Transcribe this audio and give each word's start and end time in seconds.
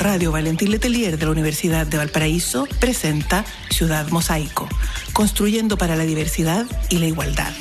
Radio 0.00 0.32
Valentín 0.32 0.70
Letelier 0.70 1.18
de 1.18 1.26
la 1.26 1.32
Universidad 1.32 1.86
de 1.86 1.98
Valparaíso 1.98 2.66
presenta 2.80 3.44
Ciudad 3.68 4.08
Mosaico, 4.08 4.66
construyendo 5.12 5.76
para 5.76 5.94
la 5.94 6.04
diversidad 6.04 6.64
y 6.88 7.00
la 7.00 7.06
igualdad. 7.06 7.52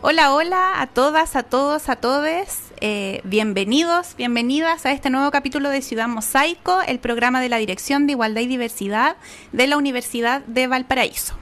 Hola, 0.00 0.32
hola 0.32 0.80
a 0.80 0.86
todas, 0.86 1.36
a 1.36 1.42
todos, 1.42 1.90
a 1.90 1.96
todes. 1.96 2.61
Eh, 2.84 3.20
bienvenidos, 3.22 4.16
bienvenidas 4.16 4.86
a 4.86 4.90
este 4.90 5.08
nuevo 5.08 5.30
capítulo 5.30 5.68
de 5.68 5.82
Ciudad 5.82 6.08
Mosaico, 6.08 6.80
el 6.84 6.98
programa 6.98 7.40
de 7.40 7.48
la 7.48 7.58
Dirección 7.58 8.08
de 8.08 8.14
Igualdad 8.14 8.40
y 8.40 8.48
Diversidad 8.48 9.14
de 9.52 9.68
la 9.68 9.76
Universidad 9.76 10.44
de 10.46 10.66
Valparaíso. 10.66 11.36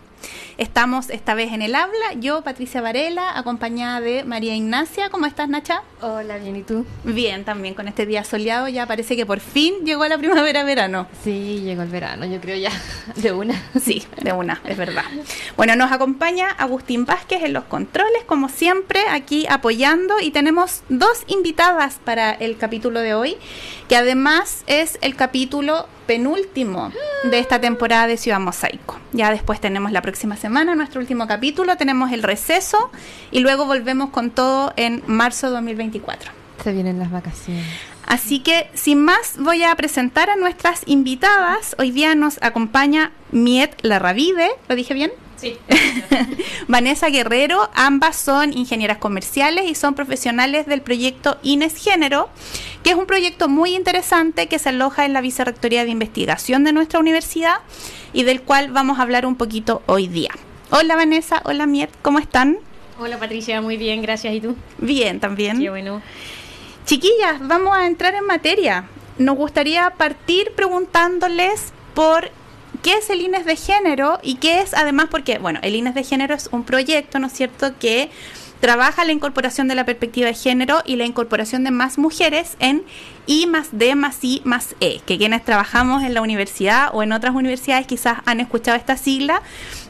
Estamos 0.60 1.08
esta 1.08 1.32
vez 1.32 1.54
en 1.54 1.62
el 1.62 1.74
habla, 1.74 2.12
yo, 2.18 2.42
Patricia 2.42 2.82
Varela, 2.82 3.38
acompañada 3.38 4.02
de 4.02 4.24
María 4.24 4.54
Ignacia. 4.54 5.08
¿Cómo 5.08 5.24
estás, 5.24 5.48
Nacha? 5.48 5.82
Hola, 6.02 6.36
bien, 6.36 6.54
¿y 6.54 6.62
tú? 6.62 6.84
Bien, 7.02 7.46
también 7.46 7.72
con 7.72 7.88
este 7.88 8.04
día 8.04 8.24
soleado 8.24 8.68
ya 8.68 8.84
parece 8.84 9.16
que 9.16 9.24
por 9.24 9.40
fin 9.40 9.86
llegó 9.86 10.06
la 10.06 10.18
primavera-verano. 10.18 11.06
Sí, 11.24 11.62
llegó 11.64 11.80
el 11.80 11.88
verano, 11.88 12.26
yo 12.26 12.42
creo 12.42 12.58
ya, 12.58 12.72
de 13.16 13.32
una. 13.32 13.58
Sí, 13.80 14.06
de 14.22 14.34
una, 14.34 14.60
es 14.66 14.76
verdad. 14.76 15.04
Bueno, 15.56 15.76
nos 15.76 15.92
acompaña 15.92 16.50
Agustín 16.50 17.06
Vázquez 17.06 17.42
en 17.42 17.54
los 17.54 17.64
controles, 17.64 18.24
como 18.26 18.50
siempre, 18.50 19.00
aquí 19.08 19.46
apoyando 19.48 20.20
y 20.20 20.30
tenemos 20.30 20.82
dos 20.90 21.22
invitadas 21.26 21.98
para 22.04 22.32
el 22.32 22.58
capítulo 22.58 23.00
de 23.00 23.14
hoy, 23.14 23.38
que 23.90 23.96
además 23.96 24.62
es 24.68 25.00
el 25.02 25.16
capítulo 25.16 25.88
penúltimo 26.06 26.92
de 27.24 27.40
esta 27.40 27.60
temporada 27.60 28.06
de 28.06 28.18
Ciudad 28.18 28.38
Mosaico. 28.38 29.00
Ya 29.12 29.32
después 29.32 29.60
tenemos 29.60 29.90
la 29.90 30.00
próxima 30.00 30.36
semana 30.36 30.76
nuestro 30.76 31.00
último 31.00 31.26
capítulo, 31.26 31.76
tenemos 31.76 32.12
el 32.12 32.22
receso 32.22 32.92
y 33.32 33.40
luego 33.40 33.66
volvemos 33.66 34.10
con 34.10 34.30
todo 34.30 34.72
en 34.76 35.02
marzo 35.08 35.48
de 35.48 35.54
2024. 35.54 36.30
Se 36.62 36.72
vienen 36.72 37.00
las 37.00 37.10
vacaciones. 37.10 37.66
Así 38.06 38.38
que, 38.38 38.70
sin 38.74 39.02
más, 39.02 39.34
voy 39.40 39.64
a 39.64 39.74
presentar 39.74 40.30
a 40.30 40.36
nuestras 40.36 40.82
invitadas. 40.86 41.74
Hoy 41.76 41.90
día 41.90 42.14
nos 42.14 42.40
acompaña 42.42 43.10
Miet 43.32 43.76
Larravide, 43.82 44.50
¿lo 44.68 44.76
dije 44.76 44.94
bien? 44.94 45.10
Sí. 45.40 45.56
Vanessa 46.68 47.08
Guerrero, 47.08 47.70
ambas 47.74 48.16
son 48.16 48.52
ingenieras 48.52 48.98
comerciales 48.98 49.70
y 49.70 49.74
son 49.74 49.94
profesionales 49.94 50.66
del 50.66 50.82
proyecto 50.82 51.38
Ines 51.42 51.82
Género, 51.82 52.28
que 52.82 52.90
es 52.90 52.96
un 52.96 53.06
proyecto 53.06 53.48
muy 53.48 53.74
interesante 53.74 54.48
que 54.48 54.58
se 54.58 54.68
aloja 54.68 55.06
en 55.06 55.14
la 55.14 55.22
Vicerrectoría 55.22 55.84
de 55.84 55.90
Investigación 55.90 56.62
de 56.64 56.72
nuestra 56.72 57.00
universidad 57.00 57.56
y 58.12 58.24
del 58.24 58.42
cual 58.42 58.70
vamos 58.70 58.98
a 58.98 59.02
hablar 59.02 59.24
un 59.24 59.36
poquito 59.36 59.82
hoy 59.86 60.08
día. 60.08 60.30
Hola 60.70 60.94
Vanessa, 60.96 61.40
hola 61.46 61.66
Miet, 61.66 61.90
¿cómo 62.02 62.18
están? 62.18 62.58
Hola 62.98 63.18
Patricia, 63.18 63.62
muy 63.62 63.78
bien, 63.78 64.02
gracias. 64.02 64.34
¿Y 64.34 64.42
tú? 64.42 64.56
Bien, 64.76 65.20
también. 65.20 65.58
Qué 65.58 65.70
bueno. 65.70 66.02
Chiquillas, 66.84 67.38
vamos 67.40 67.74
a 67.74 67.86
entrar 67.86 68.14
en 68.14 68.26
materia. 68.26 68.84
Nos 69.16 69.36
gustaría 69.36 69.88
partir 69.90 70.52
preguntándoles 70.54 71.72
por 71.94 72.30
qué 72.82 72.94
es 72.94 73.10
el 73.10 73.20
INES 73.20 73.44
de 73.44 73.56
género 73.56 74.18
y 74.22 74.36
qué 74.36 74.60
es 74.60 74.74
además 74.74 75.08
porque, 75.10 75.38
bueno, 75.38 75.60
el 75.62 75.74
INES 75.74 75.94
de 75.94 76.04
género 76.04 76.34
es 76.34 76.48
un 76.52 76.64
proyecto, 76.64 77.18
¿no 77.18 77.26
es 77.26 77.32
cierto?, 77.32 77.78
que 77.78 78.10
trabaja 78.60 79.04
la 79.04 79.12
incorporación 79.12 79.68
de 79.68 79.74
la 79.74 79.86
perspectiva 79.86 80.28
de 80.28 80.34
género 80.34 80.82
y 80.84 80.96
la 80.96 81.06
incorporación 81.06 81.64
de 81.64 81.70
más 81.70 81.98
mujeres 81.98 82.56
en 82.60 82.84
I 83.26 83.46
más 83.46 83.68
D 83.72 83.94
más 83.94 84.18
I 84.22 84.42
más 84.44 84.74
E, 84.80 85.00
que 85.06 85.16
quienes 85.16 85.44
trabajamos 85.44 86.02
en 86.02 86.14
la 86.14 86.20
universidad 86.20 86.90
o 86.92 87.02
en 87.02 87.12
otras 87.12 87.34
universidades 87.34 87.86
quizás 87.86 88.18
han 88.26 88.40
escuchado 88.40 88.76
esta 88.76 88.96
sigla 88.96 89.42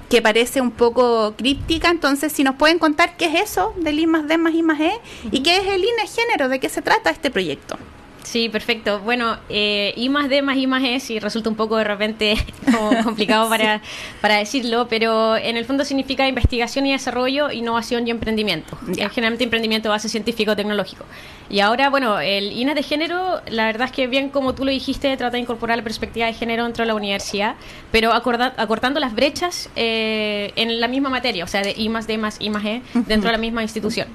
que 0.09 0.23
parece 0.23 0.61
un 0.61 0.71
poco 0.71 1.35
críptica, 1.37 1.89
entonces 1.89 2.33
si 2.33 2.45
nos 2.45 2.57
pueden 2.57 2.79
contar 2.79 3.17
qué 3.17 3.27
es 3.27 3.51
eso 3.51 3.75
del 3.77 3.99
I 3.99 4.07
más 4.07 4.29
D 4.29 4.39
más 4.39 4.55
I 4.55 4.63
más 4.63 4.81
E 4.81 4.93
y 5.31 5.43
qué 5.43 5.57
es 5.57 5.67
el 5.67 5.85
INE 5.85 6.07
género, 6.07 6.49
de 6.49 6.61
qué 6.61 6.69
se 6.69 6.83
trata 6.83 7.11
este 7.11 7.31
proyecto. 7.31 7.77
Sí, 8.23 8.49
perfecto. 8.49 9.01
Bueno, 9.01 9.39
eh, 9.49 9.93
I 9.97 10.09
más 10.09 10.29
D 10.29 10.43
más 10.43 10.57
I 10.57 10.67
más 10.67 10.83
E, 10.85 11.01
sí 11.01 11.19
resulta 11.19 11.49
un 11.51 11.57
poco 11.57 11.77
de 11.79 11.85
repente 11.85 12.35
como 12.73 12.91
complicado 13.05 13.49
para, 13.49 13.81
para 14.21 14.37
decirlo, 14.37 14.87
pero 14.89 15.37
en 15.37 15.57
el 15.57 15.65
fondo 15.65 15.85
significa 15.85 16.29
investigación 16.29 16.87
y 16.87 16.93
desarrollo, 16.93 17.51
innovación 17.51 18.07
y 18.07 18.11
emprendimiento. 18.11 18.79
Es 18.97 19.11
generalmente 19.13 19.45
emprendimiento 19.45 19.89
base 19.89 20.09
científico-tecnológico. 20.09 21.05
Y 21.49 21.61
ahora, 21.61 21.91
bueno, 21.91 22.21
el 22.21 22.53
INES 22.53 22.75
de 22.77 22.83
género, 22.85 23.41
la 23.49 23.65
verdad 23.67 23.87
es 23.87 23.93
que 23.93 24.07
bien 24.07 24.29
como 24.29 24.55
tú 24.55 24.65
lo 24.65 24.71
dijiste, 24.71 25.17
trata 25.17 25.33
de 25.33 25.41
incorporar 25.41 25.77
la 25.79 25.83
perspectiva 25.83 26.27
de 26.27 26.35
género 26.35 26.65
dentro 26.65 26.83
de 26.85 26.89
la 26.89 26.95
universidad, 26.95 27.57
pero 27.91 28.13
acorda- 28.13 28.55
acortando 28.57 29.01
las 29.01 29.15
brechas 29.15 29.69
eh, 29.75 30.53
en 30.57 30.79
la 30.79 30.87
misma 30.87 31.09
materia, 31.09 31.43
o 31.43 31.49
sea, 31.49 31.63
de 31.63 31.75
I 31.77 31.89
más 31.89 32.07
D 32.07 32.19
más 32.19 32.37
I 32.41 32.51
más 32.51 32.65
E 32.65 32.83
dentro 32.95 33.29
de 33.29 33.33
la 33.33 33.39
misma 33.39 33.63
institución. 33.63 34.07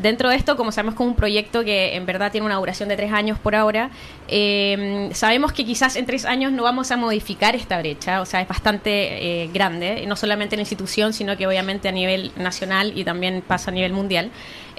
Dentro 0.00 0.30
de 0.30 0.36
esto, 0.36 0.56
como 0.56 0.70
sabemos 0.70 0.94
que 0.94 1.02
es 1.02 1.08
un 1.08 1.16
proyecto 1.16 1.64
que 1.64 1.96
en 1.96 2.06
verdad 2.06 2.30
tiene 2.30 2.46
una 2.46 2.54
duración 2.54 2.88
de 2.88 2.96
tres 2.96 3.12
años 3.12 3.36
por 3.36 3.56
ahora, 3.56 3.90
eh, 4.28 5.10
sabemos 5.12 5.52
que 5.52 5.64
quizás 5.64 5.96
en 5.96 6.06
tres 6.06 6.24
años 6.24 6.52
no 6.52 6.62
vamos 6.62 6.92
a 6.92 6.96
modificar 6.96 7.56
esta 7.56 7.78
brecha, 7.78 8.20
o 8.20 8.26
sea, 8.26 8.40
es 8.40 8.46
bastante 8.46 9.42
eh, 9.42 9.50
grande, 9.52 10.04
no 10.06 10.14
solamente 10.14 10.54
en 10.54 10.58
la 10.58 10.62
institución, 10.62 11.12
sino 11.12 11.36
que 11.36 11.48
obviamente 11.48 11.88
a 11.88 11.92
nivel 11.92 12.30
nacional 12.36 12.92
y 12.94 13.02
también 13.02 13.42
pasa 13.44 13.72
a 13.72 13.74
nivel 13.74 13.92
mundial. 13.92 14.30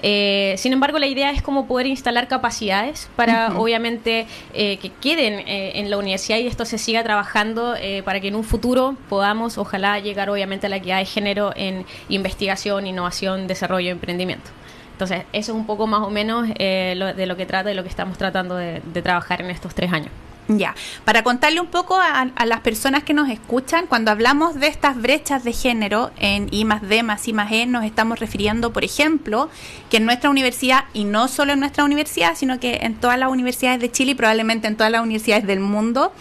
Eh, 0.02 0.54
sin 0.56 0.72
embargo, 0.72 0.98
la 0.98 1.06
idea 1.06 1.30
es 1.32 1.42
como 1.42 1.66
poder 1.66 1.86
instalar 1.86 2.26
capacidades 2.26 3.10
para, 3.14 3.58
obviamente, 3.58 4.26
que 4.54 4.90
queden 5.02 5.42
en 5.46 5.90
la 5.90 5.98
universidad 5.98 6.38
y 6.38 6.46
esto 6.46 6.64
se 6.64 6.78
siga 6.78 7.02
trabajando 7.02 7.74
para 8.06 8.20
que 8.20 8.28
en 8.28 8.36
un 8.36 8.44
futuro 8.44 8.96
podamos, 9.10 9.58
ojalá, 9.58 9.98
llegar 9.98 10.30
obviamente 10.30 10.68
a 10.68 10.70
la 10.70 10.76
equidad 10.76 11.00
de 11.00 11.04
género 11.04 11.52
en 11.54 11.84
investigación, 12.08 12.86
innovación, 12.86 13.46
desarrollo, 13.46 13.90
emprendimiento. 13.90 14.50
Entonces, 15.00 15.24
eso 15.32 15.52
es 15.52 15.56
un 15.56 15.64
poco 15.64 15.86
más 15.86 16.02
o 16.02 16.10
menos 16.10 16.46
eh, 16.58 16.94
de 17.16 17.24
lo 17.24 17.34
que 17.34 17.46
trata 17.46 17.72
y 17.72 17.74
lo 17.74 17.82
que 17.82 17.88
estamos 17.88 18.18
tratando 18.18 18.56
de, 18.56 18.82
de 18.84 19.00
trabajar 19.00 19.40
en 19.40 19.48
estos 19.48 19.74
tres 19.74 19.90
años. 19.90 20.10
Ya, 20.46 20.74
para 21.06 21.22
contarle 21.22 21.58
un 21.58 21.68
poco 21.68 21.98
a, 21.98 22.20
a 22.20 22.44
las 22.44 22.60
personas 22.60 23.02
que 23.02 23.14
nos 23.14 23.30
escuchan, 23.30 23.86
cuando 23.86 24.10
hablamos 24.10 24.56
de 24.56 24.66
estas 24.66 25.00
brechas 25.00 25.42
de 25.42 25.54
género 25.54 26.10
en 26.18 26.48
I 26.50 26.66
más 26.66 26.82
D 26.86 27.02
más 27.02 27.26
I 27.28 27.32
más 27.32 27.50
E, 27.50 27.64
nos 27.64 27.84
estamos 27.84 28.18
refiriendo, 28.18 28.74
por 28.74 28.84
ejemplo, 28.84 29.48
que 29.88 29.96
en 29.96 30.04
nuestra 30.04 30.28
universidad, 30.28 30.84
y 30.92 31.04
no 31.04 31.28
solo 31.28 31.54
en 31.54 31.60
nuestra 31.60 31.84
universidad, 31.84 32.34
sino 32.34 32.60
que 32.60 32.80
en 32.82 32.96
todas 32.96 33.18
las 33.18 33.30
universidades 33.30 33.80
de 33.80 33.90
Chile 33.90 34.10
y 34.10 34.14
probablemente 34.16 34.68
en 34.68 34.76
todas 34.76 34.92
las 34.92 35.00
universidades 35.00 35.46
del 35.46 35.60
mundo, 35.60 36.12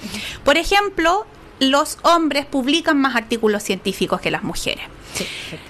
por 0.45 0.55
ejemplo, 0.55 1.25
los 1.59 1.97
hombres 2.03 2.45
publican 2.45 2.97
más 3.01 3.17
artículos 3.17 3.61
científicos 3.61 4.21
que 4.21 4.31
las 4.31 4.43
mujeres. 4.43 4.85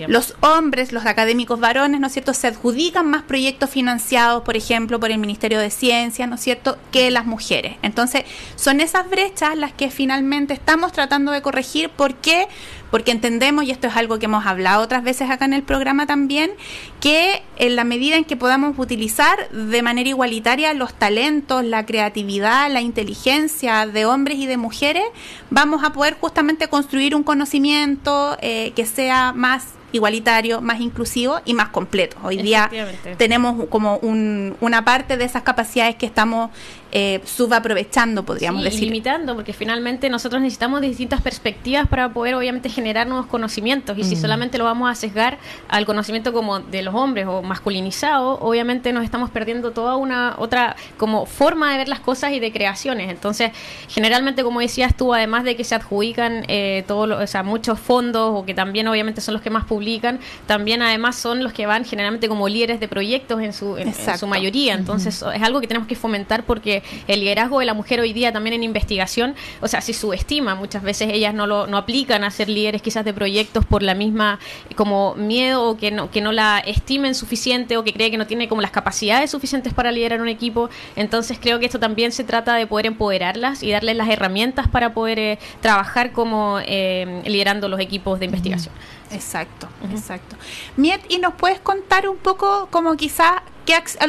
Los 0.07 0.35
hombres, 0.41 0.91
los 0.91 1.05
académicos 1.05 1.59
varones, 1.59 1.99
¿no 1.99 2.07
es 2.07 2.13
cierto?, 2.13 2.33
se 2.33 2.47
adjudican 2.47 3.09
más 3.09 3.23
proyectos 3.23 3.69
financiados, 3.69 4.43
por 4.43 4.57
ejemplo, 4.57 4.99
por 4.99 5.11
el 5.11 5.17
Ministerio 5.17 5.59
de 5.59 5.69
Ciencia, 5.69 6.27
¿no 6.27 6.35
es 6.35 6.41
cierto?, 6.41 6.77
que 6.91 7.11
las 7.11 7.25
mujeres. 7.25 7.77
Entonces, 7.81 8.23
son 8.55 8.79
esas 8.79 9.09
brechas 9.09 9.55
las 9.55 9.73
que 9.73 9.89
finalmente 9.89 10.53
estamos 10.53 10.91
tratando 10.91 11.31
de 11.31 11.41
corregir. 11.41 11.89
¿Por 11.89 12.15
qué? 12.15 12.47
Porque 12.91 13.11
entendemos, 13.11 13.65
y 13.65 13.71
esto 13.71 13.87
es 13.87 13.95
algo 13.95 14.17
que 14.17 14.25
hemos 14.25 14.45
hablado 14.45 14.81
otras 14.83 15.03
veces 15.03 15.29
acá 15.29 15.45
en 15.45 15.53
el 15.53 15.63
programa 15.63 16.07
también, 16.07 16.51
que 16.99 17.43
en 17.57 17.75
la 17.75 17.83
medida 17.83 18.15
en 18.15 18.25
que 18.25 18.35
podamos 18.35 18.77
utilizar 18.77 19.49
de 19.51 19.81
manera 19.81 20.09
igualitaria 20.09 20.73
los 20.73 20.93
talentos, 20.93 21.63
la 21.63 21.85
creatividad, 21.85 22.71
la 22.71 22.81
inteligencia 22.81 23.85
de 23.85 24.05
hombres 24.05 24.37
y 24.39 24.47
de 24.47 24.57
mujeres, 24.57 25.03
vamos 25.49 25.83
a 25.83 25.93
poder 25.93 26.17
justamente 26.19 26.67
construir 26.67 27.15
un 27.15 27.23
conocimiento 27.23 28.37
eh, 28.41 28.73
que 28.75 28.85
sea 28.85 29.28
más 29.33 29.78
igualitario, 29.91 30.61
más 30.61 30.79
inclusivo 30.81 31.39
y 31.45 31.53
más 31.53 31.69
completo. 31.69 32.17
Hoy 32.23 32.37
día 32.37 32.69
tenemos 33.17 33.67
como 33.69 33.97
un- 33.97 34.55
una 34.61 34.85
parte 34.85 35.17
de 35.17 35.25
esas 35.25 35.43
capacidades 35.43 35.95
que 35.95 36.05
estamos 36.05 36.49
eh, 36.91 37.21
subaprovechando, 37.23 38.23
podríamos 38.23 38.61
Sí, 38.63 38.65
decir. 38.65 38.83
limitando, 38.85 39.35
porque 39.35 39.53
finalmente 39.53 40.09
nosotros 40.09 40.41
necesitamos 40.41 40.81
distintas 40.81 41.21
perspectivas 41.21 41.87
para 41.87 42.09
poder 42.11 42.33
obviamente 42.33 42.67
generar 42.67 43.05
nuevos 43.05 43.27
conocimientos 43.27 43.95
y 43.99 44.03
si 44.03 44.15
Mm. 44.15 44.21
solamente 44.21 44.57
lo 44.57 44.63
vamos 44.63 44.89
a 44.89 44.95
sesgar 44.95 45.37
al 45.67 45.85
conocimiento 45.85 46.33
como 46.33 46.59
de 46.61 46.81
los 46.81 46.95
hombres 46.95 47.27
o 47.27 47.43
masculinizado, 47.43 48.39
obviamente 48.39 48.91
nos 48.91 49.03
estamos 49.03 49.29
perdiendo 49.29 49.69
toda 49.69 49.97
una 49.97 50.33
otra 50.39 50.75
como 50.97 51.27
forma 51.27 51.71
de 51.71 51.77
ver 51.77 51.89
las 51.89 51.99
cosas 51.99 52.31
y 52.33 52.39
de 52.39 52.51
creaciones. 52.51 53.11
Entonces, 53.11 53.51
generalmente 53.87 54.43
como 54.43 54.59
decías 54.59 54.95
tú, 54.97 55.13
además 55.13 55.43
de 55.43 55.55
que 55.55 55.63
se 55.63 55.75
adjudican 55.75 56.43
eh, 56.47 56.83
todos 56.87 57.11
o 57.11 57.27
sea, 57.27 57.43
muchos 57.43 57.79
fondos 57.79 58.31
o 58.33 58.45
que 58.45 58.55
también 58.55 58.87
obviamente 58.87 59.21
son 59.21 59.33
los 59.35 59.43
que 59.43 59.51
más 59.51 59.65
publican 59.65 59.78
publican, 59.79 60.19
también 60.45 60.81
además 60.81 61.15
son 61.15 61.41
los 61.41 61.53
que 61.53 61.65
van 61.65 61.85
generalmente 61.85 62.27
como 62.27 62.49
líderes 62.49 62.81
de 62.81 62.89
proyectos 62.89 63.41
en 63.41 63.53
su, 63.53 63.77
en, 63.77 63.93
su 63.93 64.27
mayoría. 64.27 64.73
Entonces 64.73 65.23
es 65.33 65.41
algo 65.41 65.61
que 65.61 65.67
tenemos 65.67 65.87
que 65.87 65.95
fomentar 65.95 66.43
porque 66.43 66.83
el 67.07 67.21
liderazgo 67.21 67.59
de 67.59 67.65
la 67.65 67.73
mujer 67.73 68.01
hoy 68.01 68.11
día 68.11 68.33
también 68.33 68.55
en 68.55 68.63
investigación, 68.63 69.35
o 69.61 69.69
sea, 69.69 69.79
se 69.79 69.93
subestima. 69.93 70.55
Muchas 70.55 70.83
veces 70.83 71.09
ellas 71.13 71.33
no 71.33 71.47
lo 71.47 71.65
no 71.67 71.77
aplican 71.77 72.25
a 72.25 72.31
ser 72.31 72.49
líderes 72.49 72.81
quizás 72.81 73.05
de 73.05 73.13
proyectos 73.13 73.65
por 73.65 73.81
la 73.81 73.93
misma 73.93 74.39
como 74.75 75.15
miedo 75.15 75.63
o 75.69 75.77
que 75.77 75.91
no, 75.91 76.11
que 76.11 76.19
no 76.19 76.33
la 76.33 76.59
estimen 76.59 77.15
suficiente 77.15 77.77
o 77.77 77.83
que 77.85 77.93
cree 77.93 78.11
que 78.11 78.17
no 78.17 78.27
tiene 78.27 78.49
como 78.49 78.61
las 78.61 78.71
capacidades 78.71 79.31
suficientes 79.31 79.73
para 79.73 79.93
liderar 79.93 80.21
un 80.21 80.27
equipo. 80.27 80.69
Entonces 80.97 81.39
creo 81.39 81.59
que 81.59 81.67
esto 81.67 81.79
también 81.79 82.11
se 82.11 82.25
trata 82.25 82.55
de 82.55 82.67
poder 82.67 82.87
empoderarlas 82.87 83.63
y 83.63 83.71
darles 83.71 83.95
las 83.95 84.09
herramientas 84.09 84.67
para 84.67 84.93
poder 84.93 85.19
eh, 85.19 85.39
trabajar 85.61 86.11
como 86.11 86.59
eh, 86.65 87.21
liderando 87.25 87.69
los 87.69 87.79
equipos 87.79 88.19
de 88.19 88.25
investigación. 88.25 88.73
Exacto, 89.11 89.67
exacto. 89.91 90.35
Miet, 90.77 91.01
¿y 91.09 91.17
nos 91.17 91.33
puedes 91.33 91.59
contar 91.59 92.07
un 92.07 92.17
poco 92.17 92.67
como 92.71 92.95
quizá 92.95 93.43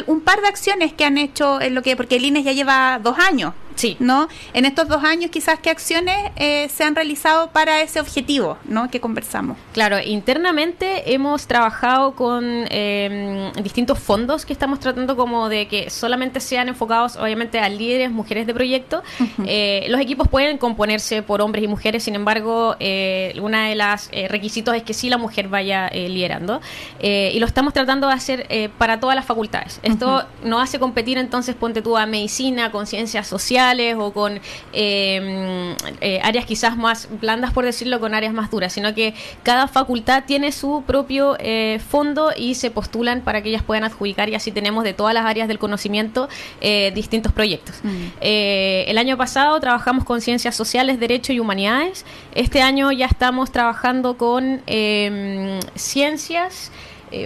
un 0.06 0.20
par 0.20 0.40
de 0.40 0.48
acciones 0.48 0.92
que 0.92 1.04
han 1.04 1.18
hecho 1.18 1.60
en 1.60 1.74
lo 1.74 1.82
que, 1.82 1.96
porque 1.96 2.16
el 2.16 2.24
INES 2.24 2.44
ya 2.44 2.52
lleva 2.52 2.98
dos 3.02 3.18
años, 3.18 3.52
sí. 3.74 3.96
¿no? 3.98 4.28
En 4.54 4.64
estos 4.64 4.88
dos 4.88 5.04
años 5.04 5.30
quizás 5.30 5.58
qué 5.58 5.70
acciones 5.70 6.16
eh, 6.36 6.68
se 6.68 6.84
han 6.84 6.94
realizado 6.94 7.50
para 7.50 7.82
ese 7.82 8.00
objetivo, 8.00 8.56
¿no? 8.64 8.90
Que 8.90 9.00
conversamos. 9.00 9.56
Claro, 9.72 9.98
internamente 10.04 11.12
hemos 11.14 11.46
trabajado 11.46 12.14
con 12.14 12.44
em, 12.70 13.52
distintos 13.62 13.98
fondos 13.98 14.46
que 14.46 14.52
estamos 14.52 14.80
tratando 14.80 15.16
como 15.16 15.48
de 15.48 15.68
que 15.68 15.90
solamente 15.90 16.40
sean 16.40 16.68
enfocados 16.68 17.16
obviamente 17.16 17.58
a 17.58 17.68
líderes, 17.68 18.10
mujeres 18.10 18.46
de 18.46 18.54
proyecto. 18.54 19.02
Eh, 19.46 19.86
los 19.88 20.00
equipos 20.00 20.28
pueden 20.28 20.58
componerse 20.58 21.22
por 21.22 21.40
hombres 21.40 21.64
y 21.64 21.68
mujeres, 21.68 22.04
sin 22.04 22.14
embargo, 22.14 22.76
eh, 22.78 23.34
una 23.40 23.68
de 23.68 23.74
las 23.74 24.10
requisitos 24.28 24.74
es 24.74 24.82
que 24.82 24.94
sí 24.94 25.08
la 25.08 25.18
mujer 25.18 25.48
vaya 25.48 25.88
liderando. 25.88 26.60
y 27.00 27.38
lo 27.38 27.46
estamos 27.46 27.72
tratando 27.72 28.06
de 28.06 28.12
hacer 28.14 28.70
para 28.78 29.00
todas 29.00 29.16
las 29.16 29.24
facultades 29.24 29.40
esto 29.82 30.24
no 30.44 30.60
hace 30.60 30.78
competir 30.78 31.18
entonces, 31.18 31.54
ponte 31.54 31.82
tú 31.82 31.96
a 31.96 32.06
medicina, 32.06 32.70
con 32.70 32.86
ciencias 32.86 33.26
sociales 33.60 33.96
o 33.98 34.12
con 34.12 34.40
em, 34.72 35.74
eh, 36.00 36.20
áreas 36.22 36.46
quizás 36.46 36.76
más 36.76 37.08
blandas, 37.20 37.52
por 37.52 37.64
decirlo, 37.64 38.00
con 38.00 38.14
áreas 38.14 38.32
más 38.32 38.50
duras, 38.50 38.72
sino 38.72 38.94
que 38.94 39.14
cada 39.42 39.68
facultad 39.68 40.24
tiene 40.26 40.52
su 40.52 40.82
propio 40.86 41.36
eh, 41.38 41.80
fondo 41.90 42.32
y 42.36 42.54
se 42.54 42.70
postulan 42.70 43.20
para 43.20 43.42
que 43.42 43.50
ellas 43.50 43.62
puedan 43.62 43.84
adjudicar 43.84 44.28
y 44.28 44.34
así 44.34 44.50
tenemos 44.50 44.84
de 44.84 44.94
todas 44.94 45.14
las 45.14 45.26
áreas 45.26 45.48
del 45.48 45.58
conocimiento 45.58 46.28
eh, 46.60 46.92
distintos 46.94 47.32
proyectos. 47.32 47.76
Mm. 47.82 47.90
el 48.20 48.98
año 48.98 49.16
pasado 49.16 49.58
trabajamos 49.60 50.04
con 50.04 50.20
ciencias 50.20 50.54
sociales, 50.54 50.98
derecho 50.98 51.32
y 51.32 51.40
humanidades. 51.40 52.04
Este 52.34 52.62
año 52.62 52.92
ya 52.92 53.06
estamos 53.06 53.50
trabajando 53.50 54.16
con 54.16 54.62
em, 54.66 55.60
ciencias, 55.74 56.70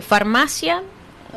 farmacia, 0.02 0.82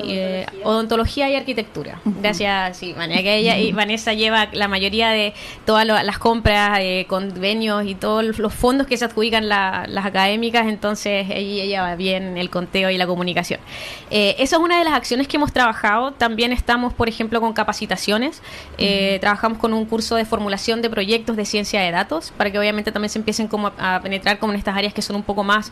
eh, 0.04 0.46
odontología 0.64 1.30
y 1.30 1.36
arquitectura. 1.36 2.00
Gracias, 2.06 2.78
sí, 2.78 2.94
que 2.94 3.38
ella 3.38 3.58
y 3.58 3.72
Vanessa 3.72 4.14
lleva 4.14 4.48
la 4.54 4.68
mayoría 4.68 5.10
de 5.10 5.34
todas 5.66 5.86
las 5.86 6.18
compras, 6.18 6.80
eh, 6.82 7.06
convenios 7.08 7.86
y 7.86 7.96
todos 7.96 8.38
los 8.38 8.54
fondos 8.54 8.88
que 8.88 8.98
se 8.98 9.06
adjudican 9.06 9.48
las 9.50 10.06
académicas, 10.06 10.68
entonces 10.68 11.28
ella, 11.30 11.64
ella 11.64 11.82
va 11.82 11.96
bien 11.96 12.38
el 12.38 12.50
conteo 12.50 12.90
y 12.90 12.98
la 12.98 13.08
comunicación. 13.08 13.60
Eh, 14.10 14.36
esa 14.40 14.58
es 14.58 14.62
una 14.62 14.78
de 14.80 14.86
las 14.86 14.94
acciones 14.94 15.28
que 15.28 15.38
hemos 15.38 15.54
trabajado. 15.54 16.12
También 16.12 16.52
estamos, 16.52 16.94
por 16.94 17.10
ejemplo, 17.10 17.42
con 17.42 17.54
capacitaciones. 17.54 18.42
Eh, 18.78 19.18
trabajamos 19.22 19.58
con 19.58 19.74
un 19.74 19.86
curso 19.86 20.16
de 20.16 20.26
formulación 20.26 20.82
de 20.82 20.90
proyectos 20.90 21.36
de 21.36 21.46
ciencia 21.46 21.82
de 21.82 21.92
datos 21.92 22.32
para 22.36 22.52
que 22.52 22.60
obviamente 22.60 22.92
también 22.92 23.10
se 23.10 23.20
empiecen 23.20 23.48
como 23.48 23.72
a, 23.78 24.00
penetrar 24.02 24.40
como 24.40 24.54
en 24.54 24.60
estas 24.60 24.76
áreas 24.76 24.94
que 24.94 25.02
son 25.02 25.16
un 25.16 25.24
poco 25.24 25.44
más 25.44 25.72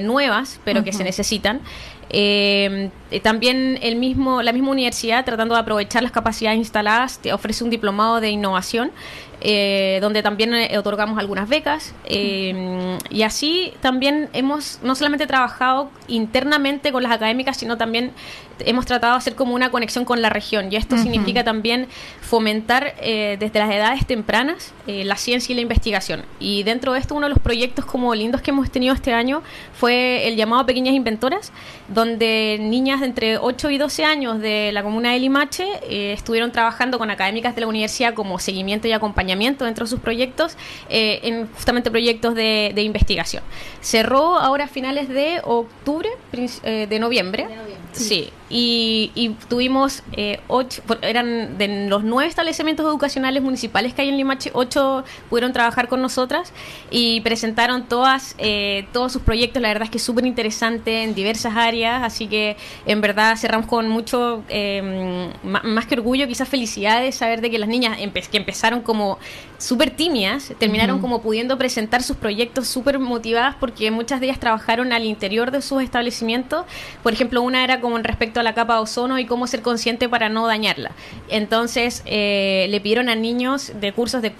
nuevas, 0.00 0.60
pero 0.64 0.84
que 0.84 0.92
se 0.92 1.04
necesitan. 1.04 1.60
Eh, 2.10 2.90
también 3.22 3.78
el 3.82 3.96
mismo, 3.96 4.42
la 4.42 4.52
misma 4.52 4.70
universidad, 4.70 5.24
tratando 5.24 5.54
de 5.54 5.60
aprovechar 5.60 6.02
las 6.02 6.12
capacidades 6.12 6.58
instaladas, 6.58 7.18
te 7.18 7.32
ofrece 7.32 7.64
un 7.64 7.70
diplomado 7.70 8.20
de 8.20 8.30
innovación 8.30 8.92
eh, 9.42 9.98
donde 10.00 10.22
también 10.22 10.54
eh, 10.54 10.78
otorgamos 10.78 11.18
algunas 11.18 11.48
becas. 11.48 11.94
Eh, 12.06 12.98
y 13.10 13.22
así 13.22 13.74
también 13.80 14.30
hemos 14.32 14.80
no 14.82 14.94
solamente 14.94 15.26
trabajado 15.26 15.90
internamente 16.08 16.90
con 16.90 17.02
las 17.02 17.12
académicas, 17.12 17.56
sino 17.58 17.76
también 17.76 18.12
hemos 18.60 18.86
tratado 18.86 19.12
de 19.12 19.18
hacer 19.18 19.34
como 19.34 19.54
una 19.54 19.70
conexión 19.70 20.06
con 20.06 20.22
la 20.22 20.30
región. 20.30 20.72
Y 20.72 20.76
esto 20.76 20.96
significa 20.96 21.44
también 21.44 21.88
fomentar 22.22 22.94
desde 23.02 23.58
las 23.58 23.70
edades 23.70 24.06
tempranas 24.06 24.72
la 24.86 25.16
ciencia 25.16 25.52
y 25.52 25.56
la 25.56 25.60
investigación. 25.60 26.24
Y 26.40 26.62
dentro 26.62 26.94
de 26.94 27.00
esto, 27.00 27.14
uno 27.14 27.26
de 27.26 27.34
los 27.34 27.38
proyectos 27.38 27.84
como 27.84 28.14
lindos 28.14 28.40
que 28.40 28.52
hemos 28.52 28.70
tenido 28.70 28.94
este 28.94 29.12
año 29.12 29.42
fue 29.74 30.26
el 30.26 30.36
llamado 30.36 30.64
Pequeñas 30.64 30.94
Inventoras, 30.94 31.52
donde 31.88 32.56
niñas 32.58 33.00
de 33.00 33.06
entre 33.06 33.36
8 33.36 33.68
y 33.68 33.76
12 33.76 34.04
años 34.06 34.40
de 34.40 34.72
la 34.72 34.82
comuna 34.82 35.12
de 35.12 35.20
Limache 35.20 35.66
estuvieron 36.14 36.50
trabajando 36.50 36.96
con 36.96 37.10
académicas 37.10 37.54
de 37.54 37.60
la 37.60 37.66
universidad 37.66 38.14
como 38.14 38.38
seguimiento 38.38 38.88
y 38.88 38.92
acompañamiento 38.92 39.25
dentro 39.64 39.84
de 39.84 39.90
sus 39.90 40.00
proyectos 40.00 40.56
eh, 40.88 41.20
en 41.22 41.46
justamente 41.48 41.90
proyectos 41.90 42.34
de, 42.34 42.72
investigación. 42.76 43.42
Cerró 43.80 44.36
ahora 44.36 44.64
a 44.64 44.68
finales 44.68 45.08
de 45.08 45.40
octubre, 45.44 46.08
eh, 46.62 46.86
de 46.88 46.98
noviembre. 46.98 47.46
Sí, 47.92 48.30
y, 48.48 49.34
tuvimos 49.48 50.02
eh, 50.12 50.40
ocho, 50.48 50.82
eran 51.02 51.58
de 51.58 51.88
los 51.88 52.04
nueve 52.04 52.28
establecimientos 52.28 52.86
educacionales 52.86 53.42
municipales 53.42 53.94
que 53.94 54.02
hay 54.02 54.08
en 54.08 54.16
Limache, 54.16 54.50
ocho 54.54 55.04
pudieron 55.28 55.52
trabajar 55.52 55.88
con 55.88 56.00
nosotras 56.00 56.52
y 56.90 57.20
presentaron 57.22 57.84
todas 57.88 58.36
todos 58.92 59.12
sus 59.12 59.22
proyectos. 59.22 59.60
La 59.62 59.68
verdad 59.68 59.84
es 59.84 59.90
que 59.90 59.98
es 59.98 60.04
súper 60.04 60.26
interesante 60.26 61.02
en 61.02 61.14
diversas 61.14 61.56
áreas, 61.56 62.02
así 62.02 62.26
que 62.26 62.56
en 62.86 63.00
verdad 63.00 63.36
cerramos 63.36 63.66
con 63.66 63.88
mucho, 63.88 64.42
más 65.42 65.86
que 65.86 65.94
orgullo, 65.94 66.26
quizás 66.26 66.48
felicidad 66.48 67.00
de 67.00 67.12
saber 67.12 67.40
de 67.40 67.50
que 67.50 67.58
las 67.58 67.68
niñas 67.68 67.98
que 68.30 68.36
empezaron 68.36 68.80
como 68.80 69.18
súper 69.58 69.90
tímidas, 69.90 70.52
terminaron 70.58 71.00
como 71.00 71.22
pudiendo 71.22 71.56
presentar 71.58 72.02
sus 72.02 72.16
proyectos 72.16 72.68
súper 72.68 72.98
motivadas 72.98 73.56
porque 73.58 73.90
muchas 73.90 74.20
de 74.20 74.26
ellas 74.26 74.40
trabajaron 74.40 74.92
al 74.92 75.04
interior 75.04 75.50
de 75.50 75.62
sus 75.62 75.82
establecimientos. 75.82 76.66
Por 77.02 77.12
ejemplo, 77.12 77.42
una 77.42 77.64
era 77.64 77.80
como 77.80 77.96
en 77.96 78.04
respecto 78.04 78.35
a 78.40 78.42
la 78.42 78.54
capa 78.54 78.74
de 78.74 78.80
ozono 78.80 79.18
y 79.18 79.26
cómo 79.26 79.46
ser 79.46 79.62
consciente 79.62 80.08
para 80.08 80.28
no 80.28 80.46
dañarla. 80.46 80.92
Entonces, 81.28 82.02
eh, 82.06 82.66
le 82.70 82.80
pidieron 82.80 83.08
a 83.08 83.14
niños 83.14 83.72
de 83.80 83.92
cursos 83.92 84.22
de, 84.22 84.32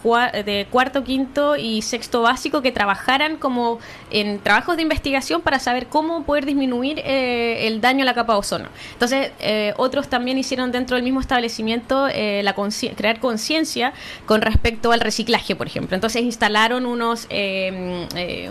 de 0.45 0.67
cuarto, 0.71 1.05
quinto 1.05 1.57
y 1.57 1.83
sexto 1.83 2.23
básico 2.23 2.63
que 2.63 2.73
trabajaran 2.73 3.37
como 3.37 3.79
en 4.11 4.39
trabajos 4.41 4.77
de 4.77 4.83
investigación 4.83 5.41
para 5.41 5.59
saber 5.59 5.87
cómo 5.87 6.25
poder 6.25 6.47
disminuir 6.47 7.01
eh, 7.05 7.67
el 7.67 7.81
daño 7.81 8.03
a 8.03 8.05
la 8.05 8.15
capa 8.15 8.35
de 8.35 8.39
ozono. 8.39 8.69
Entonces, 8.93 9.33
eh, 9.41 9.75
otros 9.77 10.09
también 10.09 10.39
hicieron 10.39 10.73
dentro 10.73 10.97
del 10.97 11.05
mismo 11.05 11.21
establecimiento 11.21 12.09
la 12.09 12.55
crear 12.97 13.21
conciencia 13.21 13.93
con 14.27 14.41
respecto 14.43 14.93
al 14.93 15.01
reciclaje, 15.01 15.55
por 15.55 15.67
ejemplo. 15.67 15.95
Entonces 15.95 16.23
instalaron 16.23 16.87
unos, 16.87 17.29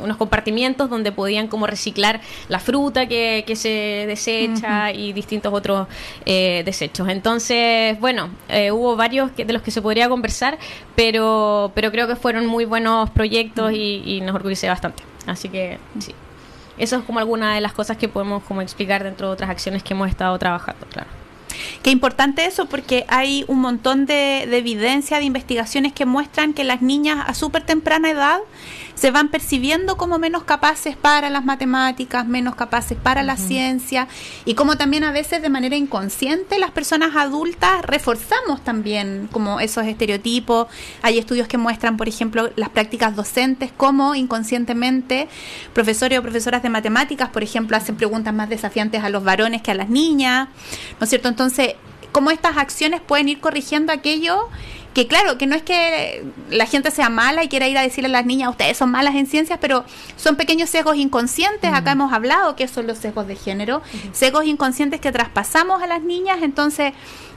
unos 0.04 0.18
compartimientos 0.18 0.90
donde 0.90 1.12
podían 1.12 1.48
como 1.48 1.68
reciclar 1.68 2.22
la 2.50 2.60
fruta 2.60 3.08
que, 3.08 3.44
se 3.56 4.06
desecha 4.08 4.92
y 4.92 5.14
distintos 5.14 5.35
otros 5.44 5.88
eh, 6.26 6.64
desechos. 6.66 7.10
Entonces, 7.10 8.00
bueno, 8.00 8.30
hubo 8.72 8.96
varios 8.96 9.36
de 9.36 9.52
los 9.52 9.62
que 9.62 9.72
se 9.72 9.82
podría 9.82 10.10
conversar, 10.10 10.58
pero, 10.96 11.72
pero 11.76 11.92
creo 11.92 12.08
que 12.08 12.16
fueron 12.16 12.46
muy 12.46 12.66
buenos 12.66 13.10
proyectos 13.10 13.72
y, 13.74 14.04
y 14.06 14.22
nos 14.22 14.36
orgullece 14.36 14.68
bastante. 14.68 15.04
Así 15.26 15.50
que 15.50 15.78
sí. 16.00 16.14
Eso 16.78 16.98
es 16.98 17.04
como 17.04 17.20
alguna 17.20 17.56
de 17.56 17.62
las 17.62 17.74
cosas 17.74 17.98
que 17.98 18.10
podemos 18.10 18.44
como 18.44 18.62
explicar 18.62 19.04
dentro 19.04 19.28
de 19.28 19.34
otras 19.34 19.50
acciones 19.50 19.82
que 19.82 19.94
hemos 19.94 20.10
estado 20.10 20.38
trabajando, 20.38 20.86
claro. 20.88 21.10
Qué 21.84 21.90
importante 21.92 22.46
eso 22.46 22.66
porque 22.66 23.06
hay 23.08 23.46
un 23.48 23.62
montón 23.62 24.06
de, 24.06 24.46
de 24.50 24.58
evidencia, 24.58 25.20
de 25.20 25.24
investigaciones 25.24 25.94
que 25.94 26.06
muestran 26.06 26.54
que 26.54 26.64
las 26.66 26.82
niñas 26.82 27.24
a 27.26 27.34
súper 27.34 27.64
temprana 27.64 28.10
edad 28.12 28.40
se 28.96 29.12
van 29.12 29.30
percibiendo 29.30 29.98
como 29.98 30.18
menos 30.18 30.44
capaces 30.44 30.96
para 30.98 31.30
las 31.30 31.46
matemáticas, 31.46 32.26
menos 32.26 32.56
capaces 32.56 32.98
para 32.98 33.24
la 33.24 33.38
ciencia 33.38 34.08
y 34.46 34.56
como 34.56 34.78
también 34.78 35.04
a 35.04 35.12
veces 35.12 35.42
de 35.42 35.50
manera 35.50 35.76
inconsciente 35.76 36.58
las 36.60 36.72
personas 36.72 37.16
adultas 37.16 37.84
reforzamos 37.84 38.64
también 38.64 39.30
como 39.32 39.60
esos 39.60 39.86
estereotipos. 39.86 40.68
Hay 41.02 41.20
estudios 41.20 41.48
que 41.48 41.58
muestran, 41.58 41.98
por 41.98 42.08
ejemplo, 42.08 42.50
las 42.56 42.70
prácticas 42.70 43.16
docentes 43.16 43.72
como 43.76 44.16
inconscientemente 44.16 45.28
profesores 45.74 46.20
o 46.20 46.22
profesoras 46.22 46.64
de 46.64 46.70
matemáticas, 46.70 47.30
por 47.30 47.44
ejemplo, 47.44 47.78
hacen 47.78 47.96
preguntas 47.96 48.34
más 48.34 48.50
desafiantes 48.50 49.04
a 49.04 49.10
los 49.10 49.24
varones 49.24 49.62
que 49.62 49.72
a 49.72 49.76
las 49.76 49.90
niñas, 49.90 50.48
¿no 51.00 51.04
es 51.04 51.10
cierto? 51.10 51.28
Entonces, 51.28 51.76
cómo 52.12 52.32
estas 52.32 52.58
acciones 52.58 53.02
pueden 53.02 53.28
ir 53.28 53.40
corrigiendo 53.40 53.92
aquello 53.92 54.50
que 54.96 55.08
claro, 55.08 55.38
que 55.38 55.46
no 55.46 55.56
es 55.58 55.62
que 55.62 56.24
la 56.50 56.66
gente 56.66 56.90
sea 56.90 57.10
mala 57.10 57.44
y 57.44 57.50
quiera 57.50 57.68
ir 57.68 57.78
a 57.78 57.82
decirle 57.82 58.08
a 58.08 58.12
las 58.12 58.26
niñas, 58.26 58.50
ustedes 58.50 58.78
son 58.78 58.92
malas 58.92 59.14
en 59.16 59.28
ciencias, 59.28 59.60
pero 59.62 59.84
son 60.16 60.38
pequeños 60.38 60.70
sesgos 60.70 60.96
inconscientes, 60.96 61.74
acá 61.74 61.92
hemos 61.92 62.14
hablado 62.14 62.56
que 62.56 62.70
son 62.70 62.88
los 62.88 63.00
sesgos 63.00 63.28
de 63.28 63.36
género, 63.36 63.82
sesgos 64.14 64.46
inconscientes 64.46 65.02
que 65.02 65.12
traspasamos 65.12 65.84
a 65.84 65.88
las 65.88 66.02
niñas, 66.02 66.40
entonces, 66.42 66.94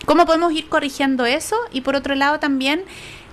¿cómo 0.07 0.25
podemos 0.25 0.53
ir 0.53 0.69
corrigiendo 0.69 1.27
eso? 1.27 1.57
Y 1.73 1.81
por 1.81 1.97
otro 1.97 2.15
lado 2.15 2.39
también 2.39 2.85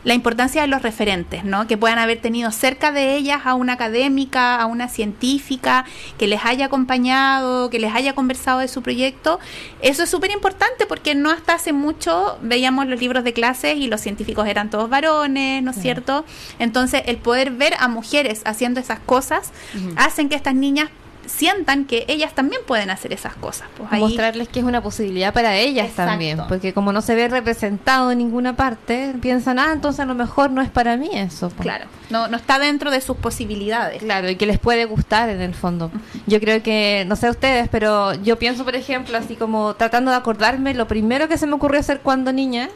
la 0.05 0.13
importancia 0.13 0.62
de 0.62 0.67
los 0.67 0.83
referentes, 0.83 1.43
¿no? 1.43 1.67
Que 1.67 1.77
puedan 1.77 1.97
haber 2.00 2.21
tenido 2.21 2.51
cerca 2.51 2.91
de 2.91 3.15
ellas 3.15 3.41
a 3.43 3.55
una 3.55 3.74
académica, 3.74 4.55
a 4.55 4.67
una 4.67 4.88
científica, 4.88 5.83
que 6.17 6.27
les 6.27 6.45
haya 6.45 6.67
acompañado, 6.67 7.69
que 7.69 7.79
les 7.79 7.93
haya 7.93 8.13
conversado 8.13 8.59
de 8.59 8.67
su 8.67 8.81
proyecto. 8.83 9.39
Eso 9.81 10.03
es 10.03 10.09
súper 10.09 10.31
importante 10.31 10.85
porque 10.85 11.15
no 11.15 11.31
hasta 11.31 11.55
hace 11.55 11.74
mucho 11.74 12.38
veíamos 12.41 12.88
los 12.88 13.00
libros 13.00 13.24
de 13.24 13.33
clases 13.33 13.77
y 13.77 13.88
los 13.88 14.00
científicos 14.00 14.47
eran 14.47 14.69
todos 14.69 14.89
varones, 14.89 15.63
¿no 15.63 15.71
es 15.71 15.77
cierto? 15.77 16.24
Entonces, 16.59 17.01
el 17.07 17.17
poder 17.17 17.51
ver 17.51 17.74
a 17.79 17.88
mujeres 17.88 18.43
haciendo 18.45 18.79
esas 18.79 19.00
cosas 19.00 19.51
hacen 19.95 20.29
que 20.29 20.35
estas 20.35 20.53
niñas 20.53 20.89
sientan 21.27 21.86
que 21.86 22.05
ellas 22.08 22.34
también 22.34 22.62
pueden 22.65 22.89
hacer 22.89 23.13
esas 23.13 23.36
cosas. 23.36 23.67
Pues 23.77 23.91
Mostrarles 23.91 24.48
que 24.48 24.60
es 24.60 24.65
una 24.65 24.82
posibilidad 24.82 25.34
para 25.34 25.55
ellas 25.55 25.91
también, 25.94 26.39
porque 26.48 26.74
como 26.74 26.91
no 26.91 27.01
se 27.01 27.15
ve 27.15 27.27
representado 27.27 28.12
en 28.12 28.17
ninguna 28.17 28.55
parte, 28.55 29.13
piensan, 29.22 29.60
ah, 29.60 29.72
entonces 29.74 30.00
a 30.00 30.05
lo 30.05 30.15
mejor 30.15 30.51
no 30.51 30.62
es 30.62 30.70
para 30.70 30.98
mí 30.98 31.10
eso. 31.13 31.50
Pues. 31.50 31.62
Claro, 31.62 31.86
no, 32.10 32.27
no 32.27 32.38
está 32.38 32.60
dentro 32.60 32.91
de 32.91 33.01
sus 33.01 33.17
posibilidades. 33.17 34.01
Claro, 34.01 34.29
y 34.29 34.36
que 34.36 34.46
les 34.46 34.60
puede 34.60 34.86
gustar 34.86 35.29
en 35.29 35.41
el 35.41 35.53
fondo. 35.53 35.91
Yo 36.27 36.39
creo 36.39 36.62
que, 36.63 37.05
no 37.08 37.15
sé 37.15 37.29
ustedes, 37.29 37.70
pero 37.70 38.13
yo 38.15 38.38
pienso, 38.38 38.63
por 38.63 38.75
ejemplo, 38.75 39.17
así 39.17 39.36
como 39.36 39.75
tratando 39.75 40.12
de 40.12 40.17
acordarme, 40.17 40.74
lo 40.74 40.88
primero 40.88 41.27
que 41.27 41.38
se 41.38 41.48
me 41.48 41.53
ocurrió 41.53 41.79
hacer 41.79 42.01
cuando 42.01 42.32
niña, 42.32 42.70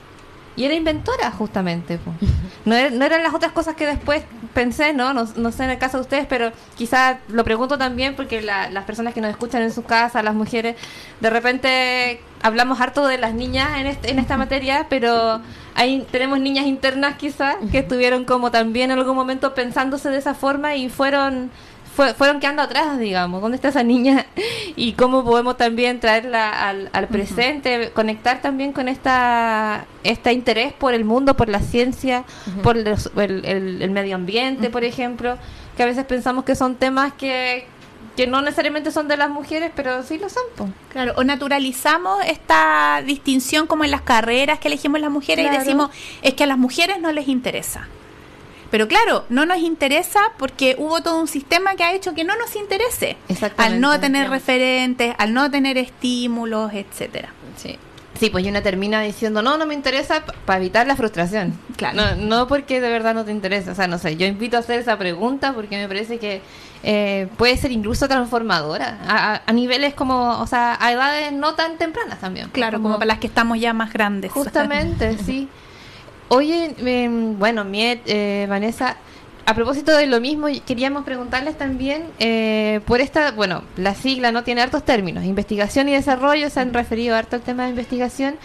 y 0.59 0.65
era 0.65 0.75
inventora 0.75 1.31
justamente. 1.31 1.99
No, 2.65 2.75
no, 2.89 3.05
eran 3.05 3.23
las 3.23 3.33
otras 3.33 3.53
cosas 3.53 3.75
que 3.75 3.87
después 3.87 4.23
pensé, 4.53 4.91
¿no? 4.91 5.13
¿no? 5.13 5.25
No, 5.37 5.51
sé 5.53 5.63
en 5.63 5.69
el 5.69 5.77
caso 5.77 5.95
de 5.97 6.01
ustedes, 6.01 6.25
pero 6.27 6.51
quizás 6.75 7.15
lo 7.29 7.45
pregunto 7.45 7.77
también 7.77 8.13
porque 8.13 8.41
las 8.41 8.83
personas 8.83 9.13
que 9.13 9.21
nos 9.21 9.31
escuchan 9.31 9.61
en 9.61 9.71
su 9.71 9.83
casa, 9.83 10.21
las 10.21 10.35
mujeres, 10.35 10.75
de 11.21 11.29
repente 11.29 12.19
hablamos 12.41 12.81
harto 12.81 13.07
de 13.07 13.17
las 13.17 13.33
niñas 13.33 13.69
en, 13.77 13.97
en 14.03 14.19
esta 14.19 14.35
materia, 14.35 14.87
pero 14.89 15.39
hay, 15.75 16.05
tenemos 16.11 16.41
niñas 16.41 16.65
internas 16.65 17.15
quizás 17.15 17.55
que 17.71 17.79
estuvieron 17.79 18.25
como 18.25 18.51
también 18.51 18.91
en 18.91 18.99
algún 18.99 19.15
momento 19.15 19.53
pensándose 19.53 20.09
de 20.09 20.17
esa 20.17 20.33
forma 20.35 20.75
y 20.75 20.89
fueron 20.89 21.51
fueron 22.17 22.39
quedando 22.39 22.61
atrás, 22.61 22.99
digamos. 22.99 23.41
¿Dónde 23.41 23.55
está 23.55 23.69
esa 23.69 23.83
niña? 23.83 24.25
Y 24.75 24.93
cómo 24.93 25.25
podemos 25.25 25.57
también 25.57 25.99
traerla 25.99 26.69
al, 26.69 27.07
presente, 27.09 27.91
conectar 27.93 28.41
también 28.41 28.71
con 28.71 28.87
esta 28.87 29.85
este 30.03 30.31
interés 30.31 30.71
por 30.71 30.93
el 30.93 31.03
mundo, 31.03 31.35
por 31.35 31.49
la 31.49 31.59
ciencia, 31.59 32.23
por 32.63 32.77
el, 32.77 33.91
medio 33.91 34.15
ambiente, 34.15 34.69
por 34.69 34.85
ejemplo, 34.85 35.37
que 35.75 35.83
a 35.83 35.85
veces 35.85 36.05
pensamos 36.05 36.45
que 36.45 36.55
son 36.55 36.75
temas 36.75 37.11
que, 37.13 37.67
que 38.15 38.25
no 38.25 38.41
necesariamente 38.41 38.91
son 38.91 39.09
de 39.09 39.17
las 39.17 39.29
mujeres, 39.29 39.71
pero 39.75 40.01
sí 40.03 40.17
lo 40.17 40.29
son. 40.29 40.43
Claro, 40.89 41.13
o 41.17 41.25
naturalizamos 41.25 42.23
esta 42.25 43.01
distinción 43.05 43.67
como 43.67 43.83
en 43.83 43.91
las 43.91 44.01
carreras 44.01 44.59
que 44.59 44.69
elegimos 44.69 45.01
las 45.01 45.11
mujeres 45.11 45.45
y 45.45 45.57
decimos, 45.57 45.89
es 46.21 46.35
que 46.35 46.45
a 46.45 46.47
las 46.47 46.57
mujeres 46.57 47.01
no 47.01 47.11
les 47.11 47.27
interesa. 47.27 47.87
Pero 48.71 48.87
claro, 48.87 49.25
no 49.29 49.45
nos 49.45 49.57
interesa 49.57 50.19
porque 50.37 50.75
hubo 50.77 51.01
todo 51.01 51.19
un 51.19 51.27
sistema 51.27 51.75
que 51.75 51.83
ha 51.83 51.93
hecho 51.93 52.13
que 52.13 52.23
no 52.23 52.35
nos 52.37 52.55
interese. 52.55 53.17
Al 53.57 53.81
no 53.81 53.99
tener 53.99 54.29
referentes, 54.29 55.15
al 55.17 55.33
no 55.33 55.49
tener 55.49 55.77
estímulos, 55.77 56.73
etcétera. 56.73 57.29
Sí. 57.57 57.77
Sí, 58.19 58.29
pues 58.29 58.45
y 58.45 58.49
una 58.49 58.61
termina 58.61 59.01
diciendo, 59.01 59.41
no, 59.41 59.57
no 59.57 59.65
me 59.65 59.73
interesa 59.73 60.25
para 60.45 60.59
evitar 60.59 60.85
la 60.85 60.97
frustración. 60.97 61.57
Claro. 61.77 61.95
No, 61.95 62.15
no 62.15 62.47
porque 62.49 62.81
de 62.81 62.89
verdad 62.89 63.13
no 63.13 63.23
te 63.23 63.31
interesa. 63.31 63.71
O 63.71 63.75
sea, 63.75 63.87
no 63.87 63.97
sé, 63.97 64.17
yo 64.17 64.25
invito 64.25 64.57
a 64.57 64.59
hacer 64.59 64.79
esa 64.79 64.97
pregunta 64.97 65.53
porque 65.53 65.77
me 65.77 65.87
parece 65.87 66.17
que 66.19 66.41
eh, 66.83 67.27
puede 67.37 67.55
ser 67.55 67.71
incluso 67.71 68.09
transformadora. 68.09 68.97
A, 69.47 69.53
niveles 69.53 69.93
como, 69.93 70.39
o 70.41 70.47
sea, 70.47 70.77
a 70.81 70.91
edades 70.91 71.31
no 71.31 71.55
tan 71.55 71.77
tempranas 71.77 72.19
también. 72.19 72.49
Claro, 72.49 72.81
como, 72.81 72.95
para 72.95 73.05
las 73.05 73.19
que 73.19 73.27
estamos 73.27 73.57
ya 73.57 73.71
más 73.71 73.93
grandes. 73.93 74.33
Justamente, 74.33 75.17
sí. 75.25 75.47
Oye, 76.29 76.75
em, 76.77 77.37
bueno, 77.39 77.65
Miet, 77.65 78.01
eh, 78.05 78.45
Vanessa, 78.47 78.97
a 79.47 79.55
propósito 79.55 79.97
de 79.97 80.05
lo 80.05 80.21
mismo, 80.21 80.45
queríamos 80.63 81.03
preguntarles 81.03 81.57
también 81.57 82.03
eh, 82.19 82.81
por 82.85 83.01
esta, 83.01 83.31
bueno, 83.31 83.63
la 83.77 83.95
sigla 83.95 84.31
no 84.31 84.43
tiene 84.43 84.61
hartos 84.61 84.85
términos, 84.85 85.23
investigación 85.23 85.89
y 85.89 85.93
desarrollo, 85.93 86.51
se 86.51 86.59
han 86.59 86.71
referido 86.71 87.15
harto 87.15 87.35
al 87.35 87.41
tema 87.41 87.63
de 87.63 87.71
investigación, 87.71 88.35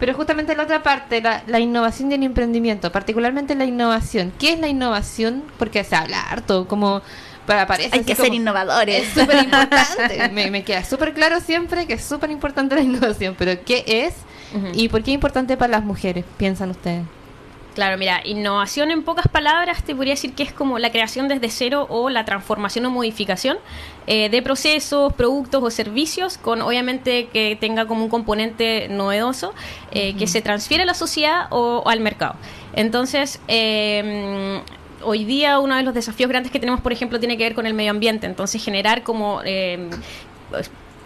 pero 0.00 0.14
justamente 0.14 0.56
la 0.56 0.62
otra 0.62 0.82
parte, 0.82 1.20
la, 1.20 1.60
innovación 1.60 2.10
y 2.10 2.14
el 2.14 2.22
emprendimiento, 2.22 2.90
particularmente 2.90 3.54
la 3.54 3.66
innovación. 3.66 4.32
¿Qué 4.38 4.54
es 4.54 4.58
la 4.58 4.68
innovación? 4.68 5.44
Porque 5.58 5.84
se 5.84 5.96
habla 5.96 6.22
harto, 6.22 6.66
como 6.66 7.02
parece 7.46 7.90
Hay 7.92 8.04
que 8.04 8.14
ser 8.14 8.32
innovadores. 8.32 9.02
Es 9.02 9.08
súper 9.12 9.44
importante. 9.44 10.28
me, 10.32 10.64
queda 10.64 10.82
súper 10.82 11.12
claro 11.12 11.40
siempre 11.40 11.86
que 11.86 11.92
es 11.94 12.04
súper 12.04 12.30
importante 12.30 12.74
la 12.74 12.80
innovación, 12.80 13.34
pero 13.38 13.52
¿qué 13.64 13.84
es? 13.86 14.14
¿Y 14.72 14.88
por 14.88 15.02
qué 15.02 15.10
es 15.10 15.16
importante 15.16 15.58
para 15.58 15.72
las 15.72 15.84
mujeres? 15.84 16.24
¿Piensan 16.38 16.70
ustedes? 16.70 17.02
Claro, 17.74 17.98
mira, 17.98 18.20
innovación 18.24 18.92
en 18.92 19.02
pocas 19.02 19.26
palabras 19.26 19.82
te 19.82 19.96
podría 19.96 20.14
decir 20.14 20.32
que 20.34 20.44
es 20.44 20.52
como 20.52 20.78
la 20.78 20.92
creación 20.92 21.26
desde 21.26 21.50
cero 21.50 21.86
o 21.90 22.08
la 22.08 22.24
transformación 22.24 22.86
o 22.86 22.90
modificación 22.90 23.58
eh, 24.06 24.28
de 24.28 24.42
procesos, 24.42 25.12
productos 25.14 25.60
o 25.60 25.70
servicios, 25.70 26.38
con 26.38 26.62
obviamente 26.62 27.26
que 27.32 27.56
tenga 27.60 27.86
como 27.86 28.04
un 28.04 28.10
componente 28.10 28.86
novedoso 28.88 29.54
eh, 29.90 30.14
que 30.14 30.28
se 30.28 30.40
transfiere 30.40 30.84
a 30.84 30.86
la 30.86 30.94
sociedad 30.94 31.46
o, 31.50 31.82
al 31.86 31.98
mercado. 31.98 32.36
Entonces, 32.74 33.40
em, 33.48 34.60
hoy 35.02 35.24
día 35.24 35.58
uno 35.58 35.74
de 35.74 35.82
los 35.82 35.94
desafíos 35.94 36.30
grandes 36.30 36.52
que 36.52 36.60
tenemos, 36.60 36.80
por 36.80 36.92
ejemplo, 36.92 37.18
tiene 37.18 37.36
que 37.36 37.42
ver 37.42 37.56
con 37.56 37.66
el 37.66 37.74
medio 37.74 37.90
ambiente. 37.90 38.28
Entonces, 38.28 38.64
generar 38.64 39.02
como 39.02 39.42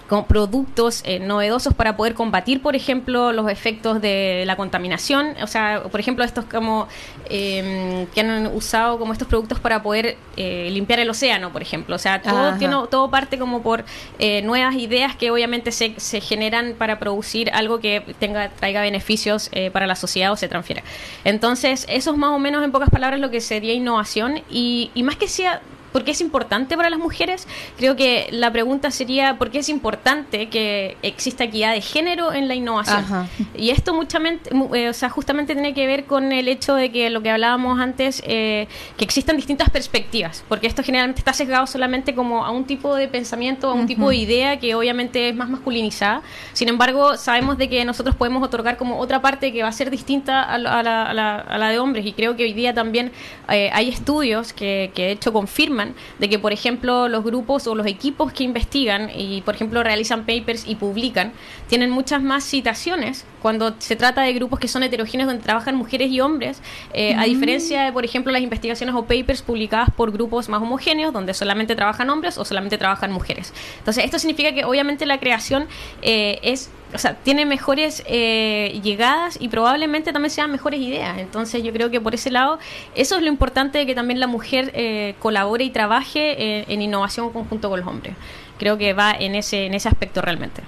como 0.08 0.26
productos 0.26 1.02
eh, 1.04 1.20
novedosos 1.20 1.74
para 1.74 1.96
poder 1.96 2.14
combatir, 2.14 2.62
por 2.62 2.74
ejemplo, 2.74 3.32
los 3.32 3.50
efectos 3.50 4.00
de 4.00 4.44
la 4.46 4.56
contaminación. 4.56 5.34
O 5.42 5.46
sea, 5.46 5.82
por 5.90 6.00
ejemplo, 6.00 6.24
estos 6.24 6.46
como 6.46 6.88
em, 7.28 8.06
que 8.06 8.22
han 8.22 8.46
usado 8.46 8.98
como 8.98 9.12
estos 9.12 9.28
productos 9.28 9.60
para 9.60 9.82
poder 9.82 10.16
eh, 10.36 10.70
limpiar 10.72 10.98
el 11.00 11.10
océano, 11.10 11.52
por 11.52 11.60
ejemplo. 11.60 11.94
O 11.94 11.98
sea, 11.98 12.22
todo, 12.22 12.54
tiene, 12.54 12.74
todo 12.90 13.10
parte 13.10 13.38
como 13.38 13.62
por 13.62 13.84
eh, 14.18 14.40
nuevas 14.42 14.76
ideas 14.76 15.14
que 15.14 15.30
obviamente 15.30 15.72
se, 15.72 15.94
se, 15.98 16.22
generan 16.22 16.74
para 16.78 16.98
producir 16.98 17.50
algo 17.52 17.78
que 17.78 18.02
tenga 18.18 18.48
traiga 18.48 18.80
beneficios 18.80 19.50
para 19.72 19.86
la 19.86 19.94
sociedad 19.94 20.32
o 20.32 20.36
se 20.36 20.48
transfiera. 20.48 20.82
Entonces, 21.24 21.84
eso 21.88 22.12
es 22.12 22.16
más 22.16 22.30
o 22.30 22.38
menos 22.38 22.64
en 22.64 22.72
pocas 22.72 22.88
palabras 22.88 23.20
lo 23.20 23.30
que 23.30 23.40
sería 23.40 23.74
innovación 23.74 24.42
y, 24.50 24.90
y 24.94 25.02
más 25.02 25.16
que 25.16 25.28
sea 25.28 25.60
¿Por 25.98 26.04
qué 26.04 26.12
es 26.12 26.20
importante 26.20 26.76
para 26.76 26.90
las 26.90 27.00
mujeres? 27.00 27.48
Creo 27.76 27.96
que 27.96 28.28
la 28.30 28.52
pregunta 28.52 28.92
sería 28.92 29.36
¿por 29.36 29.50
qué 29.50 29.58
es 29.58 29.68
importante 29.68 30.48
que 30.48 30.96
exista 31.02 31.42
equidad 31.42 31.72
de 31.72 31.80
género 31.80 32.32
en 32.32 32.46
la 32.46 32.54
innovación? 32.54 33.28
Y 33.56 33.70
esto 33.70 33.92
muchamente, 33.92 34.48
eh, 34.74 34.90
o 34.90 34.92
sea, 34.92 35.08
justamente 35.08 35.54
tiene 35.54 35.74
que 35.74 35.88
ver 35.88 36.04
con 36.04 36.30
el 36.30 36.46
hecho 36.46 36.76
de 36.76 36.92
que 36.92 37.10
lo 37.10 37.20
que 37.20 37.30
hablábamos 37.30 37.80
antes, 37.80 38.22
eh, 38.24 38.68
que 38.96 39.04
existan 39.04 39.34
distintas 39.34 39.70
perspectivas, 39.70 40.44
porque 40.48 40.68
esto 40.68 40.84
generalmente 40.84 41.18
está 41.18 41.32
sesgado 41.32 41.66
solamente 41.66 42.14
como 42.14 42.44
a 42.44 42.52
un 42.52 42.64
tipo 42.64 42.94
de 42.94 43.08
pensamiento, 43.08 43.68
a 43.68 43.74
un 43.74 43.88
tipo 43.88 44.10
de 44.10 44.16
idea 44.16 44.60
que 44.60 44.76
obviamente 44.76 45.30
es 45.30 45.34
más 45.34 45.48
masculinizada. 45.48 46.22
Sin 46.52 46.68
embargo, 46.68 47.16
sabemos 47.16 47.58
de 47.58 47.68
que 47.68 47.84
nosotros 47.84 48.14
podemos 48.14 48.40
otorgar 48.44 48.76
como 48.76 49.00
otra 49.00 49.20
parte 49.20 49.52
que 49.52 49.64
va 49.64 49.68
a 49.68 49.72
ser 49.72 49.90
distinta 49.90 50.44
a 50.44 50.58
la, 50.58 51.68
de 51.70 51.78
hombres 51.80 52.06
y 52.06 52.12
creo 52.12 52.36
que 52.36 52.44
hoy 52.44 52.52
día 52.52 52.72
también 52.72 53.10
eh, 53.48 53.68
hay 53.72 53.88
estudios 53.88 54.52
que, 54.52 54.92
que 54.94 55.06
de 55.06 55.10
hecho 55.10 55.32
confirman 55.32 55.87
de 56.18 56.28
que, 56.28 56.38
por 56.38 56.52
ejemplo, 56.52 57.08
los 57.08 57.24
grupos 57.24 57.66
o 57.66 57.74
los 57.74 57.86
equipos 57.86 58.32
que 58.32 58.44
investigan 58.44 59.10
y, 59.14 59.42
por 59.42 59.54
ejemplo, 59.54 59.82
realizan 59.82 60.26
papers 60.26 60.66
y 60.66 60.76
publican, 60.76 61.32
tienen 61.68 61.90
muchas 61.90 62.22
más 62.22 62.44
citaciones 62.44 63.24
cuando 63.42 63.74
se 63.78 63.96
trata 63.96 64.22
de 64.22 64.32
grupos 64.32 64.58
que 64.58 64.68
son 64.68 64.82
heterogéneos 64.82 65.28
donde 65.28 65.42
trabajan 65.42 65.76
mujeres 65.76 66.10
y 66.10 66.20
hombres, 66.20 66.60
eh, 66.92 67.14
a 67.14 67.22
mm. 67.22 67.24
diferencia 67.24 67.82
de, 67.84 67.92
por 67.92 68.04
ejemplo, 68.04 68.32
las 68.32 68.42
investigaciones 68.42 68.94
o 68.94 69.02
papers 69.02 69.42
publicadas 69.42 69.90
por 69.90 70.12
grupos 70.12 70.48
más 70.48 70.60
homogéneos 70.60 71.12
donde 71.12 71.34
solamente 71.34 71.76
trabajan 71.76 72.10
hombres 72.10 72.38
o 72.38 72.44
solamente 72.44 72.78
trabajan 72.78 73.12
mujeres. 73.12 73.52
Entonces, 73.78 74.04
esto 74.04 74.18
significa 74.18 74.52
que 74.52 74.64
obviamente 74.64 75.06
la 75.06 75.18
creación 75.18 75.66
eh, 76.02 76.38
es 76.42 76.70
o 76.94 76.98
sea, 76.98 77.14
tiene 77.14 77.44
mejores 77.44 78.02
eh, 78.06 78.80
llegadas 78.82 79.36
y 79.40 79.48
probablemente 79.48 80.12
también 80.12 80.30
sean 80.30 80.50
mejores 80.50 80.80
ideas. 80.80 81.18
Entonces 81.18 81.62
yo 81.62 81.72
creo 81.72 81.90
que 81.90 82.00
por 82.00 82.14
ese 82.14 82.30
lado, 82.30 82.58
eso 82.94 83.16
es 83.16 83.22
lo 83.22 83.28
importante 83.28 83.78
de 83.78 83.86
que 83.86 83.94
también 83.94 84.20
la 84.20 84.26
mujer 84.26 84.70
eh, 84.74 85.14
colabore 85.18 85.64
y 85.64 85.70
trabaje 85.70 86.60
eh, 86.60 86.64
en 86.68 86.80
innovación 86.80 87.30
conjunto 87.30 87.68
con 87.68 87.80
los 87.80 87.88
hombres. 87.88 88.14
Creo 88.58 88.78
que 88.78 88.92
va 88.94 89.12
en 89.12 89.34
ese, 89.34 89.66
en 89.66 89.74
ese 89.74 89.88
aspecto 89.88 90.20
realmente. 90.20 90.62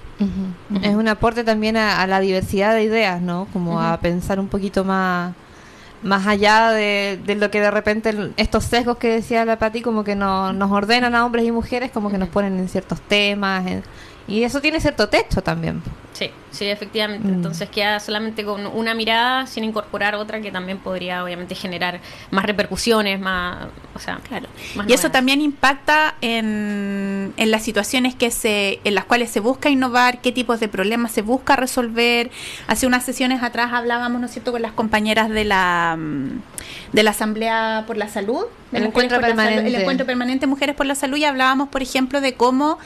Es 0.82 0.94
un 0.94 1.08
aporte 1.08 1.42
también 1.42 1.76
a, 1.76 2.06
la 2.06 2.20
diversidad 2.20 2.74
de 2.74 2.84
ideas, 2.84 3.20
¿no? 3.20 3.48
Como 3.52 3.80
a 3.80 3.98
pensar 3.98 4.38
un 4.38 4.48
poquito 4.48 4.84
más 4.84 5.34
más 6.02 6.26
allá 6.26 6.70
de, 6.70 7.20
lo 7.38 7.50
que 7.50 7.60
de 7.60 7.70
repente 7.70 8.32
estos 8.38 8.64
sesgos 8.64 8.96
que 8.96 9.08
decía 9.08 9.44
la 9.44 9.58
Pati 9.58 9.82
como 9.82 10.02
que 10.02 10.16
no, 10.16 10.50
nos 10.54 10.70
ordenan 10.70 11.14
a 11.14 11.26
hombres 11.26 11.44
y 11.44 11.52
mujeres 11.52 11.90
como 11.90 12.10
que 12.10 12.16
nos 12.16 12.30
ponen 12.30 12.58
en 12.58 12.70
ciertos 12.70 13.02
temas 13.02 13.66
y 14.26 14.42
eso 14.44 14.62
tiene 14.62 14.80
cierto 14.80 15.10
techo 15.10 15.42
también 15.42 15.82
Sí, 16.20 16.30
sí, 16.50 16.66
efectivamente. 16.66 17.26
Mm. 17.26 17.32
Entonces 17.32 17.70
queda 17.70 17.98
solamente 17.98 18.44
con 18.44 18.66
una 18.66 18.92
mirada 18.92 19.46
sin 19.46 19.64
incorporar 19.64 20.14
otra 20.14 20.42
que 20.42 20.50
también 20.50 20.76
podría 20.76 21.24
obviamente 21.24 21.54
generar 21.54 22.02
más 22.30 22.44
repercusiones, 22.44 23.18
más, 23.18 23.68
o 23.94 23.98
sea, 23.98 24.20
Claro. 24.28 24.46
más 24.74 24.86
Y 24.86 24.92
eso 24.92 25.10
también 25.10 25.40
impacta 25.40 26.16
en, 26.20 27.32
en 27.38 27.50
las 27.50 27.62
situaciones 27.62 28.14
que 28.14 28.30
se, 28.30 28.80
en 28.84 28.94
las 28.94 29.06
cuales 29.06 29.30
se 29.30 29.40
busca 29.40 29.70
innovar, 29.70 30.20
qué 30.20 30.30
tipos 30.30 30.60
de 30.60 30.68
problemas 30.68 31.10
se 31.12 31.22
busca 31.22 31.56
resolver. 31.56 32.30
Hace 32.66 32.86
unas 32.86 33.02
sesiones 33.02 33.42
atrás 33.42 33.72
hablábamos, 33.72 34.20
¿no 34.20 34.26
es 34.26 34.32
cierto?, 34.32 34.52
con 34.52 34.60
las 34.60 34.72
compañeras 34.72 35.30
de 35.30 35.46
la 35.46 35.96
mm, 35.98 36.40
de 36.92 37.02
la 37.04 37.10
Asamblea 37.12 37.84
por 37.86 37.96
la 37.96 38.08
Salud, 38.08 38.44
de 38.72 38.78
El 38.78 38.84
encuentro 38.86 39.16
Salud, 39.20 39.28
permanente. 39.28 39.68
el 39.68 39.74
encuentro 39.76 40.06
permanente 40.06 40.46
Mujeres 40.46 40.74
por 40.74 40.86
la 40.86 40.94
Salud, 40.94 41.16
y 41.16 41.24
hablábamos, 41.24 41.68
por 41.68 41.82
ejemplo, 41.82 42.20
de 42.20 42.34
cómo 42.34 42.78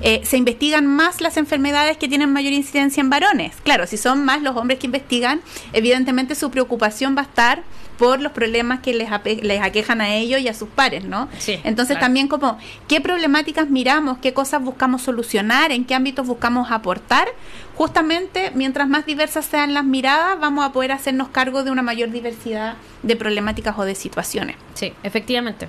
eh, 0.00 0.22
se 0.24 0.38
investigan 0.38 0.86
más 0.86 1.20
las 1.20 1.36
enfermedades 1.36 1.98
que 1.98 2.08
tienen 2.08 2.32
mayor 2.32 2.52
incidencia 2.52 2.79
en 2.80 3.10
varones. 3.10 3.54
Claro, 3.62 3.86
si 3.86 3.96
son 3.96 4.24
más 4.24 4.42
los 4.42 4.56
hombres 4.56 4.78
que 4.78 4.86
investigan, 4.86 5.40
evidentemente 5.72 6.34
su 6.34 6.50
preocupación 6.50 7.14
va 7.16 7.20
a 7.20 7.24
estar 7.24 7.62
por 7.98 8.20
los 8.22 8.32
problemas 8.32 8.80
que 8.80 8.94
les, 8.94 9.10
ape- 9.10 9.42
les 9.42 9.60
aquejan 9.60 10.00
a 10.00 10.14
ellos 10.14 10.40
y 10.40 10.48
a 10.48 10.54
sus 10.54 10.70
pares, 10.70 11.04
¿no? 11.04 11.28
Sí, 11.38 11.60
Entonces 11.64 11.96
claro. 11.96 12.06
también 12.06 12.28
como 12.28 12.56
qué 12.88 13.00
problemáticas 13.02 13.68
miramos, 13.68 14.16
qué 14.18 14.32
cosas 14.32 14.62
buscamos 14.62 15.02
solucionar, 15.02 15.70
en 15.70 15.84
qué 15.84 15.94
ámbitos 15.94 16.26
buscamos 16.26 16.70
aportar, 16.72 17.28
justamente 17.74 18.52
mientras 18.54 18.88
más 18.88 19.04
diversas 19.04 19.44
sean 19.44 19.74
las 19.74 19.84
miradas, 19.84 20.40
vamos 20.40 20.64
a 20.64 20.72
poder 20.72 20.92
hacernos 20.92 21.28
cargo 21.28 21.62
de 21.62 21.70
una 21.70 21.82
mayor 21.82 22.10
diversidad 22.10 22.76
de 23.02 23.16
problemáticas 23.16 23.78
o 23.78 23.84
de 23.84 23.94
situaciones. 23.94 24.56
Sí, 24.72 24.94
efectivamente. 25.02 25.68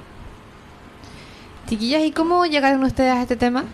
Chiquillas, 1.67 2.03
¿y 2.03 2.11
cómo 2.11 2.45
llegaron 2.45 2.83
ustedes 2.83 3.11
a 3.13 3.21
este 3.21 3.35
tema? 3.35 3.65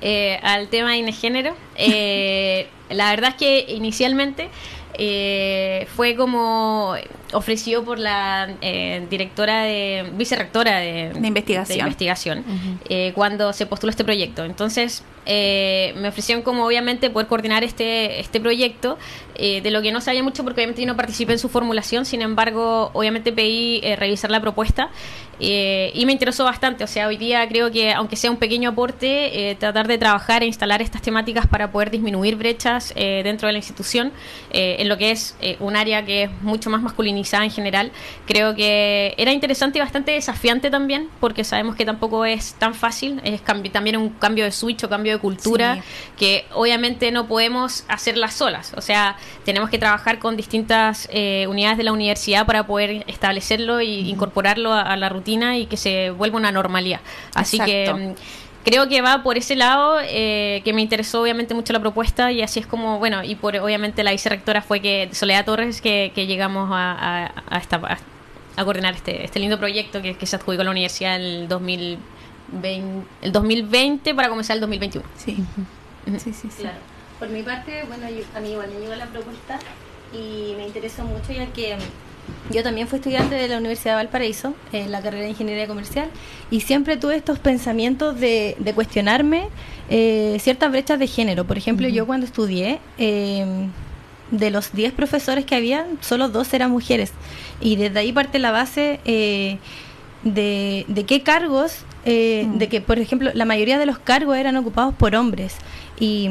Eh, 0.00 0.38
al 0.42 0.68
tema 0.68 0.92
de 0.92 1.12
género, 1.12 1.54
eh, 1.76 2.68
la 2.90 3.10
verdad 3.10 3.30
es 3.30 3.36
que 3.36 3.64
inicialmente 3.72 4.50
eh, 4.96 5.86
fue 5.96 6.14
como 6.14 6.94
ofrecido 7.32 7.84
por 7.84 7.98
la 7.98 8.48
eh, 8.60 9.06
directora 9.10 9.62
de 9.64 10.08
vicerrectora 10.14 10.78
de, 10.78 11.12
De 11.14 11.26
investigación. 11.26 11.76
de 11.76 11.82
investigación, 11.82 12.44
eh, 12.88 13.12
cuando 13.14 13.52
se 13.52 13.66
postuló 13.66 13.90
este 13.90 14.04
proyecto. 14.04 14.44
Entonces 14.44 15.02
eh, 15.26 15.94
me 15.96 16.08
ofrecieron 16.08 16.42
como 16.42 16.66
obviamente 16.66 17.10
poder 17.10 17.28
coordinar 17.28 17.64
este 17.64 18.20
este 18.20 18.40
proyecto 18.40 18.98
eh, 19.36 19.60
de 19.60 19.70
lo 19.70 19.82
que 19.82 19.92
no 19.92 20.00
sabía 20.00 20.22
mucho 20.22 20.44
porque 20.44 20.60
obviamente 20.60 20.82
yo 20.82 20.86
no 20.86 20.96
participé 20.96 21.32
en 21.32 21.38
su 21.38 21.48
formulación, 21.48 22.04
sin 22.04 22.22
embargo 22.22 22.90
obviamente 22.92 23.32
pedí 23.32 23.80
eh, 23.82 23.96
revisar 23.96 24.30
la 24.30 24.40
propuesta 24.40 24.90
eh, 25.40 25.90
y 25.94 26.06
me 26.06 26.12
interesó 26.12 26.44
bastante. 26.44 26.84
O 26.84 26.86
sea, 26.86 27.08
hoy 27.08 27.16
día 27.16 27.46
creo 27.48 27.70
que 27.70 27.92
aunque 27.92 28.16
sea 28.16 28.30
un 28.30 28.36
pequeño 28.36 28.70
aporte, 28.70 29.50
eh, 29.50 29.54
tratar 29.54 29.88
de 29.88 29.98
trabajar 29.98 30.42
e 30.42 30.46
instalar 30.46 30.82
estas 30.82 31.02
temáticas 31.02 31.46
para 31.46 31.70
poder 31.70 31.90
disminuir 31.90 32.36
brechas 32.36 32.92
eh, 32.96 33.22
dentro 33.24 33.46
de 33.46 33.52
la 33.52 33.58
institución 33.58 34.12
en 34.50 34.88
lo 34.88 34.96
que 34.96 35.10
es 35.10 35.36
un 35.60 35.76
área 35.76 36.04
que 36.04 36.24
es 36.24 36.30
mucho 36.42 36.70
más 36.70 36.80
masculinizada 36.82 37.44
en 37.44 37.50
general. 37.50 37.90
Creo 38.26 38.54
que 38.54 39.14
era 39.16 39.32
interesante 39.32 39.78
y 39.78 39.80
bastante 39.80 40.12
desafiante 40.12 40.70
también, 40.70 41.08
porque 41.20 41.44
sabemos 41.44 41.74
que 41.76 41.84
tampoco 41.84 42.24
es 42.24 42.54
tan 42.54 42.74
fácil. 42.74 43.20
Es 43.24 43.42
también 43.42 43.96
un 43.96 44.10
cambio 44.10 44.44
de 44.44 44.52
switch 44.52 44.84
o 44.84 44.88
cambio 44.88 45.13
de 45.14 45.20
cultura 45.20 45.76
Sí. 45.76 45.82
que 46.18 46.44
obviamente 46.52 47.10
no 47.10 47.26
podemos 47.26 47.84
hacerlas 47.88 48.34
solas. 48.34 48.72
O 48.76 48.80
sea, 48.80 49.16
tenemos 49.44 49.70
que 49.70 49.78
trabajar 49.78 50.18
con 50.18 50.36
distintas 50.36 51.08
eh, 51.12 51.46
unidades 51.48 51.78
de 51.78 51.84
la 51.84 51.92
universidad 51.92 52.46
para 52.46 52.66
poder 52.66 53.04
establecerlo 53.06 53.78
e 53.80 53.84
incorporarlo 53.86 54.72
a, 54.72 54.82
a 54.82 54.96
la 54.96 55.08
rutina 55.08 55.56
y 55.58 55.66
que 55.66 55.76
se 55.76 56.10
vuelva 56.10 56.36
una 56.38 56.52
normalidad. 56.52 57.00
Así 57.34 57.56
Exacto. 57.56 57.96
que 57.96 58.06
mm, 58.10 58.14
creo 58.64 58.88
que 58.88 59.02
va 59.02 59.22
por 59.22 59.36
ese 59.36 59.56
lado 59.56 59.98
eh, 60.02 60.62
que 60.64 60.72
me 60.72 60.80
interesó 60.82 61.20
obviamente 61.22 61.54
mucho 61.54 61.72
la 61.72 61.80
propuesta 61.80 62.32
y 62.32 62.42
así 62.42 62.60
es 62.60 62.66
como, 62.66 62.98
bueno, 62.98 63.22
y 63.24 63.34
por 63.34 63.56
obviamente 63.56 64.02
la 64.04 64.10
vicerrectora 64.12 64.62
fue 64.62 64.80
que 64.80 65.08
Soledad 65.12 65.44
Torres 65.44 65.80
que, 65.80 66.12
que 66.14 66.26
llegamos 66.26 66.70
a, 66.72 66.92
a- 67.26 67.32
a 67.50 67.58
esta... 67.58 67.76
a- 67.76 67.98
coordinar 68.64 68.94
este, 68.94 69.24
este 69.24 69.40
lindo 69.40 69.58
proyecto 69.58 70.00
que, 70.00 70.14
que 70.16 70.26
se 70.26 70.36
adjudicó 70.36 70.60
a 70.62 70.64
la 70.64 70.70
universidad 70.70 71.16
en 71.16 71.22
el 71.22 71.48
2020, 72.54 73.06
el 73.22 73.32
2020 73.32 74.14
para 74.14 74.28
comenzar 74.28 74.56
el 74.56 74.60
2021. 74.60 75.06
Sí. 75.16 75.36
Sí, 76.18 76.32
sí, 76.32 76.32
sí. 76.34 76.48
Claro. 76.62 76.78
Por 77.18 77.28
mi 77.30 77.42
parte, 77.42 77.84
bueno, 77.88 78.08
yo- 78.10 78.24
a 78.36 78.40
mí 78.40 78.50
igual 78.52 78.68
me 78.74 78.80
llegó 78.80 78.94
la 78.94 79.06
propuesta 79.06 79.58
y 80.12 80.54
me 80.56 80.66
interesó 80.66 81.04
mucho 81.04 81.32
ya 81.32 81.46
que 81.46 81.76
yo 82.50 82.62
también 82.62 82.88
fui 82.88 82.98
estudiante 82.98 83.34
de 83.34 83.48
la 83.48 83.58
Universidad 83.58 83.92
de 83.92 83.96
Valparaíso, 84.04 84.54
en 84.72 84.90
la 84.92 85.00
carrera 85.02 85.24
de 85.24 85.30
Ingeniería 85.30 85.66
Comercial, 85.66 86.08
y 86.50 86.60
siempre 86.60 86.96
tuve 86.96 87.16
estos 87.16 87.38
pensamientos 87.38 88.18
de, 88.18 88.56
de 88.58 88.72
cuestionarme 88.74 89.48
eh, 89.90 90.36
ciertas 90.40 90.70
brechas 90.70 90.98
de 90.98 91.06
género. 91.06 91.44
Por 91.44 91.58
ejemplo, 91.58 91.86
yo 91.88 92.06
cuando 92.06 92.26
estudié, 92.26 92.80
eh, 92.98 93.66
de 94.30 94.50
los 94.50 94.72
10 94.72 94.92
profesores 94.94 95.44
que 95.44 95.54
había, 95.54 95.86
solo 96.00 96.28
dos 96.28 96.52
eran 96.54 96.70
mujeres. 96.70 97.12
Y 97.60 97.76
desde 97.76 97.98
ahí 98.00 98.12
parte 98.12 98.38
la 98.38 98.50
base 98.50 99.00
eh, 99.04 99.58
de, 100.22 100.86
de 100.88 101.04
qué 101.04 101.22
cargos, 101.22 101.78
eh, 102.04 102.46
Mm. 102.46 102.58
de 102.58 102.68
que, 102.68 102.80
por 102.80 102.98
ejemplo, 102.98 103.30
la 103.34 103.44
mayoría 103.44 103.78
de 103.78 103.86
los 103.86 103.98
cargos 103.98 104.36
eran 104.36 104.56
ocupados 104.56 104.94
por 104.94 105.14
hombres. 105.14 105.56
Y, 105.98 106.28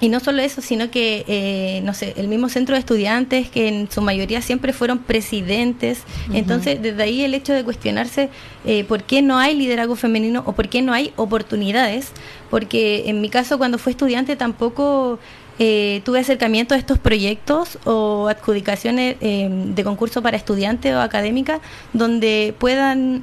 y 0.00 0.08
no 0.08 0.20
solo 0.20 0.42
eso, 0.42 0.60
sino 0.60 0.90
que, 0.90 1.24
eh, 1.28 1.80
no 1.84 1.94
sé, 1.94 2.14
el 2.16 2.28
mismo 2.28 2.48
centro 2.48 2.74
de 2.74 2.80
estudiantes, 2.80 3.48
que 3.48 3.68
en 3.68 3.90
su 3.90 4.02
mayoría 4.02 4.42
siempre 4.42 4.72
fueron 4.72 4.98
presidentes. 4.98 6.02
Entonces, 6.32 6.82
desde 6.82 7.02
ahí 7.02 7.22
el 7.22 7.32
hecho 7.34 7.52
de 7.52 7.64
cuestionarse 7.64 8.28
eh, 8.66 8.84
por 8.84 9.04
qué 9.04 9.22
no 9.22 9.38
hay 9.38 9.54
liderazgo 9.54 9.96
femenino 9.96 10.42
o 10.46 10.52
por 10.52 10.68
qué 10.68 10.82
no 10.82 10.92
hay 10.92 11.12
oportunidades. 11.16 12.12
Porque 12.50 13.04
en 13.06 13.20
mi 13.20 13.30
caso, 13.30 13.56
cuando 13.56 13.78
fui 13.78 13.92
estudiante, 13.92 14.36
tampoco 14.36 15.18
eh, 15.58 16.02
tuve 16.04 16.18
acercamiento 16.18 16.74
a 16.74 16.76
estos 16.78 16.98
proyectos 16.98 17.78
o 17.84 18.26
adjudicaciones 18.28 19.16
de 19.20 19.84
concurso 19.84 20.20
para 20.20 20.36
estudiantes 20.36 20.92
o 20.94 21.00
académicas 21.00 21.60
donde 21.92 22.54
puedan 22.58 23.22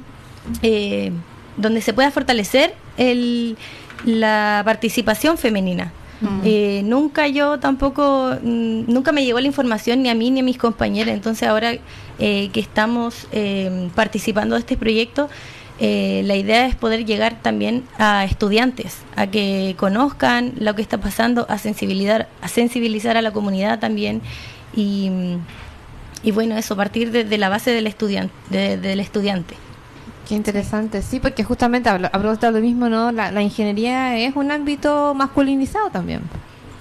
eh, 0.62 1.12
donde 1.56 1.80
se 1.80 1.92
pueda 1.92 2.10
fortalecer 2.10 2.74
el, 2.96 3.56
la 4.04 4.62
participación 4.64 5.38
femenina. 5.38 5.92
Eh, 6.44 6.82
nunca 6.84 7.26
yo 7.26 7.58
tampoco, 7.58 8.36
mm, 8.40 8.84
nunca 8.86 9.10
me 9.10 9.24
llegó 9.24 9.40
la 9.40 9.46
información 9.48 10.02
ni 10.04 10.08
a 10.08 10.14
mí 10.14 10.30
ni 10.30 10.38
a 10.38 10.42
mis 10.44 10.56
compañeras, 10.56 11.14
entonces 11.14 11.48
ahora 11.48 11.74
eh, 12.20 12.48
que 12.52 12.60
estamos 12.60 13.26
eh, 13.32 13.88
participando 13.96 14.54
de 14.54 14.60
este 14.60 14.76
proyecto, 14.76 15.28
eh, 15.80 16.22
la 16.24 16.36
idea 16.36 16.66
es 16.66 16.76
poder 16.76 17.04
llegar 17.04 17.42
también 17.42 17.82
a 17.98 18.24
estudiantes, 18.24 18.98
a 19.16 19.26
que 19.26 19.74
conozcan 19.76 20.52
lo 20.60 20.76
que 20.76 20.82
está 20.82 20.98
pasando, 20.98 21.44
a 21.48 21.58
sensibilizar, 21.58 22.28
a 22.40 22.46
sensibilizar 22.46 23.16
a 23.16 23.22
la 23.22 23.32
comunidad 23.32 23.80
también 23.80 24.22
y, 24.76 25.10
mm, 25.10 25.36
y 26.22 26.30
bueno, 26.30 26.56
eso, 26.56 26.76
partir 26.76 27.10
desde 27.10 27.36
la 27.36 27.48
base 27.48 27.72
del 27.72 27.88
estudiante, 27.88 28.32
de- 28.50 28.76
del 28.76 29.00
estudiante. 29.00 29.56
Qué 30.32 30.36
interesante, 30.36 31.02
sí, 31.02 31.20
porque 31.20 31.44
justamente 31.44 31.90
a 31.90 31.98
propósito 31.98 32.46
de 32.46 32.52
lo 32.52 32.60
mismo, 32.60 32.88
¿no? 32.88 33.12
La, 33.12 33.30
la 33.30 33.42
ingeniería 33.42 34.16
es 34.16 34.34
un 34.34 34.50
ámbito 34.50 35.12
masculinizado 35.14 35.90
también. 35.90 36.30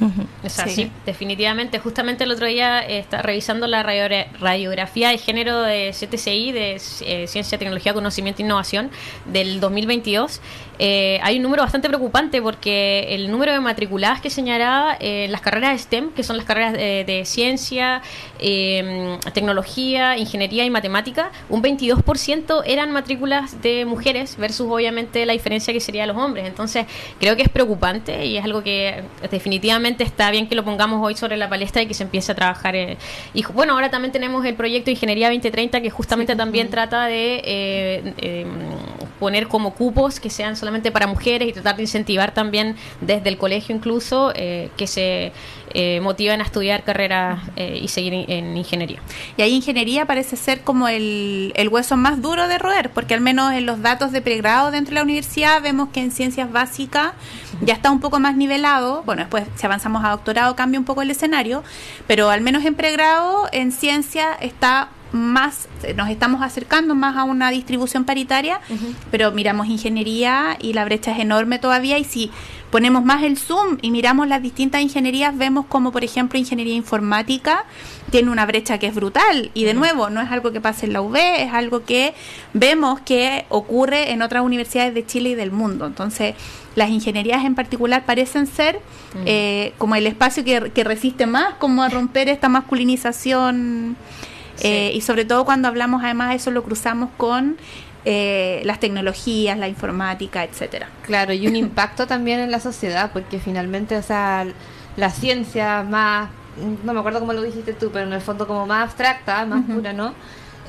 Ujú. 0.01 0.25
O 0.43 0.49
sea, 0.49 0.65
Sí. 0.67 0.73
sí. 0.85 0.91
definitivamente. 1.05 1.79
Justamente 1.79 2.23
el 2.23 2.31
otro 2.31 2.47
día 2.47 2.81
eh, 2.85 2.97
está 2.99 3.21
revisando 3.21 3.67
la 3.67 3.83
radiogra- 3.83 4.27
radiografía 4.39 5.09
de 5.09 5.17
género 5.17 5.61
de 5.61 5.91
CTCI, 5.93 6.51
de 6.51 6.81
eh, 7.01 7.27
Ciencia, 7.27 7.57
Tecnología, 7.57 7.93
Conocimiento 7.93 8.41
e 8.41 8.45
Innovación, 8.45 8.89
del 9.25 9.59
2022. 9.59 10.41
Eh, 10.83 11.19
hay 11.21 11.37
un 11.37 11.43
número 11.43 11.61
bastante 11.61 11.87
preocupante 11.87 12.41
porque 12.41 13.07
el 13.13 13.29
número 13.29 13.51
de 13.51 13.59
matriculadas 13.59 14.19
que 14.19 14.31
señalaba 14.31 14.97
eh, 14.99 15.27
las 15.29 15.41
carreras 15.41 15.79
STEM, 15.81 16.11
que 16.13 16.23
son 16.23 16.37
las 16.37 16.45
carreras 16.47 16.73
de, 16.73 17.03
de 17.05 17.23
ciencia, 17.25 18.01
eh, 18.39 19.17
tecnología, 19.33 20.17
ingeniería 20.17 20.65
y 20.65 20.71
matemática, 20.71 21.31
un 21.49 21.61
22% 21.61 22.63
eran 22.65 22.91
matrículas 22.91 23.61
de 23.61 23.85
mujeres 23.85 24.37
versus 24.37 24.67
obviamente 24.71 25.23
la 25.27 25.33
diferencia 25.33 25.71
que 25.73 25.79
sería 25.79 26.01
de 26.01 26.07
los 26.07 26.17
hombres. 26.17 26.47
Entonces, 26.47 26.87
creo 27.19 27.35
que 27.35 27.43
es 27.43 27.49
preocupante 27.49 28.25
y 28.25 28.37
es 28.37 28.43
algo 28.43 28.63
que 28.63 29.03
definitivamente 29.29 29.90
está 29.99 30.31
bien 30.31 30.47
que 30.47 30.55
lo 30.55 30.63
pongamos 30.63 31.05
hoy 31.05 31.15
sobre 31.15 31.37
la 31.37 31.49
palestra 31.49 31.81
y 31.81 31.87
que 31.87 31.93
se 31.93 32.03
empiece 32.03 32.31
a 32.31 32.35
trabajar. 32.35 32.75
eh. 32.75 32.97
Y 33.33 33.43
bueno, 33.43 33.73
ahora 33.73 33.89
también 33.89 34.11
tenemos 34.11 34.45
el 34.45 34.55
proyecto 34.55 34.91
Ingeniería 34.91 35.27
2030 35.27 35.81
que 35.81 35.89
justamente 35.89 36.35
también 36.35 36.69
trata 36.69 37.05
de 37.05 37.41
eh, 37.43 38.13
eh, 38.17 38.45
poner 39.21 39.47
como 39.47 39.75
cupos 39.75 40.19
que 40.19 40.31
sean 40.31 40.55
solamente 40.55 40.91
para 40.91 41.05
mujeres 41.05 41.47
y 41.47 41.53
tratar 41.53 41.75
de 41.75 41.83
incentivar 41.83 42.33
también 42.33 42.75
desde 43.01 43.29
el 43.29 43.37
colegio 43.37 43.75
incluso 43.75 44.33
eh, 44.33 44.71
que 44.77 44.87
se 44.87 45.31
eh, 45.75 45.99
motiven 46.01 46.41
a 46.41 46.43
estudiar 46.43 46.83
carreras 46.83 47.39
eh, 47.55 47.79
y 47.79 47.87
seguir 47.87 48.25
en 48.27 48.57
ingeniería. 48.57 48.99
Y 49.37 49.43
ahí 49.43 49.53
ingeniería 49.53 50.07
parece 50.07 50.35
ser 50.37 50.61
como 50.61 50.87
el, 50.87 51.53
el 51.55 51.69
hueso 51.69 51.97
más 51.97 52.19
duro 52.23 52.47
de 52.47 52.57
roer, 52.57 52.89
porque 52.89 53.13
al 53.13 53.21
menos 53.21 53.53
en 53.53 53.67
los 53.67 53.83
datos 53.83 54.11
de 54.11 54.23
pregrado 54.23 54.71
dentro 54.71 54.89
de 54.89 54.95
la 54.95 55.03
universidad 55.03 55.61
vemos 55.61 55.89
que 55.89 55.99
en 55.99 56.09
ciencias 56.09 56.51
básicas 56.51 57.11
ya 57.61 57.75
está 57.75 57.91
un 57.91 57.99
poco 57.99 58.19
más 58.19 58.35
nivelado. 58.35 59.03
Bueno, 59.03 59.21
después 59.21 59.43
si 59.55 59.67
avanzamos 59.67 60.03
a 60.03 60.09
doctorado 60.09 60.55
cambia 60.55 60.79
un 60.79 60.85
poco 60.85 61.03
el 61.03 61.11
escenario, 61.11 61.63
pero 62.07 62.31
al 62.31 62.41
menos 62.41 62.65
en 62.65 62.73
pregrado 62.73 63.47
en 63.51 63.71
ciencia 63.71 64.33
está 64.41 64.89
más, 65.11 65.67
nos 65.95 66.09
estamos 66.09 66.41
acercando 66.41 66.95
más 66.95 67.17
a 67.17 67.23
una 67.23 67.49
distribución 67.51 68.05
paritaria, 68.05 68.61
pero 69.09 69.31
miramos 69.31 69.67
ingeniería 69.67 70.57
y 70.59 70.73
la 70.73 70.85
brecha 70.85 71.11
es 71.11 71.19
enorme 71.19 71.59
todavía 71.59 71.97
y 71.97 72.03
si 72.03 72.31
ponemos 72.71 73.03
más 73.03 73.23
el 73.23 73.37
zoom 73.37 73.77
y 73.81 73.91
miramos 73.91 74.27
las 74.27 74.41
distintas 74.41 74.81
ingenierías, 74.81 75.37
vemos 75.37 75.65
como 75.65 75.91
por 75.91 76.03
ejemplo 76.03 76.39
ingeniería 76.39 76.75
informática 76.75 77.65
tiene 78.11 78.29
una 78.29 78.45
brecha 78.45 78.77
que 78.77 78.87
es 78.87 78.95
brutal. 78.95 79.51
Y 79.53 79.63
de 79.63 79.73
nuevo 79.73 80.09
no 80.09 80.21
es 80.21 80.31
algo 80.31 80.51
que 80.51 80.61
pase 80.61 80.85
en 80.85 80.93
la 80.93 81.01
UB, 81.01 81.15
es 81.15 81.53
algo 81.53 81.83
que 81.85 82.13
vemos 82.53 82.99
que 83.01 83.45
ocurre 83.49 84.11
en 84.11 84.21
otras 84.21 84.43
universidades 84.43 84.93
de 84.93 85.05
Chile 85.05 85.29
y 85.29 85.35
del 85.35 85.51
mundo. 85.51 85.85
Entonces, 85.85 86.35
las 86.75 86.89
ingenierías 86.89 87.43
en 87.43 87.55
particular 87.55 88.05
parecen 88.05 88.47
ser 88.47 88.79
eh, 89.25 89.73
como 89.77 89.95
el 89.95 90.07
espacio 90.07 90.43
que, 90.43 90.71
que 90.71 90.83
resiste 90.83 91.25
más 91.25 91.55
como 91.55 91.83
a 91.83 91.89
romper 91.89 92.29
esta 92.29 92.49
masculinización 92.49 93.97
eh, 94.61 94.91
y 94.93 95.01
sobre 95.01 95.25
todo 95.25 95.45
cuando 95.45 95.67
hablamos, 95.67 96.03
además, 96.03 96.35
eso 96.35 96.51
lo 96.51 96.63
cruzamos 96.63 97.09
con 97.17 97.57
eh, 98.05 98.61
las 98.65 98.79
tecnologías, 98.79 99.57
la 99.57 99.67
informática, 99.67 100.43
etcétera. 100.43 100.89
Claro, 101.03 101.33
y 101.33 101.47
un 101.47 101.55
impacto 101.55 102.07
también 102.07 102.39
en 102.39 102.51
la 102.51 102.59
sociedad, 102.59 103.11
porque 103.11 103.39
finalmente, 103.39 103.97
o 103.97 104.03
sea, 104.03 104.45
la 104.97 105.09
ciencia 105.09 105.83
más, 105.83 106.29
no 106.83 106.93
me 106.93 106.99
acuerdo 106.99 107.19
cómo 107.19 107.33
lo 107.33 107.41
dijiste 107.41 107.73
tú, 107.73 107.89
pero 107.91 108.05
en 108.05 108.13
el 108.13 108.21
fondo 108.21 108.47
como 108.47 108.65
más 108.65 108.83
abstracta, 108.83 109.45
más 109.45 109.63
pura, 109.65 109.93
¿no? 109.93 110.13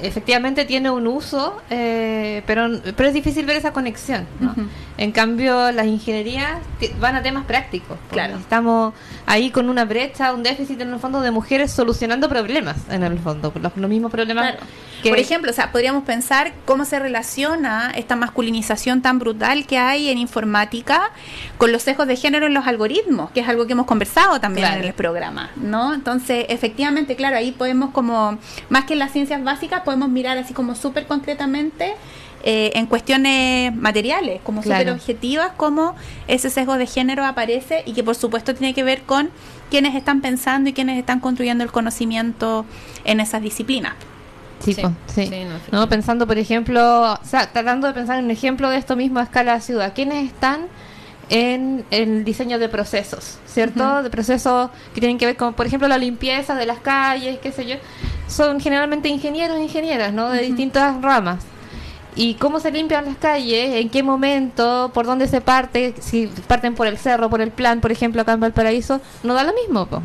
Efectivamente 0.01 0.65
tiene 0.65 0.91
un 0.91 1.07
uso, 1.07 1.61
eh, 1.71 2.43
pero, 2.47 2.69
pero 2.97 3.09
es 3.09 3.15
difícil 3.15 3.47
ver 3.47 3.57
esa 3.57 3.73
conexión. 3.73 4.27
¿no? 4.41 4.55
En 4.99 5.13
cambio, 5.13 5.73
las 5.73 5.87
ingenierías 5.87 6.61
van 7.01 7.17
a 7.17 7.23
temas 7.23 7.45
prácticos. 7.45 7.99
Claro. 8.11 8.37
Estamos 8.37 8.95
ahí 9.27 9.51
con 9.51 9.69
una 9.69 9.85
brecha, 9.85 10.33
un 10.33 10.43
déficit 10.43 10.81
en 10.81 10.93
el 10.93 10.99
fondo 10.99 11.21
de 11.21 11.31
mujeres 11.31 11.71
solucionando 11.73 12.29
problemas, 12.29 12.77
en 12.91 13.03
el 13.03 13.19
fondo, 13.19 13.53
los, 13.61 13.89
mismos 13.89 14.11
problemas. 14.11 14.55
Por 15.09 15.19
ejemplo, 15.19 15.51
o 15.51 15.55
sea, 15.55 15.73
podríamos 15.73 16.05
pensar 16.05 16.53
cómo 16.65 16.85
se 16.85 16.99
relaciona 16.99 17.93
esta 17.95 18.17
masculinización 18.17 19.03
tan 19.03 19.19
brutal 19.19 19.67
que 19.67 19.79
hay 19.79 20.09
en 20.11 20.19
informática 20.19 21.11
con 21.59 21.73
los 21.73 21.83
sesgos 21.83 22.07
de 22.07 22.17
género 22.17 22.47
en 22.47 22.55
los 22.55 22.67
algoritmos, 22.67 23.31
que 23.31 23.41
es 23.41 23.49
algo 23.49 23.67
que 23.67 23.73
hemos 23.73 23.87
conversado 23.87 24.41
también 24.41 24.73
en 24.73 24.85
el 24.85 24.95
programa, 24.95 25.51
¿no? 25.57 25.95
Entonces, 25.95 26.47
efectivamente, 26.49 27.17
claro, 27.17 27.37
ahí 27.37 27.53
podemos 27.53 27.91
como, 27.91 28.39
más 28.69 28.85
que 28.85 28.93
en 28.95 28.99
las 28.99 29.13
ciencias 29.13 29.43
básicas, 29.43 29.83
podemos 29.83 30.09
mirar 30.09 30.39
así 30.39 30.55
como 30.55 30.75
súper 30.75 31.07
concretamente 31.07 31.95
eh, 32.45 32.73
en 32.75 32.87
cuestiones 32.87 33.75
materiales, 33.75 34.41
como 34.43 34.63
súper 34.63 34.91
objetivas, 34.91 35.53
como 35.57 35.95
ese 36.27 36.51
sesgo 36.51 36.77
de 36.77 36.87
género 36.87 37.25
aparece 37.25 37.83
y 37.87 37.93
que 37.93 38.03
por 38.03 38.17
supuesto 38.17 38.55
tiene 38.55 38.75
que 38.75 38.83
ver 38.83 39.03
con 39.03 39.31
quienes 39.71 39.95
están 39.95 40.21
pensando 40.21 40.69
y 40.69 40.73
quienes 40.73 40.99
están 40.99 41.21
construyendo 41.21 41.63
el 41.63 41.71
conocimiento 41.71 42.67
en 43.05 43.21
esas 43.21 43.43
disciplinas. 43.43 43.95
Sí, 44.63 44.77
sí. 45.07 45.31
no, 45.71 45.89
pensando, 45.89 46.27
por 46.27 46.39
ejemplo, 46.39 47.13
o 47.13 47.19
sea, 47.25 47.53
tratando 47.53 47.89
de 47.89 47.95
pensar 47.95 48.19
en 48.19 48.27
un 48.27 48.31
ejemplo 48.31 48.71
de 48.71 48.77
esto 48.77 48.97
mismo 48.97 49.19
a 49.19 49.25
escala 49.25 49.55
de 49.55 49.61
ciudad. 49.61 49.93
¿Quiénes 49.95 50.27
están 50.27 50.69
en 51.31 51.85
el 51.91 52.25
diseño 52.25 52.59
de 52.59 52.69
procesos, 52.69 53.39
¿cierto? 53.47 54.03
De 54.03 54.11
procesos 54.11 54.71
que 54.95 55.01
tienen 55.01 55.19
que 55.19 55.27
ver 55.27 55.37
con, 55.37 55.55
por 55.55 55.67
ejemplo, 55.67 55.89
la 55.89 55.99
limpieza 55.99 56.55
de 56.55 56.67
las 56.67 56.81
calles, 56.81 57.39
qué 57.43 57.53
sé 57.53 57.67
yo. 57.67 57.77
Son 58.29 58.61
generalmente 58.61 59.09
ingenieros 59.09 59.57
e 59.57 59.63
ingenieras, 59.63 60.13
¿no? 60.13 60.29
De 60.31 60.43
distintas 60.43 61.01
ramas. 61.01 61.43
¿Y 62.15 62.35
cómo 62.35 62.61
se 62.61 62.71
limpian 62.71 63.07
las 63.07 63.17
calles? 63.17 63.81
¿En 63.81 63.89
qué 63.89 64.03
momento? 64.03 64.91
¿Por 64.93 65.07
dónde 65.07 65.27
se 65.27 65.41
parte? 65.41 65.95
Si 66.01 66.27
parten 66.47 66.75
por 66.75 66.87
el 66.87 66.99
cerro, 66.99 67.31
por 67.31 67.41
el 67.41 67.51
plan, 67.51 67.81
por 67.81 67.91
ejemplo, 67.91 68.21
acá 68.21 68.33
en 68.33 68.41
Valparaíso, 68.41 69.01
no 69.23 69.33
da 69.33 69.45
lo 69.45 69.55
mismo, 69.55 69.87
po 69.87 70.03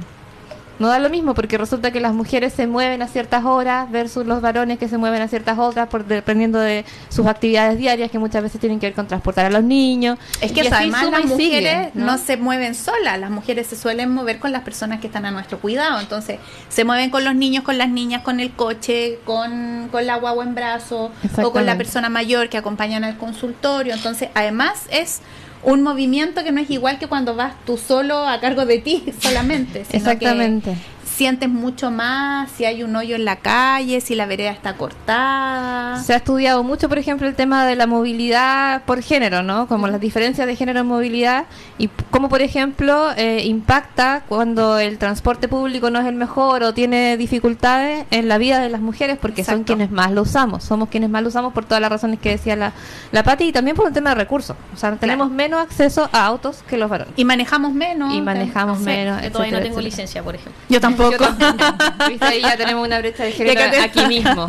no 0.79 0.87
da 0.87 0.99
lo 0.99 1.09
mismo 1.09 1.33
porque 1.33 1.57
resulta 1.57 1.91
que 1.91 1.99
las 1.99 2.13
mujeres 2.13 2.53
se 2.53 2.67
mueven 2.67 3.01
a 3.01 3.07
ciertas 3.07 3.45
horas 3.45 3.89
versus 3.91 4.25
los 4.25 4.41
varones 4.41 4.77
que 4.77 4.87
se 4.87 4.97
mueven 4.97 5.21
a 5.21 5.27
ciertas 5.27 5.57
otras 5.57 5.87
por, 5.87 6.05
dependiendo 6.05 6.59
de 6.59 6.85
sus 7.09 7.25
actividades 7.25 7.77
diarias 7.77 8.11
que 8.11 8.19
muchas 8.19 8.43
veces 8.43 8.59
tienen 8.59 8.79
que 8.79 8.87
ver 8.87 8.93
con 8.93 9.07
transportar 9.07 9.45
a 9.45 9.49
los 9.49 9.63
niños. 9.63 10.17
Es 10.41 10.51
que 10.51 10.61
además 10.61 11.09
las 11.09 11.25
mujeres 11.25 11.95
¿no? 11.95 12.17
se 12.17 12.37
mueven 12.37 12.75
solas, 12.75 13.19
las 13.19 13.31
mujeres 13.31 13.67
se 13.67 13.75
suelen 13.75 14.13
mover 14.13 14.39
con 14.39 14.51
las 14.51 14.63
personas 14.63 14.99
que 14.99 15.07
están 15.07 15.25
a 15.25 15.31
nuestro 15.31 15.59
cuidado, 15.59 15.99
entonces 15.99 16.39
se 16.69 16.83
mueven 16.83 17.09
con 17.09 17.23
los 17.23 17.35
niños, 17.35 17.63
con 17.63 17.77
las 17.77 17.89
niñas, 17.89 18.21
con 18.21 18.39
el 18.39 18.51
coche, 18.51 19.19
con, 19.25 19.89
con 19.91 20.05
la 20.05 20.17
guagua 20.17 20.43
en 20.43 20.55
brazo 20.55 21.11
o 21.43 21.51
con 21.51 21.65
la 21.65 21.77
persona 21.77 22.09
mayor 22.09 22.49
que 22.49 22.57
acompañan 22.57 23.03
al 23.03 23.17
consultorio, 23.17 23.93
entonces 23.93 24.29
además 24.35 24.87
es 24.91 25.21
un 25.67 25.83
movimiento 25.83 26.45
que 26.45 26.53
no 26.53 26.61
es 26.61 26.69
igual 26.69 26.97
que 26.97 27.07
cuando 27.07 27.35
vas 27.35 27.53
tú 27.65 27.77
solo 27.77 28.25
a 28.25 28.39
cargo 28.39 28.65
de 28.65 28.79
ti 28.79 29.03
solamente. 29.19 29.85
Exactamente 29.91 30.75
sientes 31.17 31.49
mucho 31.49 31.89
más 31.89 32.51
si 32.51 32.65
hay 32.65 32.83
un 32.83 32.95
hoyo 32.95 33.15
en 33.15 33.25
la 33.25 33.37
calle, 33.37 34.01
si 34.01 34.13
la 34.13 34.27
vereda 34.27 34.51
está 34.51 34.77
cortada. 34.77 35.99
Se 36.03 36.13
ha 36.13 36.17
estudiado 36.17 36.63
mucho, 36.63 36.89
por 36.89 36.99
ejemplo, 36.99 37.27
el 37.27 37.33
tema 37.33 37.65
de 37.65 37.75
la 37.75 37.87
movilidad 37.87 38.83
por 38.83 39.01
género, 39.01 39.41
¿no? 39.41 39.67
Como 39.67 39.87
las 39.87 39.99
diferencias 39.99 40.45
de 40.45 40.55
género 40.55 40.81
en 40.81 40.85
movilidad 40.85 41.45
y 41.79 41.89
cómo, 42.11 42.29
por 42.29 42.43
ejemplo, 42.43 43.09
eh, 43.17 43.41
impacta 43.45 44.25
cuando 44.29 44.77
el 44.77 44.99
transporte 44.99 45.47
público 45.47 45.89
no 45.89 45.99
es 45.99 46.05
el 46.05 46.13
mejor 46.13 46.61
o 46.61 46.75
tiene 46.75 47.17
dificultades 47.17 48.05
en 48.11 48.27
la 48.27 48.37
vida 48.37 48.59
de 48.59 48.69
las 48.69 48.81
mujeres 48.81 49.17
porque 49.19 49.43
son 49.43 49.63
quienes 49.63 49.89
más 49.89 50.11
lo 50.11 50.21
usamos. 50.21 50.65
Somos 50.65 50.89
quienes 50.89 51.09
más 51.09 51.23
lo 51.23 51.29
usamos 51.29 51.51
por 51.51 51.65
todas 51.65 51.81
las 51.81 51.89
razones 51.89 52.19
que 52.19 52.29
decía 52.29 52.55
la, 52.55 52.73
la 53.11 53.23
Pati 53.23 53.45
y 53.45 53.51
también 53.51 53.75
por 53.75 53.87
un 53.87 53.93
tema 53.93 54.11
de 54.11 54.17
recursos. 54.17 54.55
O 54.71 54.77
sea, 54.77 54.95
tenemos 54.97 55.31
menos 55.31 55.61
acceso 55.61 56.11
a 56.11 56.27
autos 56.27 56.63
que 56.69 56.77
los 56.77 56.91
varones. 56.91 57.15
Y 57.17 57.25
manejamos 57.25 57.73
menos. 57.73 58.13
Y 58.13 58.21
manejamos 58.21 58.79
menos. 58.81 59.23
Yo 59.23 59.31
todavía 59.31 59.57
no 59.57 59.63
tengo 59.63 59.81
licencia, 59.81 60.21
por 60.21 60.35
ejemplo. 60.35 60.61
Yo 60.69 60.79
tampoco. 60.79 61.06
Ahí 62.21 62.41
ya 62.41 62.57
tenemos 62.57 62.85
una 62.85 62.99
brecha 62.99 63.23
de 63.23 63.31
género 63.31 63.61
aquí 63.83 64.05
mismo. 64.05 64.45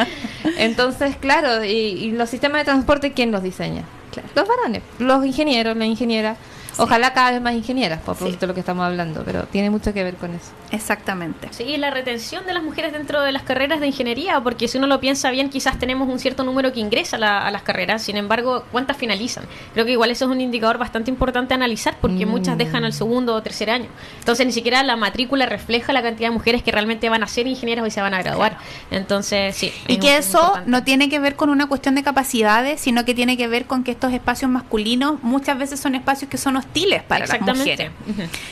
Entonces, 0.58 1.16
claro, 1.16 1.64
y, 1.64 2.12
los 2.12 2.30
sistemas 2.30 2.60
de 2.60 2.64
transporte, 2.64 3.12
¿quién 3.12 3.32
los 3.32 3.42
diseña? 3.42 3.84
Los 4.34 4.46
varones, 4.46 4.82
los 4.98 5.24
ingenieros, 5.24 5.76
la 5.76 5.86
ingeniera. 5.86 6.36
Ojalá 6.78 7.12
cada 7.12 7.32
vez 7.32 7.40
más 7.40 7.54
ingenieras, 7.54 8.00
por 8.00 8.16
propósito 8.16 8.40
de 8.42 8.46
lo 8.48 8.54
que 8.54 8.60
estamos 8.60 8.84
hablando, 8.84 9.22
pero 9.24 9.44
tiene 9.44 9.70
mucho 9.70 9.92
que 9.92 10.02
ver 10.02 10.16
con 10.16 10.34
eso. 10.34 10.50
Exactamente. 10.70 11.48
Sí, 11.50 11.76
la 11.76 11.90
retención 11.90 12.46
de 12.46 12.54
las 12.54 12.62
mujeres 12.62 12.92
dentro 12.92 13.20
de 13.20 13.32
las 13.32 13.42
carreras 13.42 13.80
de 13.80 13.86
ingeniería, 13.86 14.40
porque 14.40 14.68
si 14.68 14.78
uno 14.78 14.86
lo 14.86 15.00
piensa 15.00 15.30
bien, 15.30 15.50
quizás 15.50 15.78
tenemos 15.78 16.08
un 16.08 16.18
cierto 16.18 16.44
número 16.44 16.72
que 16.72 16.80
ingresa 16.80 17.16
a, 17.16 17.50
las 17.50 17.62
carreras, 17.62 18.02
sin 18.02 18.16
embargo, 18.16 18.64
¿cuántas 18.72 18.96
finalizan? 18.96 19.44
Creo 19.74 19.84
que 19.84 19.92
igual 19.92 20.10
eso 20.10 20.24
es 20.24 20.30
un 20.30 20.40
indicador 20.40 20.78
bastante 20.78 21.10
importante 21.10 21.54
a 21.54 21.56
analizar, 21.56 21.96
porque 22.00 22.26
muchas 22.26 22.56
dejan 22.56 22.84
al 22.84 22.92
segundo 22.92 23.34
o 23.34 23.42
tercer 23.42 23.70
año. 23.70 23.88
Entonces, 24.18 24.46
ni 24.46 24.52
siquiera 24.52 24.82
la 24.82 24.96
matrícula 24.96 25.46
refleja 25.46 25.92
la 25.92 26.02
cantidad 26.02 26.28
de 26.28 26.34
mujeres 26.34 26.62
que 26.62 26.72
realmente 26.72 27.08
van 27.08 27.22
a 27.22 27.26
ser 27.26 27.46
ingenieras 27.46 27.86
y 27.86 27.90
se 27.90 28.00
van 28.00 28.14
a 28.14 28.22
graduar. 28.22 28.56
Entonces, 28.90 29.54
sí. 29.56 29.72
Y 29.88 29.98
que 29.98 30.16
eso 30.16 30.54
no 30.66 30.84
tiene 30.84 31.08
que 31.08 31.18
ver 31.18 31.36
con 31.36 31.50
una 31.50 31.66
cuestión 31.66 31.94
de 31.94 32.02
capacidades, 32.02 32.80
sino 32.80 33.04
que 33.04 33.14
tiene 33.14 33.36
que 33.36 33.48
ver 33.48 33.66
con 33.66 33.84
que 33.84 33.90
estos 33.90 34.12
espacios 34.12 34.50
masculinos 34.50 35.22
muchas 35.22 35.58
veces 35.58 35.80
son 35.80 35.94
espacios 35.94 36.30
que 36.30 36.38
son 36.38 36.56
hostiles 36.62 37.02
para 37.02 37.26
las 37.26 37.40
mujeres. 37.40 37.90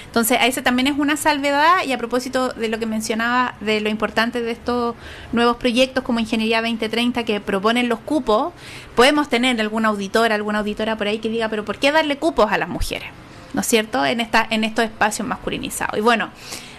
Entonces, 0.07 0.39
a 0.41 0.47
ese 0.47 0.63
también 0.63 0.89
es 0.89 0.99
una 0.99 1.17
salvedad 1.17 1.85
y 1.87 1.93
a 1.93 1.99
propósito 1.99 2.49
de 2.49 2.69
lo 2.69 2.79
que 2.79 2.87
mencionaba 2.87 3.55
de 3.61 3.81
lo 3.81 3.89
importante 3.89 4.43
de 4.43 4.51
estos 4.51 4.95
nuevos 5.33 5.57
proyectos 5.57 6.05
como 6.05 6.21
Ingeniería 6.21 6.61
2030 6.61 7.25
que 7.25 7.41
proponen 7.41 7.89
los 7.89 8.01
cupos, 8.01 8.53
podemos 8.95 9.29
tener 9.29 9.61
alguna 9.61 9.89
auditora, 9.89 10.35
alguna 10.35 10.59
auditora 10.59 10.97
por 10.97 11.07
ahí 11.07 11.19
que 11.19 11.29
diga, 11.29 11.49
pero 11.49 11.65
¿por 11.65 11.79
qué 11.79 11.93
darle 11.93 12.19
cupos 12.19 12.53
a 12.53 12.59
las 12.59 12.69
mujeres? 12.69 13.09
¿No 13.55 13.63
es 13.63 13.67
cierto? 13.67 14.05
En, 14.05 14.21
esta, 14.21 14.47
en 14.49 14.65
estos 14.65 14.85
espacios 14.85 15.27
masculinizados. 15.27 15.99
Y 15.99 16.01
bueno, 16.01 16.31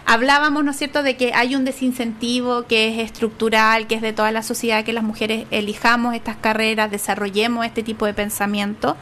hablábamos, 0.05 0.63
¿no 0.63 0.71
es 0.71 0.77
cierto?, 0.77 1.03
de 1.03 1.15
que 1.15 1.33
hay 1.33 1.55
un 1.55 1.65
desincentivo 1.65 2.63
que 2.63 2.89
es 2.89 2.99
estructural, 2.99 3.87
que 3.87 3.95
es 3.95 4.01
de 4.01 4.13
toda 4.13 4.31
la 4.31 4.43
sociedad, 4.43 4.83
que 4.83 4.93
las 4.93 5.03
mujeres 5.03 5.45
elijamos 5.51 6.15
estas 6.15 6.35
carreras, 6.37 6.91
desarrollemos 6.91 7.65
este 7.65 7.83
tipo 7.83 8.05
de 8.05 8.13
pensamiento. 8.13 8.97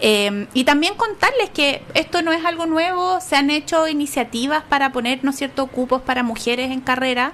Eh, 0.00 0.46
y 0.54 0.64
también 0.64 0.94
contarles 0.94 1.50
que 1.50 1.82
esto 1.94 2.22
no 2.22 2.32
es 2.32 2.44
algo 2.44 2.66
nuevo, 2.66 3.20
se 3.20 3.36
han 3.36 3.50
hecho 3.50 3.88
iniciativas 3.88 4.62
para 4.68 4.92
poner, 4.92 5.20
¿no 5.22 5.32
cierto?, 5.32 5.66
cupos 5.66 6.02
para 6.02 6.22
mujeres 6.22 6.70
en 6.70 6.80
carrera. 6.80 7.32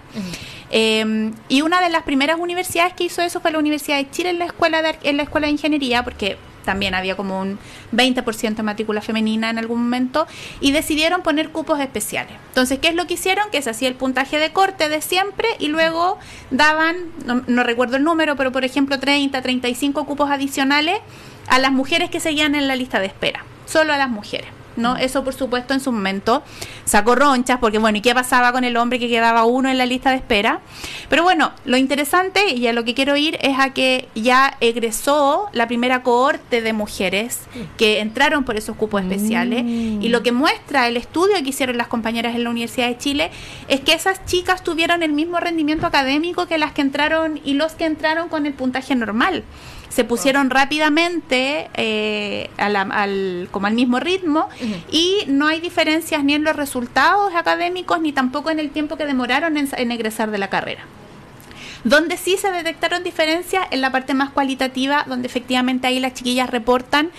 Eh, 0.71 1.33
y 1.49 1.63
una 1.63 1.81
de 1.81 1.89
las 1.89 2.03
primeras 2.03 2.39
universidades 2.39 2.93
que 2.93 3.05
hizo 3.05 3.23
eso 3.23 3.41
fue 3.41 3.51
la 3.51 3.59
Universidad 3.59 3.97
de 3.97 4.11
Chile 4.11 4.31
en 4.31 4.39
la 4.39 4.45
escuela 4.45 4.83
de, 4.83 4.99
en 5.03 5.17
la 5.17 5.23
escuela 5.23 5.47
de 5.47 5.53
ingeniería, 5.53 6.03
porque 6.03 6.37
también 6.69 6.95
había 6.95 7.17
como 7.17 7.41
un 7.41 7.59
20% 7.95 8.57
de 8.57 8.63
matrícula 8.63 9.01
femenina 9.01 9.49
en 9.49 9.57
algún 9.57 9.85
momento, 9.85 10.27
y 10.61 10.73
decidieron 10.73 11.23
poner 11.23 11.49
cupos 11.49 11.81
especiales. 11.81 12.35
Entonces, 12.49 12.79
¿qué 12.79 12.89
es 12.89 12.95
lo 12.95 13.07
que 13.07 13.15
hicieron? 13.15 13.49
Que 13.51 13.63
se 13.63 13.71
hacía 13.71 13.89
el 13.89 13.95
puntaje 13.95 14.39
de 14.39 14.53
corte 14.53 14.91
de 14.91 15.01
siempre 15.01 15.49
y 15.59 15.69
luego 15.69 16.19
daban, 16.51 16.97
no, 17.47 17.63
recuerdo 17.63 17.97
el 17.97 18.05
número, 18.05 18.37
pero 18.37 18.53
por 18.53 18.67
ejemplo 18.67 19.01
30, 19.01 19.41
35 19.41 20.05
cupos 20.05 20.31
adicionales 20.31 21.01
a 21.47 21.59
las 21.59 21.73
mujeres 21.73 22.11
que 22.11 22.21
seguían 22.21 22.55
en 22.55 22.69
la 22.69 22.77
lista 22.77 23.01
de 23.01 23.07
espera, 23.07 23.47
solo 23.65 23.95
a 23.95 23.97
las 23.97 24.11
mujeres. 24.11 24.58
¿No? 24.79 24.97
Eso, 24.97 25.25
por 25.25 25.35
supuesto, 25.35 25.75
en 25.75 25.81
su 25.81 25.93
momento 25.93 26.43
sacó 26.85 27.15
ronchas, 27.15 27.59
porque 27.59 27.79
bueno, 27.79 27.99
¿y 27.99 28.01
qué 28.01 28.15
pasaba 28.15 28.53
con 28.53 28.65
el 28.65 28.77
hombre 28.77 28.99
que 28.99 29.09
quedaba 29.09 29.45
uno 29.45 29.69
en 29.69 29.79
la 29.79 29.87
lista 29.87 30.11
de 30.11 30.17
espera? 30.17 30.61
Pero 31.09 31.23
bueno, 31.23 31.53
lo 31.65 31.77
interesante 31.77 32.55
y 32.55 32.67
a 32.67 32.73
lo 32.73 32.85
que 32.85 32.95
quiero 32.95 33.17
ir 33.17 33.39
es 33.41 33.59
a 33.59 33.75
que 33.75 34.09
ya 34.15 34.57
egresó 34.61 35.49
la 35.53 35.67
primera 35.67 36.03
cohorte 36.03 36.63
de 36.63 36.73
mujeres 36.73 37.41
que 37.77 38.01
entraron 38.01 38.45
por 38.45 38.57
esos 38.57 38.77
cupos 38.77 39.03
especiales 39.03 39.65
y 39.65 40.09
lo 40.09 40.23
que 40.23 40.33
muestra 40.33 40.89
el 40.89 40.97
estudio 40.97 41.37
que 41.43 41.51
hicieron 41.51 41.77
las 41.77 41.89
compañeras 41.89 42.35
en 42.35 42.45
la 42.45 42.51
Universidad 42.51 42.89
de 42.89 42.99
Chile 42.99 43.31
es 43.69 43.81
que 43.81 43.93
esas 43.93 44.25
chicas 44.27 44.63
tuvieron 44.63 45.03
el 45.03 45.13
mismo 45.13 45.41
rendimiento 45.41 45.87
académico 45.87 46.47
que 46.47 46.59
las 46.59 46.73
que 46.73 46.83
entraron 46.83 47.41
y 47.45 47.55
los 47.55 47.73
que 47.73 47.85
entraron 47.85 48.29
con 48.29 48.47
el 48.47 48.55
puntaje 48.55 48.95
normal 48.95 49.45
se 49.89 50.05
pusieron 50.05 50.51
rápidamente 50.51 51.71
eh, 51.75 52.51
a 52.59 52.69
la- 52.69 52.83
al, 52.83 53.49
como 53.51 53.67
al 53.67 53.75
mismo 53.75 53.99
ritmo 54.01 54.49
y 54.91 55.25
no 55.27 55.47
hay 55.47 55.61
diferencias 55.61 56.23
ni 56.25 56.35
en 56.35 56.45
los 56.45 56.55
resultados 56.57 57.35
académicos 57.35 58.01
ni 58.01 58.13
tampoco 58.13 58.51
en 58.51 58.59
el 58.61 58.71
tiempo 58.71 58.97
que 58.97 59.07
demoraron 59.07 59.57
en, 59.57 59.69
en 59.77 59.91
egresar 59.93 60.31
de 60.31 60.39
la 60.39 60.49
carrera. 60.49 60.83
Donde 61.85 62.17
sí 62.17 62.37
se 62.37 62.51
detectaron 62.51 63.05
diferencias 63.05 63.67
en 63.71 63.81
la 63.81 63.93
parte 63.93 64.13
más 64.13 64.31
cualitativa, 64.31 65.05
donde 65.07 65.27
efectivamente 65.29 65.87
ahí 65.87 66.01
las 66.01 66.13
chiquillas 66.15 66.51
reportan 66.51 67.11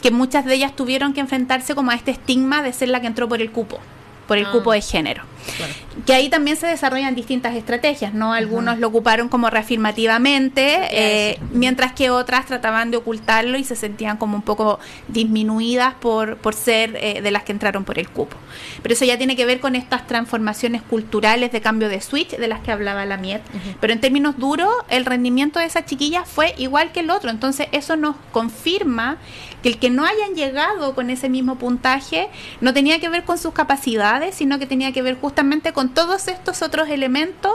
que 0.00 0.10
muchas 0.10 0.44
de 0.46 0.54
ellas 0.54 0.74
tuvieron 0.74 1.12
que 1.12 1.20
enfrentarse 1.20 1.74
como 1.74 1.90
a 1.90 1.94
este 1.94 2.12
estigma 2.12 2.62
de 2.62 2.72
ser 2.72 2.88
la 2.88 3.00
que 3.00 3.06
entró 3.08 3.28
por 3.28 3.40
el 3.42 3.50
cupo, 3.50 3.78
por 4.26 4.38
el 4.38 4.46
Ah. 4.46 4.52
cupo 4.52 4.72
de 4.72 4.80
género. 4.80 5.22
Que 6.04 6.12
ahí 6.12 6.28
también 6.28 6.56
se 6.56 6.66
desarrollan 6.66 7.14
distintas 7.14 7.54
estrategias, 7.54 8.12
¿no? 8.12 8.32
Algunos 8.32 8.78
lo 8.80 8.88
ocuparon 8.88 9.28
como 9.28 9.48
reafirmativamente, 9.48 10.88
eh, 10.90 11.38
mientras 11.52 11.92
que 11.92 12.10
otras 12.10 12.46
trataban 12.46 12.90
de 12.90 12.96
ocultarlo 12.96 13.56
y 13.56 13.64
se 13.64 13.76
sentían 13.76 14.16
como 14.16 14.36
un 14.36 14.42
poco 14.42 14.78
disminuidas 15.08 15.94
por, 15.94 16.36
por 16.38 16.54
ser 16.54 16.96
eh, 17.00 17.22
de 17.22 17.30
las 17.30 17.44
que 17.44 17.52
entraron 17.52 17.84
por 17.84 17.98
el 17.98 18.08
cupo. 18.08 18.36
Pero 18.82 18.92
eso 18.94 19.04
ya 19.04 19.18
tiene 19.18 19.36
que 19.36 19.46
ver 19.46 19.60
con 19.60 19.76
estas 19.76 20.06
transformaciones 20.06 20.82
culturales 20.82 21.52
de 21.52 21.60
cambio 21.60 21.88
de 21.88 22.00
switch 22.00 22.36
de 22.36 22.48
las 22.48 22.60
que 22.60 22.72
hablaba 22.72 23.04
la 23.06 23.16
Miet. 23.16 23.42
Pero 23.80 23.92
en 23.92 24.00
términos 24.00 24.36
duros, 24.38 24.70
el 24.88 25.04
rendimiento 25.04 25.58
de 25.60 25.66
esas 25.66 25.86
chiquillas 25.86 26.28
fue 26.28 26.54
igual 26.58 26.92
que 26.92 27.00
el 27.00 27.10
otro. 27.10 27.30
Entonces 27.30 27.68
eso 27.72 27.96
nos 27.96 28.16
confirma 28.32 29.18
que 29.62 29.68
el 29.70 29.78
que 29.78 29.90
no 29.90 30.04
hayan 30.04 30.34
llegado 30.34 30.94
con 30.94 31.10
ese 31.10 31.28
mismo 31.28 31.56
puntaje 31.56 32.28
no 32.60 32.74
tenía 32.74 33.00
que 33.00 33.08
ver 33.08 33.24
con 33.24 33.38
sus 33.38 33.52
capacidades, 33.54 33.76
sino 34.32 34.58
que 34.58 34.66
tenía 34.66 34.92
que 34.92 35.02
ver 35.02 35.18
justamente 35.20 35.72
con 35.72 35.94
todos 35.94 36.28
estos 36.28 36.62
otros 36.62 36.88
elementos 36.88 37.52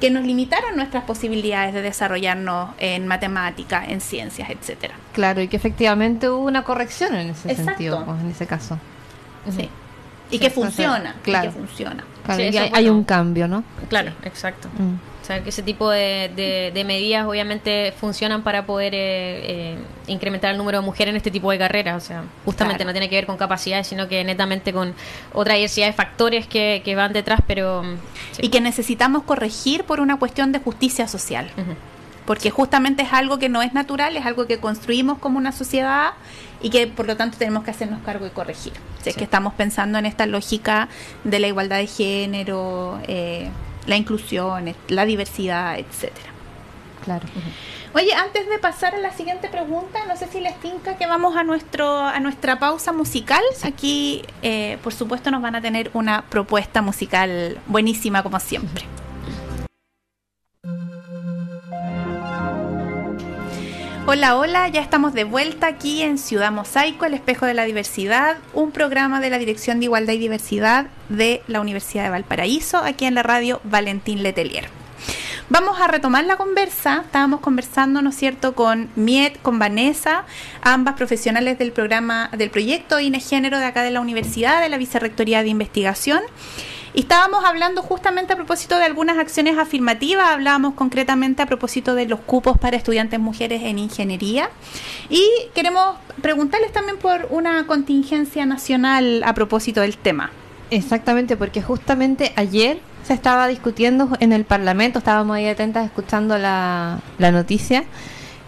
que 0.00 0.10
nos 0.10 0.24
limitaron 0.24 0.76
nuestras 0.76 1.04
posibilidades 1.04 1.74
de 1.74 1.82
desarrollarnos 1.82 2.70
en 2.78 3.06
matemáticas, 3.06 3.88
en 3.88 4.00
ciencias, 4.00 4.50
etcétera. 4.50 4.94
Claro, 5.12 5.40
y 5.40 5.48
que 5.48 5.56
efectivamente 5.56 6.28
hubo 6.28 6.44
una 6.44 6.64
corrección 6.64 7.14
en 7.14 7.30
ese 7.30 7.50
Exacto. 7.50 7.70
sentido, 7.70 8.04
pues, 8.04 8.20
en 8.20 8.30
ese 8.30 8.46
caso. 8.46 8.78
Sí. 9.50 9.68
Y 10.30 10.36
Sí, 10.36 10.38
que 10.38 10.50
funciona. 10.50 11.16
y 11.20 11.22
claro. 11.24 11.50
que 11.50 11.58
funciona. 11.58 12.04
Claro, 12.24 12.40
Sí, 12.40 12.50
y 12.52 12.56
eso 12.56 12.74
hay, 12.74 12.88
un 12.88 13.04
cambio, 13.04 13.48
¿no? 13.48 13.64
Claro, 13.88 14.12
exacto. 14.24 14.68
Mm. 14.78 15.11
O 15.22 15.24
sea, 15.24 15.42
que 15.42 15.50
ese 15.50 15.62
tipo 15.62 15.88
de, 15.88 16.30
de- 16.34 16.72
de 16.74 16.84
medidas 16.84 17.24
obviamente 17.26 17.92
funcionan 17.98 18.42
para 18.42 18.66
poder 18.66 18.92
eh, 18.94 19.70
eh, 19.72 19.76
incrementar 20.08 20.50
el 20.50 20.58
número 20.58 20.80
de 20.80 20.84
mujeres 20.84 21.12
en 21.12 21.16
este 21.16 21.30
tipo 21.30 21.50
de 21.52 21.58
carreras. 21.58 22.02
O 22.02 22.06
sea, 22.06 22.24
justamente 22.44 22.78
Claro. 22.78 22.88
no 22.90 22.92
tiene 22.92 23.08
que 23.08 23.14
ver 23.16 23.26
con 23.26 23.36
capacidades, 23.36 23.86
sino 23.86 24.08
que 24.08 24.24
netamente 24.24 24.72
con 24.72 24.94
otra 25.32 25.54
diversidad 25.54 25.86
de 25.86 25.92
factores 25.92 26.46
que, 26.48 26.82
que 26.84 26.94
van 26.96 27.12
detrás, 27.12 27.40
pero... 27.46 27.82
mm, 27.84 27.96
sí. 28.32 28.42
Y 28.46 28.48
que 28.48 28.60
necesitamos 28.60 29.22
corregir 29.22 29.84
por 29.84 30.00
una 30.00 30.18
cuestión 30.18 30.50
de 30.50 30.58
justicia 30.58 31.06
social. 31.06 31.48
Porque 32.26 32.50
justamente 32.50 33.02
es 33.02 33.12
algo 33.12 33.38
que 33.38 33.48
no 33.48 33.62
es 33.62 33.72
natural, 33.74 34.16
es 34.16 34.26
algo 34.26 34.46
que 34.46 34.58
construimos 34.58 35.18
como 35.18 35.38
una 35.38 35.50
sociedad 35.52 36.10
y 36.60 36.70
que 36.70 36.86
por 36.86 37.06
lo 37.06 37.16
tanto 37.16 37.36
tenemos 37.38 37.64
que 37.64 37.70
hacernos 37.72 38.00
cargo 38.04 38.26
y 38.26 38.30
corregir. 38.30 38.72
Es 39.04 39.14
Sí. 39.14 39.18
que 39.18 39.24
estamos 39.24 39.54
pensando 39.54 39.98
en 39.98 40.06
esta 40.06 40.26
lógica 40.26 40.88
de 41.24 41.38
la 41.40 41.48
igualdad 41.48 41.78
de 41.78 41.88
género, 41.88 43.00
eh, 43.08 43.48
la 43.86 43.96
inclusión, 43.96 44.74
la 44.88 45.04
diversidad, 45.04 45.78
etcétera. 45.78 46.30
Claro. 47.04 47.26
Oye, 47.94 48.14
antes 48.14 48.48
de 48.48 48.58
pasar 48.58 48.94
a 48.94 48.98
la 48.98 49.12
siguiente 49.12 49.48
pregunta, 49.48 49.98
no 50.06 50.16
sé 50.16 50.26
si 50.28 50.40
les 50.40 50.58
tinca 50.60 50.96
que 50.96 51.06
vamos 51.06 51.36
a 51.36 51.42
nuestro 51.42 51.98
a 51.98 52.18
nuestra 52.20 52.58
pausa 52.58 52.92
musical. 52.92 53.42
Aquí, 53.64 54.22
eh, 54.42 54.78
por 54.82 54.94
supuesto, 54.94 55.30
nos 55.30 55.42
van 55.42 55.56
a 55.56 55.60
tener 55.60 55.90
una 55.92 56.22
propuesta 56.22 56.80
musical 56.80 57.58
buenísima 57.66 58.22
como 58.22 58.40
siempre. 58.40 58.84
Hola, 64.04 64.36
hola, 64.36 64.66
ya 64.66 64.80
estamos 64.80 65.14
de 65.14 65.22
vuelta 65.22 65.68
aquí 65.68 66.02
en 66.02 66.18
Ciudad 66.18 66.50
Mosaico, 66.50 67.04
el 67.04 67.14
espejo 67.14 67.46
de 67.46 67.54
la 67.54 67.64
diversidad, 67.64 68.36
un 68.52 68.72
programa 68.72 69.20
de 69.20 69.30
la 69.30 69.38
Dirección 69.38 69.78
de 69.78 69.84
Igualdad 69.84 70.14
y 70.14 70.18
Diversidad 70.18 70.86
de 71.08 71.40
la 71.46 71.60
Universidad 71.60 72.02
de 72.02 72.10
Valparaíso, 72.10 72.78
aquí 72.78 73.04
en 73.04 73.14
la 73.14 73.22
radio 73.22 73.60
Valentín 73.62 74.24
Letelier. 74.24 74.68
Vamos 75.50 75.80
a 75.80 75.86
retomar 75.86 76.24
la 76.24 76.36
conversa. 76.36 77.02
Estábamos 77.04 77.40
conversando, 77.40 78.02
¿no 78.02 78.10
es 78.10 78.16
cierto?, 78.16 78.56
con 78.56 78.88
Miet, 78.96 79.40
con 79.40 79.60
Vanessa, 79.60 80.24
ambas 80.62 80.94
profesionales 80.94 81.58
del 81.58 81.70
programa, 81.70 82.28
del 82.36 82.50
proyecto 82.50 82.98
INE 82.98 83.20
Género 83.20 83.60
de 83.60 83.66
acá 83.66 83.82
de 83.84 83.92
la 83.92 84.00
universidad, 84.00 84.60
de 84.60 84.68
la 84.68 84.78
Vicerrectoría 84.78 85.44
de 85.44 85.50
Investigación. 85.50 86.22
Y 86.94 87.00
estábamos 87.00 87.44
hablando 87.44 87.80
justamente 87.82 88.34
a 88.34 88.36
propósito 88.36 88.76
de 88.76 88.84
algunas 88.84 89.16
acciones 89.16 89.56
afirmativas, 89.56 90.30
hablábamos 90.30 90.74
concretamente 90.74 91.40
a 91.40 91.46
propósito 91.46 91.94
de 91.94 92.06
los 92.06 92.20
cupos 92.20 92.58
para 92.58 92.76
estudiantes 92.76 93.18
mujeres 93.18 93.62
en 93.62 93.78
ingeniería. 93.78 94.50
Y 95.08 95.26
queremos 95.54 95.96
preguntarles 96.20 96.70
también 96.72 96.98
por 96.98 97.28
una 97.30 97.66
contingencia 97.66 98.44
nacional 98.44 99.22
a 99.24 99.32
propósito 99.32 99.80
del 99.80 99.96
tema. 99.96 100.30
Exactamente, 100.70 101.36
porque 101.36 101.62
justamente 101.62 102.32
ayer 102.36 102.80
se 103.04 103.14
estaba 103.14 103.48
discutiendo 103.48 104.10
en 104.20 104.32
el 104.32 104.44
Parlamento, 104.44 104.98
estábamos 104.98 105.36
ahí 105.36 105.46
atentas 105.46 105.86
escuchando 105.86 106.38
la, 106.38 107.00
la 107.18 107.30
noticia, 107.30 107.84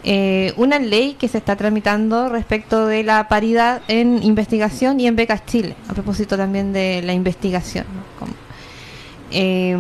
eh, 0.05 0.53
una 0.57 0.79
ley 0.79 1.15
que 1.19 1.29
se 1.29 1.39
está 1.39 1.57
tramitando 1.57 2.29
respecto 2.29 2.87
de 2.87 3.03
la 3.03 3.27
paridad 3.29 3.83
en 3.89 4.23
investigación 4.23 5.01
y 5.01 5.07
en 5.07 5.17
becas 5.17 5.45
Chile, 5.47 5.75
a 5.89 5.95
propósito 5.95 6.37
también 6.37 6.73
de 6.73 7.01
la 7.03 7.13
investigación. 7.15 7.87
¿no? 8.21 8.27
Eh, 9.37 9.77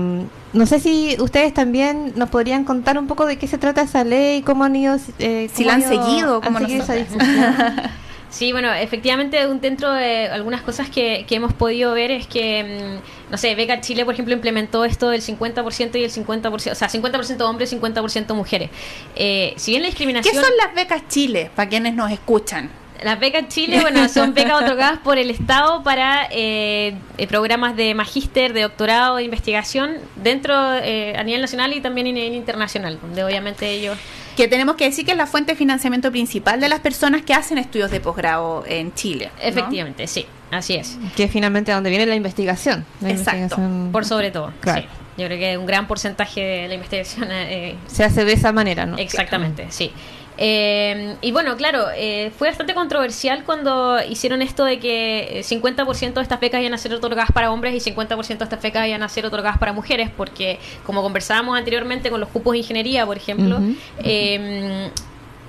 no 0.52 0.66
sé 0.66 0.80
si 0.80 1.16
ustedes 1.20 1.52
también 1.54 2.12
nos 2.16 2.28
podrían 2.30 2.64
contar 2.64 2.98
un 2.98 3.06
poco 3.06 3.26
de 3.26 3.36
qué 3.38 3.46
se 3.46 3.58
trata 3.58 3.82
esa 3.82 4.02
ley, 4.04 4.42
cómo 4.42 4.64
han 4.64 4.74
ido... 4.76 4.96
eh, 5.18 5.48
Si 5.52 5.64
la 5.64 5.74
han 5.74 5.82
han 5.84 5.92
ido- 5.92 6.04
seguido, 6.04 6.40
como 6.40 6.58
seguido 6.60 6.82
esa 6.82 6.94
discusión. 6.94 7.54
Sí, 8.34 8.50
bueno, 8.50 8.72
efectivamente, 8.74 9.46
un- 9.46 9.60
dentro 9.60 9.92
de 9.92 10.26
algunas 10.26 10.62
cosas 10.62 10.90
que, 10.90 11.24
que 11.28 11.36
hemos 11.36 11.52
podido 11.52 11.94
ver 11.94 12.10
es 12.10 12.26
que, 12.26 12.98
mm, 12.98 13.30
no 13.30 13.38
sé, 13.38 13.54
Beca 13.54 13.80
Chile, 13.80 14.04
por 14.04 14.12
ejemplo, 14.14 14.34
implementó 14.34 14.84
esto 14.84 15.08
del 15.10 15.22
50% 15.22 15.96
y 15.98 16.02
el 16.02 16.10
50%, 16.10 16.72
o 16.72 16.74
sea, 16.74 16.88
50% 16.88 17.48
hombres, 17.48 17.70
50% 17.70 18.34
mujeres. 18.34 18.70
Eh, 19.14 19.54
si 19.56 19.70
bien 19.70 19.82
la 19.82 19.86
¿Qué 19.86 19.90
discriminación... 19.92 20.34
son 20.34 20.52
las 20.56 20.74
becas 20.74 21.06
Chile, 21.06 21.48
para 21.54 21.68
quienes 21.68 21.94
nos 21.94 22.10
escuchan? 22.10 22.70
Las 23.04 23.20
becas 23.20 23.46
Chile, 23.46 23.78
bueno, 23.82 24.08
son 24.08 24.34
becas 24.34 24.62
otorgadas 24.62 24.98
por 24.98 25.16
el 25.18 25.30
Estado 25.30 25.84
para 25.84 26.26
eh, 26.32 26.96
eh, 27.18 27.26
programas 27.28 27.76
de 27.76 27.94
magíster, 27.94 28.52
de 28.52 28.62
doctorado, 28.62 29.14
de 29.16 29.22
investigación 29.22 29.98
dentro 30.16 30.54
eh, 30.82 31.14
a 31.16 31.22
nivel 31.22 31.40
nacional 31.40 31.72
y 31.72 31.80
también 31.80 32.08
a 32.08 32.10
nivel 32.10 32.34
internacional, 32.34 32.98
donde 33.00 33.22
obviamente 33.22 33.70
ellos... 33.70 33.96
Que 34.36 34.48
tenemos 34.48 34.76
que 34.76 34.84
decir 34.84 35.04
que 35.04 35.12
es 35.12 35.16
la 35.16 35.26
fuente 35.26 35.52
de 35.52 35.56
financiamiento 35.58 36.10
principal 36.10 36.60
de 36.60 36.68
las 36.68 36.80
personas 36.80 37.22
que 37.22 37.34
hacen 37.34 37.58
estudios 37.58 37.90
de 37.90 38.00
posgrado 38.00 38.64
en 38.66 38.92
Chile. 38.94 39.30
¿no? 39.36 39.42
Efectivamente, 39.42 40.06
sí, 40.06 40.26
así 40.50 40.74
es. 40.74 40.98
que 41.16 41.24
es 41.24 41.30
finalmente 41.30 41.70
donde 41.72 41.90
viene 41.90 42.06
la 42.06 42.16
investigación. 42.16 42.84
La 43.00 43.10
Exacto, 43.10 43.36
investigación 43.40 43.88
Por 43.92 44.04
sobre 44.04 44.30
todo, 44.30 44.52
Claro. 44.60 44.82
sí. 44.82 44.88
Yo 45.16 45.26
creo 45.26 45.38
que 45.38 45.56
un 45.56 45.66
gran 45.66 45.86
porcentaje 45.86 46.40
de 46.40 46.68
la 46.68 46.74
investigación 46.74 47.28
eh, 47.30 47.76
se 47.86 48.02
hace 48.02 48.24
de 48.24 48.32
esa 48.32 48.50
manera, 48.50 48.84
¿no? 48.84 48.98
Exactamente, 48.98 49.66
sí. 49.70 49.92
Eh, 50.36 51.16
y 51.20 51.32
bueno, 51.32 51.56
claro, 51.56 51.86
eh, 51.94 52.32
fue 52.36 52.48
bastante 52.48 52.74
controversial 52.74 53.44
cuando 53.44 54.02
hicieron 54.02 54.42
esto 54.42 54.64
de 54.64 54.78
que 54.78 55.38
eh, 55.38 55.42
50% 55.42 56.14
de 56.14 56.22
estas 56.22 56.40
becas 56.40 56.60
iban 56.60 56.74
a 56.74 56.78
ser 56.78 56.92
otorgadas 56.92 57.30
para 57.32 57.52
hombres 57.52 57.74
y 57.74 57.90
50% 57.92 58.38
de 58.38 58.44
estas 58.44 58.62
becas 58.62 58.88
iban 58.88 59.02
a 59.02 59.08
ser 59.08 59.26
otorgadas 59.26 59.58
para 59.58 59.72
mujeres, 59.72 60.10
porque 60.16 60.58
como 60.84 61.02
conversábamos 61.02 61.56
anteriormente 61.56 62.10
con 62.10 62.20
los 62.20 62.28
cupos 62.28 62.52
de 62.52 62.58
ingeniería, 62.58 63.06
por 63.06 63.16
ejemplo, 63.16 63.60
eh, 64.02 64.90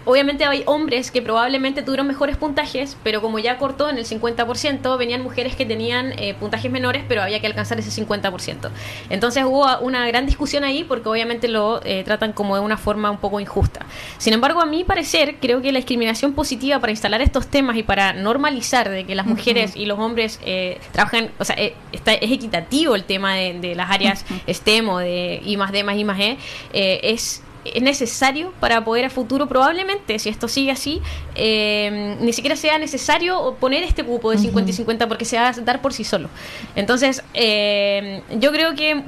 obviamente 0.05 0.45
hay 0.45 0.63
hombres 0.65 1.11
que 1.11 1.21
probablemente 1.21 1.81
tuvieron 1.81 2.07
mejores 2.07 2.37
puntajes, 2.37 2.97
pero 3.03 3.21
como 3.21 3.39
ya 3.39 3.57
cortó 3.57 3.89
en 3.89 3.97
el 3.97 4.05
50%, 4.05 4.97
venían 4.97 5.21
mujeres 5.23 5.55
que 5.55 5.65
tenían 5.65 6.13
eh, 6.17 6.33
puntajes 6.35 6.71
menores, 6.71 7.03
pero 7.07 7.21
había 7.21 7.39
que 7.39 7.47
alcanzar 7.47 7.79
ese 7.79 8.05
50%. 8.05 8.69
Entonces 9.09 9.43
hubo 9.43 9.65
una 9.79 10.07
gran 10.07 10.25
discusión 10.25 10.63
ahí 10.63 10.83
porque 10.83 11.09
obviamente 11.09 11.47
lo 11.47 11.81
eh, 11.83 12.03
tratan 12.03 12.33
como 12.33 12.55
de 12.55 12.61
una 12.61 12.77
forma 12.77 13.11
un 13.11 13.17
poco 13.17 13.39
injusta. 13.39 13.85
Sin 14.17 14.33
embargo, 14.33 14.61
a 14.61 14.65
mi 14.65 14.83
parecer, 14.83 15.37
creo 15.41 15.61
que 15.61 15.71
la 15.71 15.79
discriminación 15.79 16.33
positiva 16.33 16.79
para 16.79 16.91
instalar 16.91 17.21
estos 17.21 17.47
temas 17.47 17.75
y 17.77 17.83
para 17.83 18.13
normalizar 18.13 18.89
de 18.89 19.05
que 19.05 19.15
las 19.15 19.25
mujeres 19.25 19.75
y 19.75 19.85
los 19.85 19.99
hombres 19.99 20.39
eh, 20.45 20.79
trabajan, 20.91 21.31
o 21.39 21.45
sea, 21.45 21.55
eh, 21.57 21.73
está, 21.91 22.13
es 22.13 22.31
equitativo 22.31 22.95
el 22.95 23.03
tema 23.03 23.35
de, 23.35 23.59
de 23.59 23.75
las 23.75 23.89
áreas 23.89 24.25
STEM 24.47 24.89
o 24.89 24.99
de 24.99 25.41
I 25.43 25.57
más 25.57 25.71
D 25.71 25.83
más 25.83 25.97
I 25.97 26.03
más 26.03 26.19
E, 26.19 26.37
es 26.73 27.41
es 27.65 27.81
necesario 27.81 28.53
para 28.59 28.83
poder 28.83 29.05
a 29.05 29.09
futuro, 29.09 29.47
probablemente, 29.47 30.19
si 30.19 30.29
esto 30.29 30.47
sigue 30.47 30.71
así, 30.71 31.01
eh, 31.35 32.15
ni 32.19 32.33
siquiera 32.33 32.55
sea 32.55 32.77
necesario 32.77 33.55
poner 33.59 33.83
este 33.83 34.03
cupo 34.03 34.31
de 34.31 34.37
50 34.37 34.69
y 34.69 34.73
50 34.73 35.07
porque 35.07 35.25
se 35.25 35.37
va 35.37 35.49
a 35.49 35.53
dar 35.53 35.81
por 35.81 35.93
sí 35.93 36.03
solo. 36.03 36.29
Entonces, 36.75 37.23
eh, 37.33 38.21
yo 38.39 38.51
creo 38.51 38.75
que 38.75 39.03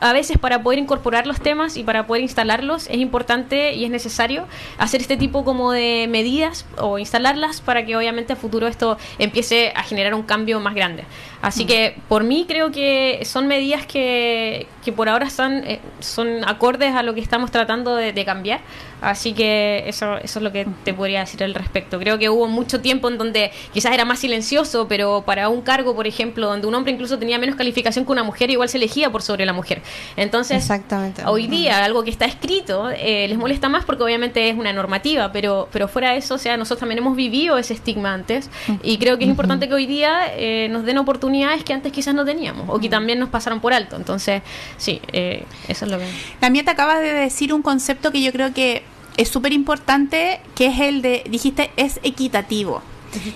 a 0.00 0.12
veces 0.12 0.38
para 0.38 0.62
poder 0.62 0.78
incorporar 0.78 1.26
los 1.26 1.40
temas 1.40 1.76
y 1.76 1.84
para 1.84 2.06
poder 2.06 2.22
instalarlos 2.22 2.88
es 2.88 2.96
importante 2.96 3.74
y 3.74 3.84
es 3.84 3.90
necesario 3.90 4.46
hacer 4.78 5.00
este 5.00 5.16
tipo 5.16 5.44
como 5.44 5.72
de 5.72 6.06
medidas 6.08 6.66
o 6.78 6.98
instalarlas 6.98 7.60
para 7.60 7.84
que 7.84 7.96
obviamente 7.96 8.32
a 8.32 8.36
futuro 8.36 8.66
esto 8.66 8.98
empiece 9.18 9.72
a 9.76 9.82
generar 9.82 10.14
un 10.14 10.22
cambio 10.22 10.58
más 10.60 10.74
grande. 10.74 11.04
Así 11.42 11.64
mm. 11.64 11.66
que 11.66 11.96
por 12.08 12.24
mí 12.24 12.44
creo 12.46 12.70
que 12.70 13.20
son 13.24 13.46
medidas 13.46 13.86
que, 13.86 14.66
que 14.84 14.92
por 14.92 15.08
ahora 15.08 15.28
eh, 15.38 15.80
son 16.00 16.44
acordes 16.44 16.94
a 16.94 17.02
lo 17.02 17.14
que 17.14 17.20
estamos 17.20 17.50
tratando 17.50 17.96
de, 17.96 18.20
cambiar. 18.24 18.60
Así 19.00 19.32
que 19.32 19.84
eso, 19.86 20.18
eso 20.18 20.38
es 20.40 20.42
lo 20.42 20.52
que 20.52 20.66
te 20.84 20.92
podría 20.92 21.20
decir 21.20 21.42
al 21.42 21.54
respecto. 21.54 21.98
Creo 21.98 22.18
que 22.18 22.28
hubo 22.28 22.46
mucho 22.48 22.82
tiempo 22.82 23.08
en 23.08 23.16
donde 23.16 23.50
quizás 23.72 23.94
era 23.94 24.04
más 24.04 24.18
silencioso, 24.18 24.88
pero 24.88 25.22
para 25.24 25.48
un 25.48 25.62
cargo, 25.62 25.96
por 25.96 26.06
ejemplo, 26.06 26.46
donde 26.48 26.66
un 26.66 26.74
hombre 26.74 26.92
incluso 26.92 27.18
tenía 27.18 27.38
menos 27.38 27.56
calificación 27.56 28.04
que 28.04 28.12
una 28.12 28.24
mujer, 28.24 28.50
igual 28.50 28.68
se 28.68 28.76
elegía 28.76 29.10
por 29.10 29.22
sobre 29.22 29.46
la 29.46 29.54
mujer. 29.54 29.80
Entonces, 30.16 30.58
Exactamente. 30.58 31.22
hoy 31.24 31.46
día 31.46 31.82
algo 31.82 32.04
que 32.04 32.10
está 32.10 32.26
escrito 32.26 32.90
eh, 32.90 33.26
les 33.26 33.38
molesta 33.38 33.70
más 33.70 33.86
porque 33.86 34.02
obviamente 34.02 34.50
es 34.50 34.56
una 34.56 34.72
normativa, 34.74 35.32
pero, 35.32 35.68
pero 35.72 35.88
fuera 35.88 36.12
de 36.12 36.18
eso, 36.18 36.34
o 36.34 36.38
sea, 36.38 36.58
nosotros 36.58 36.80
también 36.80 36.98
hemos 36.98 37.16
vivido 37.16 37.56
ese 37.56 37.72
estigma 37.72 38.12
antes 38.12 38.50
y 38.82 38.98
creo 38.98 39.16
que 39.16 39.24
es 39.24 39.30
importante 39.30 39.68
que 39.68 39.74
hoy 39.74 39.86
día 39.86 40.30
eh, 40.36 40.68
nos 40.70 40.84
den 40.84 40.98
oportunidades 41.30 41.64
que 41.64 41.72
antes 41.72 41.92
quizás 41.92 42.14
no 42.14 42.24
teníamos 42.24 42.68
o 42.68 42.78
que 42.78 42.88
también 42.88 43.18
nos 43.18 43.28
pasaron 43.28 43.60
por 43.60 43.72
alto. 43.72 43.96
Entonces, 43.96 44.42
sí, 44.76 45.00
eh, 45.12 45.44
eso 45.68 45.84
es 45.84 45.90
lo 45.90 45.98
que... 45.98 46.50
Mía 46.50 46.64
te 46.64 46.70
acaba 46.70 46.98
de 46.98 47.12
decir 47.12 47.54
un 47.54 47.62
concepto 47.62 48.10
que 48.10 48.20
yo 48.22 48.32
creo 48.32 48.52
que 48.52 48.82
es 49.16 49.28
súper 49.28 49.52
importante, 49.52 50.40
que 50.56 50.66
es 50.66 50.80
el 50.80 51.02
de, 51.02 51.22
dijiste, 51.28 51.70
es 51.76 52.00
equitativo. 52.02 52.82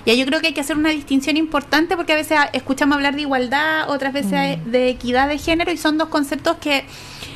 Y 0.05 0.17
yo 0.17 0.25
creo 0.27 0.41
que 0.41 0.49
hay 0.49 0.53
que 0.53 0.61
hacer 0.61 0.77
una 0.77 0.91
distinción 0.91 1.37
importante 1.37 1.97
porque 1.97 2.13
a 2.13 2.17
veces 2.17 2.39
escuchamos 2.53 2.97
hablar 2.97 3.15
de 3.17 3.23
igualdad, 3.23 3.91
otras 3.91 4.13
veces 4.13 4.59
mm. 4.59 4.71
de 4.71 4.89
equidad 4.89 5.29
de 5.29 5.39
género 5.39 5.73
y 5.73 5.77
son 5.77 5.99
dos 5.99 6.09
conceptos 6.09 6.57
que 6.59 6.85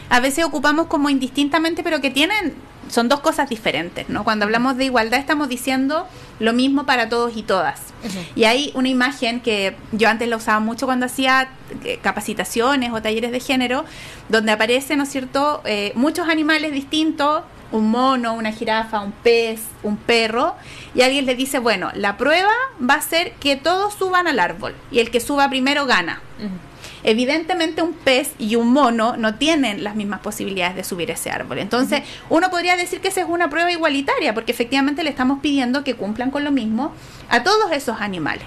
a 0.08 0.20
veces 0.20 0.44
ocupamos 0.44 0.86
como 0.86 1.10
indistintamente, 1.10 1.82
pero 1.82 2.00
que 2.00 2.10
tienen, 2.10 2.54
son 2.88 3.08
dos 3.08 3.20
cosas 3.20 3.48
diferentes, 3.48 4.08
¿no? 4.08 4.24
Cuando 4.24 4.44
hablamos 4.44 4.76
de 4.76 4.84
igualdad 4.84 5.20
estamos 5.20 5.48
diciendo 5.48 6.06
lo 6.38 6.52
mismo 6.52 6.86
para 6.86 7.08
todos 7.08 7.36
y 7.36 7.42
todas. 7.42 7.80
Y 8.36 8.44
hay 8.44 8.70
una 8.74 8.88
imagen 8.88 9.40
que 9.40 9.76
yo 9.92 10.08
antes 10.08 10.28
la 10.28 10.36
usaba 10.36 10.60
mucho 10.60 10.86
cuando 10.86 11.06
hacía 11.06 11.50
eh, 11.84 11.98
capacitaciones 12.02 12.92
o 12.92 13.02
talleres 13.02 13.32
de 13.32 13.40
género, 13.40 13.84
donde 14.28 14.52
aparecen, 14.52 14.98
¿no 14.98 15.04
es 15.04 15.10
cierto?, 15.10 15.62
eh, 15.64 15.92
muchos 15.94 16.28
animales 16.28 16.72
distintos, 16.72 17.42
un 17.72 17.90
mono, 17.90 18.34
una 18.34 18.52
jirafa, 18.52 19.00
un 19.00 19.12
pez, 19.12 19.60
un 19.82 19.96
perro, 19.96 20.54
y 20.94 21.02
alguien 21.02 21.26
le 21.26 21.34
dice, 21.34 21.58
bueno, 21.58 21.90
la 21.94 22.16
prueba 22.16 22.52
va 22.80 22.94
a 22.94 23.02
ser 23.02 23.32
que 23.32 23.56
todos 23.56 23.94
suban 23.94 24.26
al 24.26 24.38
árbol, 24.38 24.74
y 24.90 25.00
el 25.00 25.10
que 25.10 25.20
suba 25.20 25.48
primero 25.48 25.86
gana. 25.86 26.22
Evidentemente 27.04 27.82
un 27.82 27.92
pez 27.92 28.32
y 28.38 28.56
un 28.56 28.72
mono 28.72 29.16
no 29.16 29.34
tienen 29.36 29.84
las 29.84 29.94
mismas 29.94 30.20
posibilidades 30.20 30.76
de 30.76 30.84
subir 30.84 31.10
ese 31.10 31.30
árbol. 31.30 31.58
Entonces, 31.58 32.02
uno 32.28 32.50
podría 32.50 32.76
decir 32.76 33.00
que 33.00 33.08
esa 33.08 33.20
es 33.20 33.26
una 33.28 33.50
prueba 33.50 33.70
igualitaria, 33.70 34.34
porque 34.34 34.52
efectivamente 34.52 35.02
le 35.04 35.10
estamos 35.10 35.40
pidiendo 35.40 35.84
que 35.84 35.94
cumplan 35.94 36.30
con 36.30 36.44
lo 36.44 36.52
mismo 36.52 36.92
a 37.28 37.42
todos 37.42 37.72
esos 37.72 38.00
animales. 38.00 38.44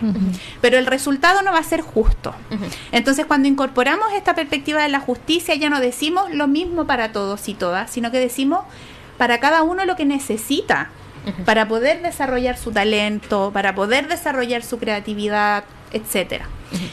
Pero 0.61 0.77
el 0.77 0.85
resultado 0.85 1.41
no 1.41 1.51
va 1.51 1.59
a 1.59 1.63
ser 1.63 1.81
justo. 1.81 2.33
Entonces, 2.91 3.25
cuando 3.25 3.47
incorporamos 3.47 4.07
esta 4.13 4.35
perspectiva 4.35 4.81
de 4.83 4.89
la 4.89 4.99
justicia, 4.99 5.55
ya 5.55 5.69
no 5.69 5.79
decimos 5.79 6.33
lo 6.33 6.47
mismo 6.47 6.85
para 6.85 7.11
todos 7.11 7.47
y 7.47 7.53
todas, 7.53 7.91
sino 7.91 8.11
que 8.11 8.19
decimos 8.19 8.65
para 9.17 9.39
cada 9.39 9.63
uno 9.63 9.85
lo 9.85 9.95
que 9.95 10.05
necesita 10.05 10.89
para 11.45 11.67
poder 11.67 12.01
desarrollar 12.01 12.57
su 12.57 12.71
talento, 12.71 13.51
para 13.53 13.75
poder 13.75 14.07
desarrollar 14.07 14.63
su 14.63 14.79
creatividad, 14.79 15.63
etcétera. 15.91 16.47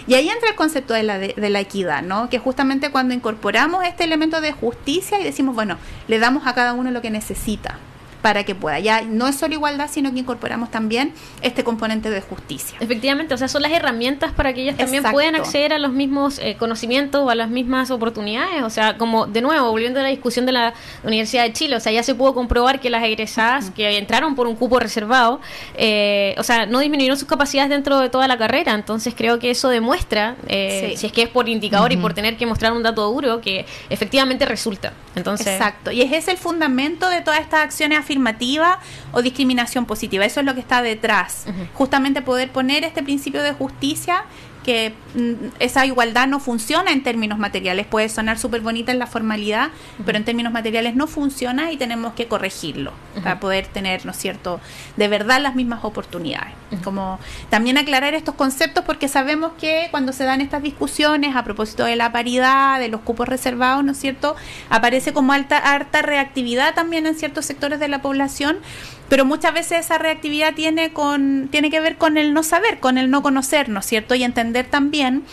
Y 0.07 0.15
ahí 0.15 0.29
entra 0.29 0.49
el 0.49 0.57
concepto 0.57 0.95
de 0.95 1.03
la, 1.03 1.19
de, 1.19 1.51
la 1.51 1.61
equidad, 1.61 2.03
¿no? 2.03 2.29
Que 2.29 2.39
justamente 2.39 2.91
cuando 2.91 3.15
incorporamos 3.15 3.85
este 3.85 4.05
elemento 4.05 4.41
de 4.41 4.53
justicia 4.53 5.21
y 5.21 5.25
decimos, 5.25 5.55
bueno, 5.55 5.79
le 6.09 6.19
damos 6.19 6.47
a 6.47 6.55
cada 6.55 6.73
uno 6.73 6.91
lo 6.91 7.03
que 7.03 7.11
necesita 7.11 7.79
para 8.23 8.45
que 8.45 8.55
pueda. 8.55 8.79
Ya 8.79 9.03
no 9.03 9.27
es 9.27 9.37
solo 9.37 9.55
igualdad, 9.55 9.89
sino 9.91 10.13
que 10.13 10.19
incorporamos 10.19 10.71
también 10.71 11.13
este 11.43 11.65
componente 11.65 12.11
de 12.11 12.21
justicia. 12.21 12.77
Efectivamente, 12.81 13.35
o 13.35 13.39
sea, 13.39 13.49
son 13.49 13.63
las 13.63 13.73
herramientas 13.73 14.33
para 14.33 14.53
que 14.53 14.63
ellas 14.63 14.77
también 14.77 15.05
puedan 15.05 15.35
acceder 15.35 15.73
a 15.73 15.79
los 15.79 15.93
mismos 15.93 16.39
eh, 16.39 16.57
conocimientos 16.59 17.23
o 17.23 17.31
a 17.31 17.35
las 17.35 17.49
mismas 17.49 17.91
oportunidades. 17.91 18.63
O 18.63 18.71
sea, 18.71 18.97
como 18.97 19.27
de 19.27 19.43
nuevo, 19.43 19.71
volviendo 19.71 20.01
a 20.01 20.03
la 20.03 20.09
discusión 20.09 20.47
de 20.47 20.53
la 20.53 20.75
Universidad 21.05 21.45
de 21.45 21.53
Chile, 21.53 21.77
o 21.77 21.81
sea, 21.81 21.93
ya 21.93 22.03
se 22.03 22.15
pudo 22.15 22.35
comprobar 22.35 22.81
que 22.81 22.91
las 22.91 23.05
egresadas 23.05 23.71
que 23.71 23.99
entraron 23.99 24.35
por 24.35 24.47
un 24.47 24.57
cupo 24.57 24.79
reservado, 24.79 25.41
eh, 25.75 26.35
o 26.39 26.43
sea, 26.43 26.67
no 26.67 26.81
disminuyeron 26.81 27.19
sus 27.19 27.29
capacidades 27.29 27.71
dentro 27.71 27.99
de 28.01 28.09
toda 28.09 28.29
la 28.29 28.37
carrera. 28.37 28.75
Entonces 28.75 29.15
creo 29.17 29.39
que 29.39 29.51
eso 29.51 29.69
demuestra, 29.69 30.37
eh, 30.49 30.95
si 30.97 31.07
es 31.07 31.13
que 31.13 31.23
es 31.23 31.29
por 31.29 31.49
indicador 31.49 31.93
y 31.93 31.97
por 31.97 32.15
tener 32.15 32.37
que 32.37 32.47
mostrar 32.47 32.73
un 32.73 32.83
dato 32.83 33.11
duro, 33.11 33.41
que 33.41 33.67
efectivamente 33.91 34.45
resulta. 34.45 34.93
Entonces, 35.15 35.49
Exacto, 35.49 35.91
y 35.91 36.03
es 36.03 36.29
el 36.29 36.37
fundamento 36.37 37.09
de 37.09 37.21
todas 37.21 37.41
estas 37.41 37.61
acciones 37.61 37.99
afirmativa 38.09 38.81
o 39.13 39.21
discriminación 39.21 39.85
positiva. 39.85 40.25
Eso 40.25 40.41
es 40.41 40.47
lo 40.47 40.55
que 40.55 40.61
está 40.61 40.81
detrás. 40.81 41.45
Justamente 41.75 42.23
poder 42.23 42.51
poner 42.51 42.85
este 42.85 43.03
principio 43.03 43.43
de 43.43 43.53
justicia 43.53 44.25
que 44.69 44.93
mm, 45.15 45.47
esa 45.61 45.87
igualdad 45.87 46.29
no 46.29 46.41
funciona 46.41 46.93
en 46.93 47.03
términos 47.03 47.39
materiales. 47.39 47.87
Puede 47.87 48.11
sonar 48.11 48.39
súper 48.39 48.61
bonita 48.61 48.93
en 48.93 48.99
la 48.99 49.07
formalidad, 49.07 49.71
pero 50.05 50.19
en 50.19 50.27
términos 50.27 50.53
materiales 50.53 50.95
no 50.95 51.07
funciona 51.07 51.73
y 51.73 51.79
tenemos 51.79 52.13
que 52.13 52.29
corregirlo 52.29 52.93
para 53.15 53.41
poder 53.41 53.67
tener, 53.67 54.05
¿no 54.05 54.11
es 54.11 54.19
cierto?, 54.19 54.61
de 54.99 55.09
verdad 55.09 55.41
las 55.41 55.55
mismas 55.55 55.85
oportunidades. 55.85 56.53
Como 56.85 57.19
también 57.49 57.79
aclarar 57.79 58.13
estos 58.13 58.35
conceptos 58.35 58.85
porque 58.85 59.09
sabemos 59.09 59.53
que 59.59 59.89
cuando 59.91 60.13
se 60.13 60.25
dan 60.25 60.43
estas 60.43 60.63
discusiones 60.63 61.35
a 61.35 61.45
propósito 61.45 61.85
de 61.85 61.97
la 61.97 62.13
paridad, 62.13 62.79
de 62.79 62.89
los 62.89 63.01
cupos 63.01 63.27
reservados, 63.27 63.83
¿no 63.83 63.93
es 63.93 63.99
cierto?, 63.99 64.37
aparece 64.69 65.15
como 65.15 65.33
alta, 65.33 65.57
harta 65.57 66.03
reactividad 66.03 66.75
también 66.75 67.07
en 67.07 67.15
ciertos 67.15 67.47
sectores 67.47 67.81
de 67.81 67.89
la 67.89 68.03
población 68.03 68.59
pero 69.09 69.25
muchas 69.25 69.55
veces 69.55 69.87
esa 69.87 69.99
reactividad 69.99 70.55
tiene, 70.55 70.93
con, 70.93 71.49
tiene 71.51 71.71
que 71.71 71.81
ver 71.81 71.97
con 71.97 72.19
el 72.19 72.35
no 72.35 72.43
saber, 72.43 72.81
con 72.81 72.99
el 72.99 73.11
no 73.11 73.23
conocer, 73.23 73.69
¿no 73.69 73.81
es 73.81 73.87
cierto? 73.87 74.15
Y 74.15 74.25
entender 74.25 74.67
también 74.67 75.25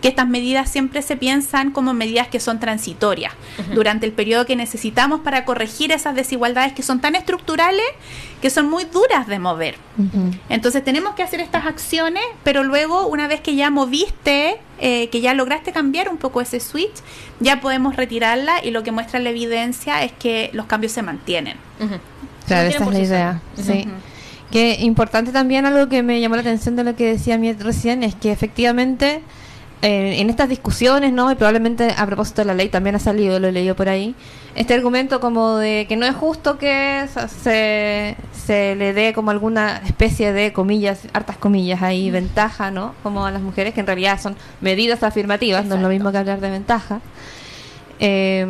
que 0.00 0.08
estas 0.08 0.26
medidas 0.26 0.70
siempre 0.70 1.02
se 1.02 1.16
piensan 1.16 1.70
como 1.70 1.92
medidas 1.92 2.28
que 2.28 2.40
son 2.40 2.58
transitorias 2.58 3.34
durante 3.74 4.06
el 4.06 4.12
periodo 4.12 4.46
que 4.46 4.56
necesitamos 4.56 5.20
para 5.20 5.44
corregir 5.44 5.92
esas 5.92 6.14
desigualdades 6.14 6.72
que 6.72 6.82
son 6.82 7.00
tan 7.00 7.14
estructurales 7.14 7.84
que 8.40 8.50
son 8.50 8.70
muy 8.70 8.84
duras 8.84 9.26
de 9.26 9.38
mover. 9.38 9.76
Entonces 10.48 10.82
tenemos 10.82 11.14
que 11.14 11.22
hacer 11.22 11.40
estas 11.40 11.66
acciones, 11.66 12.22
pero 12.42 12.64
luego 12.64 13.06
una 13.06 13.28
vez 13.28 13.40
que 13.40 13.54
ya 13.54 13.70
moviste, 13.70 14.56
eh, 14.78 15.08
que 15.10 15.20
ya 15.20 15.34
lograste 15.34 15.72
cambiar 15.72 16.08
un 16.08 16.16
poco 16.16 16.40
ese 16.40 16.58
switch, 16.60 16.94
ya 17.40 17.60
podemos 17.60 17.96
retirarla 17.96 18.64
y 18.64 18.70
lo 18.70 18.82
que 18.82 18.92
muestra 18.92 19.20
la 19.20 19.28
evidencia 19.28 20.02
es 20.02 20.12
que 20.12 20.50
los 20.54 20.64
cambios 20.66 20.92
se 20.92 21.02
mantienen. 21.02 21.58
Claro, 22.54 22.68
esa 22.68 22.84
es 22.84 22.90
la 22.90 22.98
idea. 22.98 23.40
Sí. 23.54 23.86
Que 24.50 24.78
importante 24.80 25.30
también 25.30 25.64
algo 25.64 25.88
que 25.88 26.02
me 26.02 26.20
llamó 26.20 26.34
la 26.34 26.40
atención 26.40 26.74
de 26.74 26.82
lo 26.82 26.96
que 26.96 27.06
decía 27.06 27.38
Miet 27.38 27.62
recién 27.62 28.02
es 28.02 28.16
que 28.16 28.32
efectivamente 28.32 29.22
eh, 29.82 30.16
en 30.18 30.28
estas 30.28 30.48
discusiones, 30.48 31.12
¿no? 31.12 31.30
Y 31.30 31.36
probablemente 31.36 31.94
a 31.96 32.04
propósito 32.04 32.42
de 32.42 32.46
la 32.46 32.54
ley 32.54 32.68
también 32.68 32.96
ha 32.96 32.98
salido, 32.98 33.38
lo 33.38 33.46
he 33.46 33.52
leído 33.52 33.76
por 33.76 33.88
ahí, 33.88 34.14
este 34.54 34.74
argumento 34.74 35.20
como 35.20 35.56
de 35.56 35.86
que 35.88 35.96
no 35.96 36.04
es 36.04 36.14
justo 36.14 36.58
que 36.58 37.06
se, 37.42 38.16
se 38.32 38.74
le 38.74 38.92
dé 38.92 39.14
como 39.14 39.30
alguna 39.30 39.80
especie 39.86 40.32
de 40.32 40.52
comillas, 40.52 41.02
hartas 41.12 41.36
comillas 41.36 41.80
ahí, 41.82 42.10
ventaja, 42.10 42.70
¿no? 42.70 42.94
Como 43.04 43.24
a 43.24 43.30
las 43.30 43.40
mujeres, 43.40 43.72
que 43.72 43.80
en 43.80 43.86
realidad 43.86 44.20
son 44.20 44.36
medidas 44.60 45.02
afirmativas, 45.04 45.64
no 45.64 45.76
es 45.76 45.80
lo 45.80 45.88
mismo 45.88 46.10
que 46.10 46.18
hablar 46.18 46.40
de 46.40 46.50
ventaja. 46.50 47.00
Eh, 48.00 48.46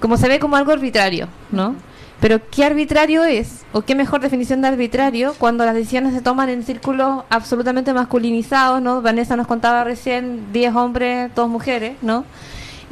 como 0.00 0.16
se 0.16 0.28
ve 0.28 0.40
como 0.40 0.56
algo 0.56 0.72
arbitrario, 0.72 1.28
¿no? 1.52 1.76
Pero 2.20 2.40
¿qué 2.50 2.64
arbitrario 2.64 3.24
es? 3.24 3.64
¿O 3.72 3.82
qué 3.82 3.94
mejor 3.94 4.20
definición 4.20 4.60
de 4.60 4.68
arbitrario 4.68 5.34
cuando 5.38 5.64
las 5.64 5.74
decisiones 5.74 6.12
se 6.12 6.20
toman 6.20 6.50
en 6.50 6.62
círculos 6.64 7.24
absolutamente 7.30 7.94
masculinizados, 7.94 8.82
¿no? 8.82 9.00
Vanessa 9.00 9.36
nos 9.36 9.46
contaba 9.46 9.84
recién 9.84 10.52
10 10.52 10.74
hombres, 10.74 11.34
dos 11.34 11.48
mujeres, 11.48 11.94
¿no? 12.02 12.26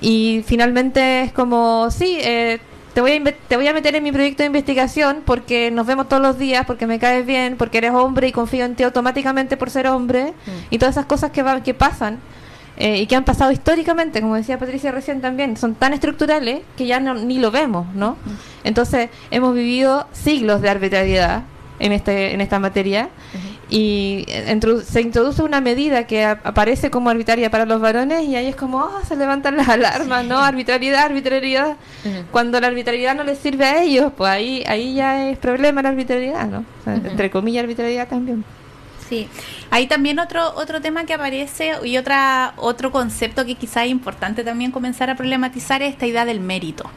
Y 0.00 0.44
finalmente 0.46 1.22
es 1.22 1.32
como, 1.32 1.90
sí, 1.90 2.18
eh, 2.20 2.58
te, 2.94 3.02
voy 3.02 3.12
a 3.12 3.34
te 3.48 3.56
voy 3.56 3.66
a 3.66 3.74
meter 3.74 3.94
en 3.96 4.02
mi 4.02 4.12
proyecto 4.12 4.42
de 4.42 4.46
investigación 4.46 5.22
porque 5.26 5.70
nos 5.70 5.86
vemos 5.86 6.08
todos 6.08 6.22
los 6.22 6.38
días, 6.38 6.64
porque 6.64 6.86
me 6.86 6.98
caes 6.98 7.26
bien, 7.26 7.56
porque 7.58 7.78
eres 7.78 7.90
hombre 7.90 8.28
y 8.28 8.32
confío 8.32 8.64
en 8.64 8.76
ti 8.76 8.82
automáticamente 8.84 9.58
por 9.58 9.68
ser 9.68 9.88
hombre, 9.88 10.32
mm. 10.46 10.50
y 10.70 10.78
todas 10.78 10.94
esas 10.94 11.06
cosas 11.06 11.32
que, 11.32 11.44
que 11.64 11.74
pasan. 11.74 12.18
Eh, 12.80 12.98
y 12.98 13.06
que 13.06 13.16
han 13.16 13.24
pasado 13.24 13.50
históricamente, 13.50 14.20
como 14.20 14.36
decía 14.36 14.56
Patricia 14.56 14.92
recién 14.92 15.20
también, 15.20 15.56
son 15.56 15.74
tan 15.74 15.92
estructurales 15.94 16.60
que 16.76 16.86
ya 16.86 17.00
no, 17.00 17.12
ni 17.14 17.38
lo 17.40 17.50
vemos, 17.50 17.92
¿no? 17.94 18.16
Entonces, 18.62 19.10
hemos 19.32 19.52
vivido 19.52 20.06
siglos 20.12 20.62
de 20.62 20.70
arbitrariedad 20.70 21.42
en, 21.80 21.90
este, 21.92 22.32
en 22.34 22.40
esta 22.40 22.60
materia 22.60 23.08
y 23.70 24.24
entru- 24.46 24.80
se 24.82 25.00
introduce 25.00 25.42
una 25.42 25.60
medida 25.60 26.06
que 26.06 26.24
a- 26.24 26.38
aparece 26.44 26.88
como 26.90 27.10
arbitraria 27.10 27.50
para 27.50 27.66
los 27.66 27.80
varones 27.80 28.22
y 28.24 28.36
ahí 28.36 28.46
es 28.46 28.56
como, 28.56 28.80
ah, 28.80 29.02
se 29.06 29.16
levantan 29.16 29.56
las 29.56 29.68
alarmas, 29.68 30.24
¿no? 30.24 30.38
Arbitrariedad, 30.38 31.04
arbitrariedad. 31.04 31.76
Cuando 32.30 32.60
la 32.60 32.68
arbitrariedad 32.68 33.14
no 33.16 33.24
les 33.24 33.38
sirve 33.38 33.64
a 33.64 33.82
ellos, 33.82 34.12
pues 34.16 34.30
ahí, 34.30 34.62
ahí 34.68 34.94
ya 34.94 35.28
es 35.30 35.36
problema 35.38 35.82
la 35.82 35.88
arbitrariedad, 35.90 36.46
¿no? 36.46 36.58
O 36.60 36.84
sea, 36.84 36.94
Entre 36.94 37.28
comillas, 37.30 37.62
arbitrariedad 37.64 38.06
también. 38.08 38.44
Sí, 39.08 39.28
hay 39.70 39.86
también 39.86 40.18
otro 40.18 40.52
otro 40.56 40.80
tema 40.80 41.04
que 41.04 41.14
aparece 41.14 41.72
y 41.84 41.96
otra 41.96 42.52
otro 42.56 42.92
concepto 42.92 43.46
que 43.46 43.54
quizá 43.54 43.84
es 43.84 43.90
importante 43.90 44.44
también 44.44 44.70
comenzar 44.70 45.08
a 45.08 45.16
problematizar 45.16 45.82
es 45.82 45.92
esta 45.92 46.06
idea 46.06 46.24
del 46.24 46.40
mérito. 46.40 46.90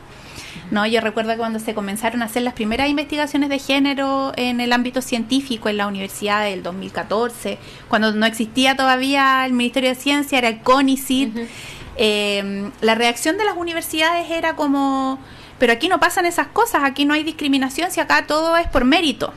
No, 0.72 0.86
yo 0.86 1.02
recuerdo 1.02 1.32
que 1.32 1.38
cuando 1.38 1.60
se 1.60 1.74
comenzaron 1.74 2.22
a 2.22 2.26
hacer 2.26 2.44
las 2.44 2.54
primeras 2.54 2.90
investigaciones 2.90 3.50
de 3.50 3.60
género 3.60 4.32
en 4.38 4.62
el 4.62 4.72
ámbito 4.72 5.02
científico 5.02 5.68
en 5.68 5.78
la 5.78 5.88
universidad 5.88 6.46
del 6.46 6.64
2014, 6.64 7.58
cuando 7.90 8.14
no 8.14 8.26
existía 8.26 8.76
todavía 8.78 9.46
el 9.46 9.52
Ministerio 9.52 9.90
de 9.90 9.96
Ciencia, 9.96 10.38
era 10.38 10.48
el 10.48 10.62
CONICIT, 10.62 11.36
eh, 11.98 12.72
la 12.80 12.96
reacción 12.96 13.38
de 13.38 13.44
las 13.44 13.58
universidades 13.58 14.32
era 14.32 14.56
como, 14.56 15.20
pero 15.60 15.74
aquí 15.74 15.90
no 15.90 16.00
pasan 16.00 16.26
esas 16.26 16.48
cosas, 16.48 16.84
aquí 16.86 17.04
no 17.04 17.14
hay 17.14 17.24
discriminación, 17.24 17.92
si 17.92 18.00
acá 18.00 18.26
todo 18.26 18.56
es 18.56 18.68
por 18.70 18.86
mérito. 18.86 19.34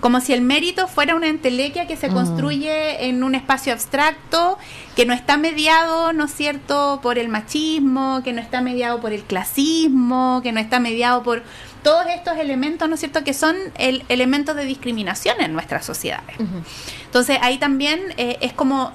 Como 0.00 0.20
si 0.20 0.32
el 0.32 0.40
mérito 0.40 0.88
fuera 0.88 1.14
una 1.14 1.28
entelequia 1.28 1.86
que 1.86 1.96
se 1.96 2.08
Mm. 2.08 2.14
construye 2.14 3.06
en 3.06 3.22
un 3.22 3.34
espacio 3.34 3.72
abstracto, 3.72 4.58
que 4.96 5.04
no 5.06 5.12
está 5.12 5.36
mediado, 5.36 6.12
¿no 6.12 6.24
es 6.24 6.32
cierto?, 6.34 7.00
por 7.02 7.18
el 7.18 7.28
machismo, 7.28 8.22
que 8.24 8.32
no 8.32 8.40
está 8.40 8.60
mediado 8.60 9.00
por 9.00 9.12
el 9.12 9.22
clasismo, 9.22 10.40
que 10.42 10.52
no 10.52 10.60
está 10.60 10.80
mediado 10.80 11.22
por 11.22 11.42
todos 11.82 12.06
estos 12.08 12.36
elementos, 12.38 12.88
¿no 12.88 12.94
es 12.94 13.00
cierto?, 13.00 13.24
que 13.24 13.34
son 13.34 13.56
el, 13.78 14.04
elementos 14.08 14.56
de 14.56 14.64
discriminación 14.64 15.40
en 15.40 15.52
nuestras 15.52 15.84
sociedades. 15.84 16.36
Entonces 17.04 17.38
ahí 17.42 17.58
también 17.58 18.00
eh, 18.16 18.38
es 18.40 18.52
como 18.52 18.92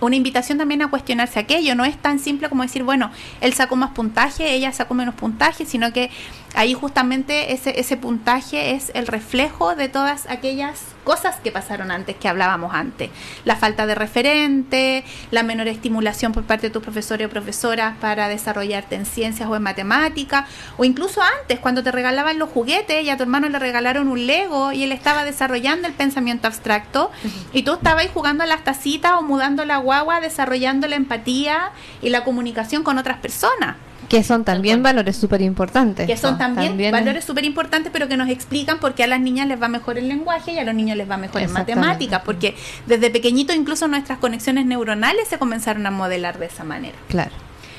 una 0.00 0.16
invitación 0.16 0.56
también 0.56 0.80
a 0.82 0.88
cuestionarse 0.88 1.38
aquello, 1.38 1.74
no 1.74 1.84
es 1.84 1.98
tan 1.98 2.18
simple 2.18 2.48
como 2.48 2.62
decir, 2.62 2.84
bueno, 2.84 3.10
él 3.42 3.52
sacó 3.52 3.76
más 3.76 3.90
puntaje, 3.90 4.54
ella 4.54 4.72
sacó 4.72 4.94
menos 4.94 5.14
puntaje, 5.14 5.66
sino 5.66 5.92
que 5.92 6.10
ahí 6.54 6.74
justamente 6.74 7.52
ese, 7.52 7.78
ese 7.78 7.96
puntaje 7.96 8.72
es 8.72 8.90
el 8.94 9.06
reflejo 9.06 9.74
de 9.74 9.88
todas 9.88 10.28
aquellas 10.28 10.94
cosas 11.04 11.36
que 11.36 11.52
pasaron 11.52 11.90
antes, 11.90 12.16
que 12.16 12.28
hablábamos 12.28 12.74
antes. 12.74 13.10
La 13.44 13.56
falta 13.56 13.86
de 13.86 13.94
referente, 13.94 15.04
la 15.30 15.42
menor 15.42 15.68
estimulación 15.68 16.32
por 16.32 16.44
parte 16.44 16.68
de 16.68 16.72
tus 16.72 16.82
profesores 16.82 17.26
o 17.26 17.30
profesoras 17.30 17.96
para 17.98 18.28
desarrollarte 18.28 18.96
en 18.96 19.04
ciencias 19.06 19.48
o 19.48 19.54
en 19.54 19.62
matemáticas, 19.62 20.48
o 20.78 20.84
incluso 20.84 21.20
antes, 21.40 21.58
cuando 21.58 21.82
te 21.82 21.92
regalaban 21.92 22.38
los 22.38 22.48
juguetes 22.48 23.04
y 23.04 23.10
a 23.10 23.16
tu 23.16 23.22
hermano 23.24 23.48
le 23.48 23.58
regalaron 23.58 24.08
un 24.08 24.26
Lego 24.26 24.72
y 24.72 24.84
él 24.84 24.92
estaba 24.92 25.24
desarrollando 25.24 25.86
el 25.86 25.94
pensamiento 25.94 26.46
abstracto 26.46 27.10
y 27.52 27.62
tú 27.62 27.74
estabas 27.74 28.06
jugando 28.12 28.44
a 28.44 28.46
las 28.46 28.64
tacitas 28.64 29.12
o 29.18 29.22
mudando 29.22 29.64
la 29.64 29.76
guagua, 29.78 30.20
desarrollando 30.20 30.88
la 30.88 30.96
empatía 30.96 31.72
y 32.00 32.08
la 32.08 32.24
comunicación 32.24 32.82
con 32.82 32.98
otras 32.98 33.18
personas 33.18 33.76
Que 34.08 34.22
son 34.22 34.44
también 34.44 34.82
valores 34.82 35.16
súper 35.16 35.42
importantes. 35.42 36.06
que 36.06 36.16
son 36.16 36.38
también, 36.38 36.76
valores 36.92 37.24
súper 37.24 37.44
importantes, 37.44 37.90
pero 37.92 38.08
que 38.08 38.16
nos 38.16 38.28
explican 38.28 38.78
por 38.78 38.94
qué 38.94 39.04
a 39.04 39.06
las 39.06 39.20
niñas 39.20 39.48
les 39.48 39.60
va 39.60 39.68
mejor 39.68 39.98
el 39.98 40.08
lenguaje 40.08 40.52
y 40.52 40.58
a 40.58 40.64
los 40.64 40.74
niños 40.74 40.96
les 40.96 41.10
va 41.10 41.16
mejor 41.16 41.42
en 41.42 41.52
matemáticas, 41.52 42.22
porque 42.24 42.54
desde 42.86 43.10
pequeñito 43.10 43.52
incluso 43.52 43.88
nuestras 43.88 44.18
conexiones 44.18 44.66
neuronales 44.66 45.28
se 45.28 45.38
comenzaron 45.38 45.86
a 45.86 45.90
modelar 45.90 46.38
de 46.38 46.46
esa 46.46 46.64
manera. 46.64 46.96
Claro. 47.08 47.32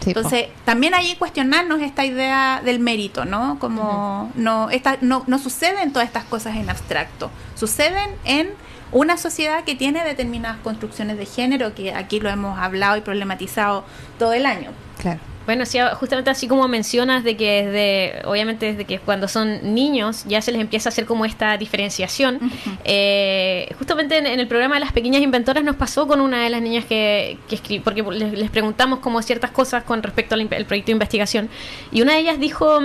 Entonces, 0.06 0.48
también 0.66 0.94
ahí 0.94 1.16
cuestionarnos 1.18 1.82
esta 1.82 2.06
idea 2.06 2.62
del 2.64 2.80
mérito, 2.80 3.26
¿no? 3.26 3.58
Como 3.60 4.32
no, 4.36 4.70
esta, 4.70 4.98
no, 5.02 5.24
no 5.28 5.40
suceden 5.40 5.92
todas 5.94 6.08
estas 6.08 6.26
cosas 6.26 6.58
en 6.58 6.70
abstracto, 6.70 7.32
suceden 7.56 8.12
en 8.24 8.50
una 8.92 9.18
sociedad 9.18 9.64
que 9.64 9.76
tiene 9.76 10.04
determinadas 10.04 10.58
construcciones 10.58 11.18
de 11.18 11.26
género, 11.26 11.74
que 11.74 11.94
aquí 11.94 12.20
lo 12.20 12.30
hemos 12.30 12.60
hablado 12.60 12.98
y 12.98 13.02
problematizado 13.02 13.84
todo 14.20 14.34
el 14.34 14.46
año. 14.46 14.72
claro. 15.02 15.20
Bueno, 15.46 15.66
sí, 15.66 15.78
justamente 15.94 16.30
así 16.30 16.48
como 16.48 16.68
mencionas 16.68 17.24
de 17.24 17.38
que 17.38 17.66
desde, 17.66 18.28
obviamente 18.28 18.66
desde 18.66 18.86
que 18.86 19.00
cuando 19.00 19.28
son 19.28 19.74
niños 19.76 20.26
ya 20.28 20.42
se 20.42 20.52
les 20.52 20.60
empieza 20.60 20.90
a 20.90 20.92
hacer 20.92 21.06
como 21.06 21.26
esta 21.26 21.58
diferenciación. 21.58 22.40
eh, 22.84 23.70
justamente 23.78 24.18
en, 24.18 24.26
en 24.26 24.40
el 24.40 24.48
programa 24.48 24.76
de 24.76 24.82
las 24.82 24.92
pequeñas 24.92 25.22
inventoras 25.22 25.64
nos 25.64 25.76
pasó 25.76 26.08
con 26.08 26.20
una 26.22 26.44
de 26.44 26.50
las 26.50 26.62
niñas 26.62 26.86
que, 26.86 27.38
que 27.48 27.56
escribió, 27.56 27.84
porque 27.84 28.02
les, 28.02 28.34
les 28.34 28.50
preguntamos 28.50 29.00
como 29.00 29.22
ciertas 29.22 29.52
cosas 29.52 29.84
con 29.84 30.02
respecto 30.02 30.36
al 30.36 30.48
proyecto 30.48 30.88
de 30.88 30.92
investigación. 30.92 31.50
Y 31.92 32.02
una 32.02 32.14
de 32.14 32.20
ellas 32.20 32.40
dijo... 32.40 32.80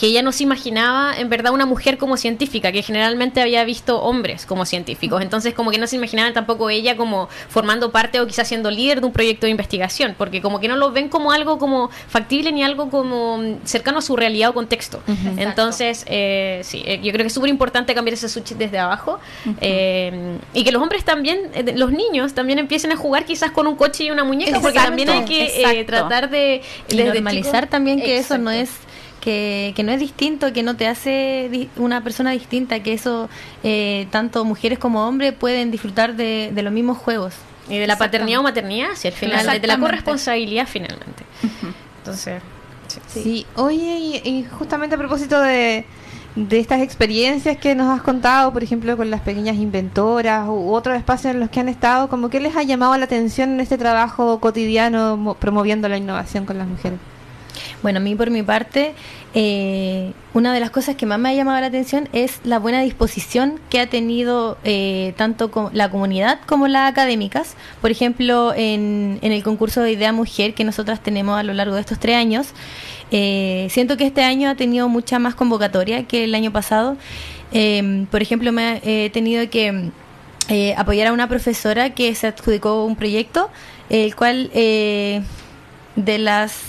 que 0.00 0.06
ella 0.06 0.22
no 0.22 0.32
se 0.32 0.44
imaginaba 0.44 1.14
en 1.18 1.28
verdad 1.28 1.52
una 1.52 1.66
mujer 1.66 1.98
como 1.98 2.16
científica, 2.16 2.72
que 2.72 2.82
generalmente 2.82 3.42
había 3.42 3.62
visto 3.64 4.00
hombres 4.00 4.46
como 4.46 4.64
científicos. 4.64 5.20
Entonces 5.20 5.52
como 5.52 5.70
que 5.70 5.76
no 5.76 5.86
se 5.86 5.96
imaginaba 5.96 6.32
tampoco 6.32 6.70
ella 6.70 6.96
como 6.96 7.28
formando 7.50 7.92
parte 7.92 8.18
o 8.18 8.26
quizás 8.26 8.48
siendo 8.48 8.70
líder 8.70 9.02
de 9.02 9.06
un 9.08 9.12
proyecto 9.12 9.44
de 9.44 9.50
investigación, 9.50 10.14
porque 10.16 10.40
como 10.40 10.58
que 10.58 10.68
no 10.68 10.76
lo 10.76 10.90
ven 10.90 11.10
como 11.10 11.32
algo 11.32 11.58
como 11.58 11.90
factible 12.08 12.50
ni 12.50 12.64
algo 12.64 12.88
como 12.88 13.58
cercano 13.64 13.98
a 13.98 14.02
su 14.02 14.16
realidad 14.16 14.48
o 14.50 14.54
contexto. 14.54 15.02
Entonces, 15.36 16.04
eh, 16.08 16.62
sí, 16.64 16.82
eh, 16.86 17.00
yo 17.02 17.12
creo 17.12 17.24
que 17.24 17.26
es 17.28 17.34
súper 17.34 17.50
importante 17.50 17.94
cambiar 17.94 18.14
ese 18.14 18.30
switch 18.30 18.54
desde 18.54 18.78
abajo. 18.78 19.20
Eh, 19.60 20.38
y 20.54 20.64
que 20.64 20.72
los 20.72 20.82
hombres 20.82 21.04
también, 21.04 21.50
eh, 21.52 21.74
los 21.76 21.92
niños 21.92 22.32
también 22.32 22.58
empiecen 22.58 22.90
a 22.92 22.96
jugar 22.96 23.26
quizás 23.26 23.50
con 23.50 23.66
un 23.66 23.76
coche 23.76 24.04
y 24.04 24.10
una 24.10 24.24
muñeca, 24.24 24.60
porque 24.62 24.78
también 24.78 25.08
hay 25.10 25.24
que 25.26 25.44
eh, 25.80 25.84
tratar 25.84 26.30
de... 26.30 26.62
y 26.88 26.94
normalizar 26.96 27.64
chicos- 27.64 27.70
también 27.70 28.00
que 28.00 28.16
eso 28.16 28.38
no 28.38 28.50
es 28.50 28.70
que, 29.20 29.72
que 29.76 29.82
no 29.82 29.92
es 29.92 30.00
distinto, 30.00 30.52
que 30.52 30.62
no 30.62 30.76
te 30.76 30.86
hace 30.88 31.48
di- 31.50 31.68
una 31.76 32.02
persona 32.02 32.30
distinta, 32.32 32.80
que 32.82 32.92
eso 32.94 33.28
eh, 33.62 34.06
tanto 34.10 34.44
mujeres 34.44 34.78
como 34.78 35.06
hombres 35.06 35.32
pueden 35.32 35.70
disfrutar 35.70 36.16
de, 36.16 36.50
de 36.54 36.62
los 36.62 36.72
mismos 36.72 36.98
juegos. 36.98 37.34
Y 37.68 37.78
de 37.78 37.86
la 37.86 37.96
paternidad 37.96 38.40
o 38.40 38.42
maternidad, 38.42 38.88
sí, 38.96 39.06
al 39.08 39.14
final, 39.14 39.60
de 39.60 39.66
la 39.66 39.78
corresponsabilidad 39.78 40.66
finalmente. 40.66 41.22
Entonces, 41.98 42.42
sí. 42.88 43.20
Sí, 43.22 43.46
oye, 43.56 43.98
y, 44.24 44.28
y 44.28 44.44
justamente 44.58 44.96
a 44.96 44.98
propósito 44.98 45.40
de, 45.40 45.84
de 46.34 46.58
estas 46.58 46.80
experiencias 46.80 47.56
que 47.58 47.74
nos 47.76 47.88
has 47.96 48.02
contado, 48.02 48.52
por 48.52 48.64
ejemplo, 48.64 48.96
con 48.96 49.10
las 49.10 49.20
pequeñas 49.20 49.56
inventoras 49.56 50.48
u 50.48 50.72
otros 50.72 50.96
espacios 50.96 51.34
en 51.34 51.40
los 51.40 51.50
que 51.50 51.60
han 51.60 51.68
estado, 51.68 52.08
como 52.08 52.28
que 52.30 52.40
les 52.40 52.56
ha 52.56 52.62
llamado 52.64 52.96
la 52.96 53.04
atención 53.04 53.50
en 53.50 53.60
este 53.60 53.78
trabajo 53.78 54.40
cotidiano 54.40 55.16
mo- 55.16 55.34
promoviendo 55.34 55.88
la 55.88 55.96
innovación 55.98 56.46
con 56.46 56.58
las 56.58 56.66
mujeres? 56.66 56.98
Bueno, 57.82 57.98
a 57.98 58.00
mí 58.00 58.14
por 58.14 58.30
mi 58.30 58.42
parte, 58.42 58.94
eh, 59.34 60.12
una 60.34 60.52
de 60.52 60.60
las 60.60 60.70
cosas 60.70 60.96
que 60.96 61.06
más 61.06 61.18
me 61.18 61.30
ha 61.30 61.34
llamado 61.34 61.60
la 61.60 61.66
atención 61.66 62.08
es 62.12 62.40
la 62.44 62.58
buena 62.58 62.82
disposición 62.82 63.60
que 63.70 63.80
ha 63.80 63.88
tenido 63.88 64.58
eh, 64.64 65.14
tanto 65.16 65.70
la 65.72 65.90
comunidad 65.90 66.40
como 66.46 66.68
las 66.68 66.90
académicas. 66.90 67.56
Por 67.80 67.90
ejemplo, 67.90 68.52
en, 68.54 69.18
en 69.22 69.32
el 69.32 69.42
concurso 69.42 69.82
de 69.82 69.92
Idea 69.92 70.12
Mujer 70.12 70.54
que 70.54 70.64
nosotras 70.64 71.02
tenemos 71.02 71.38
a 71.38 71.42
lo 71.42 71.54
largo 71.54 71.74
de 71.74 71.80
estos 71.80 71.98
tres 71.98 72.16
años, 72.16 72.48
eh, 73.10 73.66
siento 73.70 73.96
que 73.96 74.06
este 74.06 74.22
año 74.22 74.50
ha 74.50 74.54
tenido 74.54 74.88
mucha 74.88 75.18
más 75.18 75.34
convocatoria 75.34 76.04
que 76.04 76.24
el 76.24 76.34
año 76.34 76.52
pasado. 76.52 76.96
Eh, 77.52 78.06
por 78.10 78.22
ejemplo, 78.22 78.52
me 78.52 78.80
he 78.84 79.10
tenido 79.10 79.48
que 79.50 79.90
eh, 80.48 80.74
apoyar 80.76 81.08
a 81.08 81.12
una 81.12 81.28
profesora 81.28 81.90
que 81.90 82.12
se 82.14 82.26
adjudicó 82.26 82.84
un 82.84 82.96
proyecto, 82.96 83.50
el 83.88 84.16
cual 84.16 84.50
eh, 84.52 85.22
de 85.96 86.18
las 86.18 86.60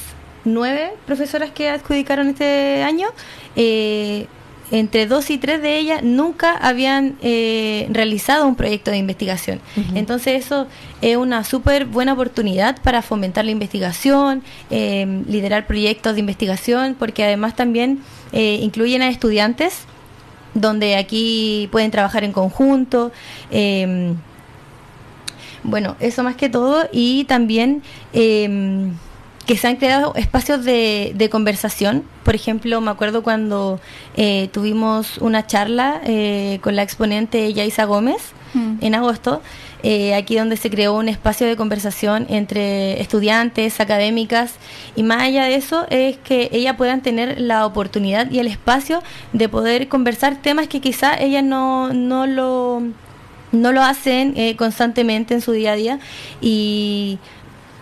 nueve 0.46 0.92
profesoras 1.06 1.52
que 1.52 1.70
adjudicaron 1.70 2.30
este 2.30 2.84
año, 2.84 3.08
eh, 3.56 4.28
entre 4.72 5.06
dos 5.06 5.30
y 5.30 5.38
tres 5.38 5.62
de 5.62 5.78
ellas 5.78 6.02
nunca 6.02 6.56
habían 6.56 7.18
eh, 7.22 7.88
realizado 7.92 8.48
un 8.48 8.56
proyecto 8.56 8.90
de 8.90 8.98
investigación. 8.98 9.60
Entonces 9.96 10.46
eso 10.46 10.68
es 11.02 11.18
una 11.18 11.44
súper 11.44 11.86
buena 11.86 12.14
oportunidad 12.14 12.82
para 12.82 13.02
fomentar 13.02 13.44
la 13.44 13.52
investigación, 13.52 14.44
eh, 14.70 15.24
liderar 15.28 15.68
proyectos 15.68 16.14
de 16.14 16.22
investigación, 16.22 16.96
porque 16.98 17.26
además 17.26 17.56
también 17.56 18.00
eh, 18.32 18.60
incluyen 18.62 19.02
a 19.02 19.10
estudiantes 19.10 19.82
donde 20.54 20.96
aquí 20.96 21.68
pueden 21.72 21.92
trabajar 21.92 22.24
en 22.24 22.32
conjunto. 22.32 23.12
eh, 23.52 24.14
bueno, 25.64 25.96
eso 26.00 26.24
más 26.24 26.36
que 26.36 26.50
todo 26.50 26.88
y 26.92 27.26
también 27.26 27.84
eh, 28.14 28.90
que 29.46 29.58
se 29.58 29.68
han 29.68 29.76
creado 29.78 30.14
espacios 30.16 30.64
de, 30.64 31.14
de 31.16 31.30
conversación. 31.30 32.04
Por 32.24 32.36
ejemplo, 32.36 32.80
me 32.82 32.92
acuerdo 32.92 33.24
cuando 33.24 33.80
eh, 34.16 34.50
tuvimos 34.52 35.18
una 35.18 35.48
charla 35.48 36.02
eh, 36.06 36.60
con 36.62 36.76
la 36.76 36.84
exponente 36.84 37.52
Yaisa 37.54 37.86
Gómez 37.86 38.34
Mm. 38.54 38.78
en 38.82 38.96
agosto, 38.96 39.42
eh, 39.84 40.14
aquí 40.14 40.36
donde 40.36 40.58
se 40.58 40.70
creó 40.70 40.96
un 40.96 41.08
espacio 41.08 41.48
de 41.48 41.56
conversación 41.56 42.26
entre 42.30 43.00
estudiantes, 43.00 43.80
académicas, 43.80 44.56
y 44.96 45.04
más 45.04 45.22
allá 45.22 45.46
de 45.46 45.56
eso 45.56 45.86
es 45.90 46.18
que 46.18 46.50
ellas 46.52 46.76
puedan 46.76 47.02
tener 47.02 47.40
la 47.40 47.66
oportunidad 47.66 48.30
y 48.30 48.40
el 48.40 48.48
espacio 48.48 49.02
de 49.32 49.48
poder 49.48 49.88
conversar 49.88 50.36
temas 50.42 50.68
que 50.68 50.82
quizá 50.82 51.18
ellas 51.18 51.44
no, 51.44 51.94
no 51.94 52.28
lo 52.28 52.82
no 53.54 53.74
lo 53.74 53.82
hacen 53.82 54.34
eh, 54.38 54.56
constantemente 54.56 55.34
en 55.34 55.42
su 55.42 55.52
día 55.52 55.74
a 55.74 55.76
día 55.76 56.00
y 56.40 57.20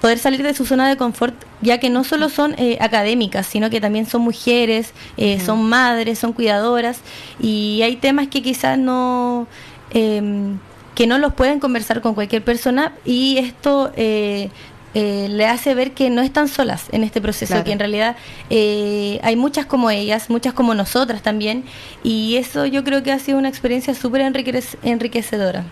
poder 0.02 0.18
salir 0.20 0.44
de 0.44 0.54
su 0.54 0.66
zona 0.66 0.88
de 0.88 0.96
confort, 0.98 1.36
ya 1.62 1.78
que 1.80 1.90
no 1.90 2.04
solo 2.04 2.30
son 2.30 2.56
eh, 2.58 2.78
académicas, 2.80 3.46
sino 3.46 3.70
que 3.70 3.82
también 3.82 4.06
son 4.06 4.22
mujeres, 4.22 4.94
eh, 5.18 5.40
son 5.46 5.68
madres, 5.68 6.20
son 6.20 6.34
cuidadoras, 6.34 7.00
y 7.40 7.82
hay 7.84 7.96
temas 7.98 8.28
que 8.28 8.42
quizás 8.42 8.78
no... 8.78 9.48
em, 9.92 10.58
que 10.96 11.08
no 11.08 11.18
los 11.18 11.34
pueden 11.34 11.62
conversar 11.62 12.02
con 12.02 12.14
cualquier 12.14 12.44
persona 12.44 12.92
y 13.06 13.38
esto 13.38 13.90
eh, 13.96 14.50
eh, 14.94 15.28
le 15.30 15.46
hace 15.48 15.74
ver 15.74 15.92
que 15.94 16.10
no 16.10 16.22
están 16.22 16.50
solas 16.50 16.88
en 16.92 17.06
este 17.06 17.22
proceso, 17.22 17.54
Claro. 17.54 17.64
que 17.64 17.72
en 17.72 17.80
realidad 17.80 18.18
eh, 18.50 19.18
hay 19.24 19.38
muchas 19.38 19.66
como 19.66 19.90
ellas, 19.92 20.30
muchas 20.30 20.52
como 20.54 20.74
nosotras 20.76 21.22
también, 21.22 21.64
y 22.04 22.36
eso 22.36 22.66
yo 22.66 22.84
creo 22.84 23.02
que 23.02 23.14
ha 23.14 23.20
sido 23.20 23.38
una 23.38 23.48
experiencia 23.48 23.94
súper 23.94 24.22
enriquec- 24.24 24.78
enriquecedora. 24.84 25.64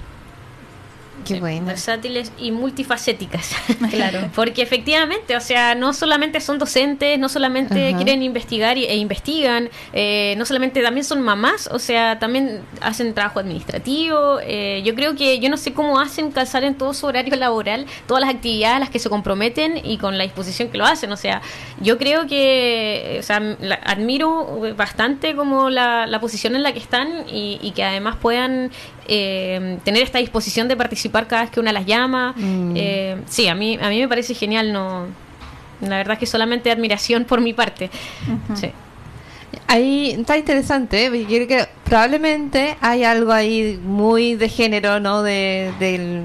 Qué 1.27 1.33
Sí, 1.35 1.39
bueno. 1.39 1.65
Versátiles 1.67 2.31
y 2.37 2.51
multifacéticas. 2.51 3.51
Claro. 3.91 4.29
Porque 4.35 4.61
efectivamente, 4.61 5.35
o 5.35 5.41
sea, 5.41 5.73
no 5.75 5.93
solamente 5.93 6.39
son 6.41 6.59
docentes, 6.59 7.17
no 7.19 7.29
solamente 7.29 7.89
Ajá. 7.89 7.97
quieren 7.97 8.21
investigar 8.23 8.77
y- 8.77 8.85
e 8.85 8.95
investigan, 8.97 9.69
eh, 9.93 10.35
no 10.37 10.45
solamente 10.45 10.81
también 10.81 11.03
son 11.03 11.21
mamás, 11.21 11.67
o 11.71 11.79
sea, 11.79 12.19
también 12.19 12.61
hacen 12.81 13.13
trabajo 13.13 13.39
administrativo. 13.39 14.39
eh, 14.43 14.81
yo 14.85 14.93
creo 14.95 15.15
que 15.15 15.39
yo 15.39 15.49
no 15.49 15.57
sé 15.57 15.73
cómo 15.73 15.99
hacen 15.99 16.31
calzar 16.31 16.63
en 16.63 16.75
todo 16.75 16.93
su 16.93 17.05
horario 17.05 17.35
laboral 17.35 17.85
todas 18.07 18.21
las 18.21 18.29
actividades 18.33 18.75
a 18.77 18.79
las 18.79 18.89
que 18.89 18.99
se 18.99 19.09
comprometen 19.09 19.79
y 19.83 19.97
con 19.97 20.17
la 20.17 20.23
disposición 20.23 20.69
que 20.69 20.77
lo 20.77 20.85
hacen. 20.85 21.11
O 21.11 21.17
sea, 21.17 21.41
yo 21.81 21.97
creo 21.97 22.27
que, 22.27 23.15
eh, 23.15 23.19
o 23.19 23.23
sea, 23.23 23.39
la- 23.39 23.79
admiro 23.83 24.59
bastante 24.75 25.35
como 25.35 25.69
la, 25.69 26.07
la 26.07 26.19
posición 26.19 26.55
en 26.55 26.63
la 26.63 26.73
que 26.73 26.79
están 26.79 27.25
y, 27.29 27.59
y 27.61 27.71
que 27.71 27.83
además 27.83 28.15
puedan 28.21 28.71
eh, 29.07 29.77
tener 29.83 30.03
esta 30.03 30.19
disposición 30.19 30.67
de 30.67 30.75
participar 30.75 31.27
cada 31.27 31.43
vez 31.43 31.51
que 31.51 31.59
una 31.59 31.71
las 31.71 31.85
llama. 31.85 32.33
Mm. 32.35 32.73
Eh, 32.75 33.17
sí, 33.27 33.47
a 33.47 33.55
mí, 33.55 33.77
a 33.81 33.89
mí 33.89 33.99
me 33.99 34.07
parece 34.07 34.33
genial, 34.33 34.71
no 34.73 35.05
la 35.79 35.97
verdad 35.97 36.13
es 36.13 36.19
que 36.19 36.25
solamente 36.25 36.71
admiración 36.71 37.25
por 37.25 37.39
mi 37.39 37.53
parte. 37.53 37.91
Sí. 38.55 38.71
Ahí 39.67 40.11
está 40.11 40.37
interesante, 40.37 41.05
¿eh? 41.05 41.21
yo 41.21 41.27
creo 41.27 41.47
que 41.47 41.65
probablemente 41.83 42.75
hay 42.81 43.03
algo 43.03 43.31
ahí 43.31 43.79
muy 43.83 44.35
de 44.35 44.49
género, 44.49 44.99
¿no? 44.99 45.23
De, 45.23 45.71
del- 45.79 46.23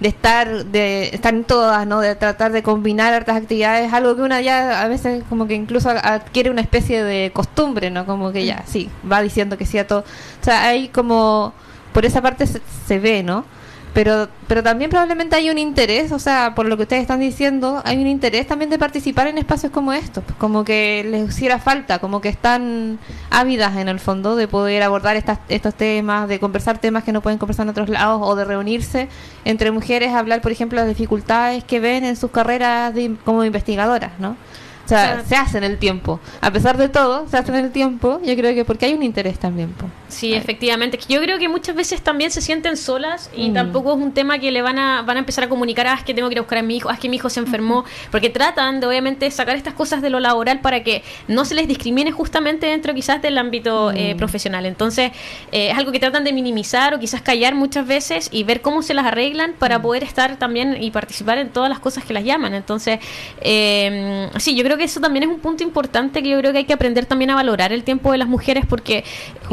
de 0.00 0.08
estar 0.08 0.64
de 0.66 1.08
estar 1.12 1.34
en 1.34 1.42
todas, 1.44 1.84
¿no? 1.86 2.00
De 2.00 2.14
tratar 2.14 2.52
de 2.52 2.62
combinar 2.62 3.12
hartas 3.14 3.36
actividades, 3.36 3.92
algo 3.92 4.14
que 4.14 4.22
una 4.22 4.40
ya 4.40 4.80
a 4.80 4.86
veces 4.88 5.24
como 5.28 5.46
que 5.48 5.54
incluso 5.54 5.90
adquiere 5.90 6.50
una 6.50 6.60
especie 6.60 7.02
de 7.02 7.32
costumbre, 7.32 7.90
¿no? 7.90 8.06
Como 8.06 8.30
que 8.32 8.44
ya, 8.46 8.62
sí, 8.66 8.88
va 9.10 9.20
diciendo 9.22 9.58
que 9.58 9.66
sí 9.66 9.76
a 9.76 9.86
todo. 9.86 10.00
O 10.40 10.44
sea, 10.44 10.66
hay 10.68 10.88
como, 10.88 11.52
por 11.98 12.06
esa 12.06 12.22
parte 12.22 12.46
se, 12.46 12.60
se 12.86 13.00
ve, 13.00 13.24
¿no? 13.24 13.44
Pero, 13.92 14.28
pero 14.46 14.62
también 14.62 14.88
probablemente 14.88 15.34
hay 15.34 15.50
un 15.50 15.58
interés, 15.58 16.12
o 16.12 16.20
sea, 16.20 16.54
por 16.54 16.66
lo 16.66 16.76
que 16.76 16.84
ustedes 16.84 17.02
están 17.02 17.18
diciendo, 17.18 17.82
hay 17.84 17.96
un 18.00 18.06
interés 18.06 18.46
también 18.46 18.70
de 18.70 18.78
participar 18.78 19.26
en 19.26 19.36
espacios 19.36 19.72
como 19.72 19.92
estos, 19.92 20.22
pues, 20.22 20.38
como 20.38 20.62
que 20.62 21.04
les 21.10 21.30
hiciera 21.30 21.58
falta, 21.58 21.98
como 21.98 22.20
que 22.20 22.28
están 22.28 23.00
ávidas 23.30 23.76
en 23.76 23.88
el 23.88 23.98
fondo 23.98 24.36
de 24.36 24.46
poder 24.46 24.84
abordar 24.84 25.16
estas, 25.16 25.40
estos 25.48 25.74
temas, 25.74 26.28
de 26.28 26.38
conversar 26.38 26.78
temas 26.78 27.02
que 27.02 27.10
no 27.10 27.20
pueden 27.20 27.38
conversar 27.40 27.64
en 27.66 27.70
otros 27.70 27.88
lados, 27.88 28.20
o 28.22 28.36
de 28.36 28.44
reunirse 28.44 29.08
entre 29.44 29.72
mujeres 29.72 30.12
hablar, 30.12 30.40
por 30.40 30.52
ejemplo, 30.52 30.78
las 30.78 30.86
dificultades 30.86 31.64
que 31.64 31.80
ven 31.80 32.04
en 32.04 32.14
sus 32.14 32.30
carreras 32.30 32.94
de- 32.94 33.16
como 33.24 33.42
investigadoras, 33.44 34.12
¿no? 34.20 34.36
O 34.88 34.90
sea, 34.90 35.04
Claro. 35.12 35.28
se 35.28 35.36
hace 35.36 35.58
en 35.58 35.64
el 35.64 35.76
tiempo. 35.76 36.18
A 36.40 36.50
pesar 36.50 36.78
de 36.78 36.88
todo, 36.88 37.28
se 37.28 37.36
hace 37.36 37.50
en 37.50 37.56
el 37.62 37.70
tiempo, 37.72 38.22
yo 38.24 38.34
creo 38.36 38.54
que 38.54 38.64
porque 38.64 38.86
hay 38.86 38.94
un 38.94 39.02
interés 39.02 39.38
también. 39.38 39.74
Sí, 40.08 40.32
efectivamente. 40.32 40.98
Yo 41.10 41.20
creo 41.20 41.38
que 41.38 41.46
muchas 41.46 41.76
veces 41.76 42.00
también 42.00 42.30
se 42.30 42.40
sienten 42.40 42.78
solas 42.78 43.28
y 43.36 43.50
Mm. 43.50 43.54
tampoco 43.54 43.92
es 43.92 43.98
un 43.98 44.12
tema 44.12 44.38
que 44.38 44.50
le 44.50 44.62
van 44.62 44.78
a, 44.78 45.02
van 45.02 45.18
a 45.18 45.20
empezar 45.20 45.44
a 45.44 45.48
comunicar, 45.50 45.86
ah, 45.88 45.94
es 45.98 46.04
que 46.04 46.14
tengo 46.14 46.28
que 46.30 46.32
ir 46.36 46.38
a 46.38 46.40
buscar 46.40 46.56
a 46.60 46.62
mi 46.62 46.78
hijo, 46.78 46.88
ah, 46.88 46.94
es 46.94 47.00
que 47.00 47.10
mi 47.10 47.16
hijo 47.16 47.28
se 47.28 47.40
enfermó, 47.40 47.84
porque 48.10 48.30
tratan 48.30 48.80
de 48.80 48.86
obviamente 48.86 49.30
sacar 49.30 49.56
estas 49.56 49.74
cosas 49.74 50.00
de 50.00 50.08
lo 50.08 50.20
laboral 50.20 50.60
para 50.60 50.82
que 50.82 51.02
no 51.28 51.44
se 51.44 51.54
les 51.54 51.68
discrimine 51.68 52.10
justamente 52.10 52.64
dentro 52.66 52.94
quizás 52.94 53.20
del 53.20 53.36
ámbito 53.36 53.92
eh, 53.92 54.14
profesional. 54.16 54.64
Entonces, 54.64 55.12
eh, 55.52 55.68
es 55.70 55.76
algo 55.76 55.92
que 55.92 56.00
tratan 56.00 56.24
de 56.24 56.32
minimizar 56.32 56.94
o 56.94 56.98
quizás 56.98 57.20
callar 57.20 57.54
muchas 57.54 57.86
veces 57.86 58.30
y 58.32 58.42
ver 58.44 58.62
cómo 58.62 58.80
se 58.80 58.94
las 58.94 59.04
arreglan 59.04 59.52
para 59.58 59.82
poder 59.82 60.02
estar 60.02 60.36
también 60.38 60.82
y 60.82 60.90
participar 60.90 61.36
en 61.36 61.50
todas 61.50 61.68
las 61.68 61.78
cosas 61.78 62.04
que 62.04 62.14
las 62.14 62.24
llaman. 62.24 62.54
Entonces, 62.54 63.00
eh, 63.42 64.30
sí, 64.38 64.54
yo 64.54 64.64
creo 64.64 64.77
que 64.78 64.84
eso 64.84 65.00
también 65.00 65.24
es 65.24 65.28
un 65.28 65.40
punto 65.40 65.62
importante 65.62 66.22
que 66.22 66.30
yo 66.30 66.38
creo 66.38 66.52
que 66.52 66.58
hay 66.58 66.64
que 66.64 66.72
aprender 66.72 67.06
también 67.06 67.30
a 67.30 67.34
valorar 67.34 67.72
el 67.72 67.84
tiempo 67.84 68.12
de 68.12 68.18
las 68.18 68.28
mujeres 68.28 68.64
porque 68.66 69.04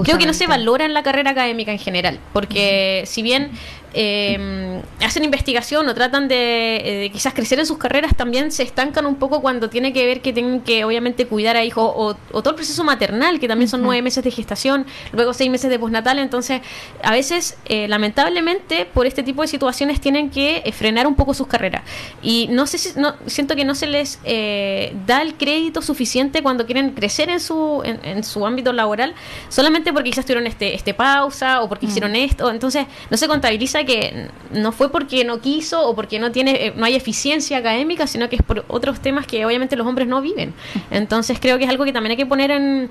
creo 0.03 0.17
que 0.17 0.25
no 0.25 0.33
se 0.33 0.47
valora 0.47 0.85
en 0.85 0.93
la 0.93 1.03
carrera 1.03 1.31
académica 1.31 1.71
en 1.71 1.79
general, 1.79 2.19
porque 2.31 3.03
si 3.05 3.21
bien 3.21 3.51
eh, 3.95 4.81
hacen 5.01 5.23
investigación 5.23 5.87
o 5.87 5.93
tratan 5.93 6.27
de, 6.27 6.75
eh, 6.77 6.95
de 6.99 7.09
quizás 7.09 7.33
crecer 7.33 7.59
en 7.59 7.65
sus 7.65 7.77
carreras, 7.77 8.15
también 8.15 8.51
se 8.51 8.63
estancan 8.63 9.05
un 9.05 9.15
poco 9.15 9.41
cuando 9.41 9.69
tiene 9.69 9.93
que 9.93 10.05
ver 10.05 10.21
que 10.21 10.33
tienen 10.33 10.61
que 10.61 10.83
obviamente 10.83 11.25
cuidar 11.27 11.55
a 11.55 11.63
hijos 11.63 11.91
o, 11.95 12.17
o 12.31 12.41
todo 12.41 12.51
el 12.51 12.55
proceso 12.55 12.83
maternal, 12.83 13.39
que 13.39 13.47
también 13.47 13.69
son 13.69 13.81
nueve 13.81 14.01
meses 14.01 14.23
de 14.23 14.31
gestación, 14.31 14.85
luego 15.13 15.33
seis 15.33 15.49
meses 15.49 15.69
de 15.69 15.79
postnatal, 15.79 16.19
entonces 16.19 16.61
a 17.01 17.11
veces 17.11 17.57
eh, 17.65 17.87
lamentablemente 17.87 18.85
por 18.85 19.05
este 19.05 19.23
tipo 19.23 19.41
de 19.41 19.47
situaciones 19.47 20.01
tienen 20.01 20.29
que 20.29 20.61
eh, 20.65 20.71
frenar 20.71 21.07
un 21.07 21.15
poco 21.15 21.33
sus 21.33 21.47
carreras. 21.47 21.83
Y 22.21 22.47
no 22.51 22.67
sé 22.67 22.77
si 22.77 22.99
no, 22.99 23.15
siento 23.25 23.55
que 23.55 23.63
no 23.63 23.75
se 23.75 23.87
les 23.87 24.19
eh, 24.25 24.93
da 25.05 25.21
el 25.21 25.35
crédito 25.35 25.81
suficiente 25.81 26.43
cuando 26.43 26.65
quieren 26.65 26.91
crecer 26.91 27.29
en 27.29 27.39
su 27.39 27.81
en, 27.85 28.03
en 28.03 28.23
su 28.23 28.45
ámbito 28.45 28.73
laboral 28.73 29.13
solamente 29.49 29.93
porque 29.93 30.09
quizás 30.09 30.25
tuvieron 30.25 30.47
este 30.47 30.75
este 30.75 30.93
pausa 30.93 31.61
o 31.61 31.69
porque 31.69 31.85
hicieron 31.85 32.15
esto. 32.15 32.51
Entonces 32.51 32.87
no 33.09 33.17
se 33.17 33.27
contabiliza 33.27 33.84
que 33.85 34.29
no 34.51 34.71
fue 34.71 34.91
porque 34.91 35.23
no 35.23 35.39
quiso 35.39 35.87
o 35.87 35.95
porque 35.95 36.19
no 36.19 36.31
tiene 36.31 36.67
eh, 36.67 36.73
no 36.75 36.85
hay 36.85 36.95
eficiencia 36.95 37.57
académica 37.57 38.07
sino 38.07 38.29
que 38.29 38.37
es 38.37 38.43
por 38.43 38.65
otros 38.67 38.99
temas 38.99 39.27
que 39.27 39.45
obviamente 39.45 39.75
los 39.75 39.87
hombres 39.87 40.07
no 40.07 40.21
viven. 40.21 40.53
Entonces 40.91 41.39
creo 41.39 41.57
que 41.57 41.65
es 41.65 41.69
algo 41.69 41.85
que 41.85 41.93
también 41.93 42.11
hay 42.11 42.17
que 42.17 42.25
poner 42.25 42.51
en 42.51 42.89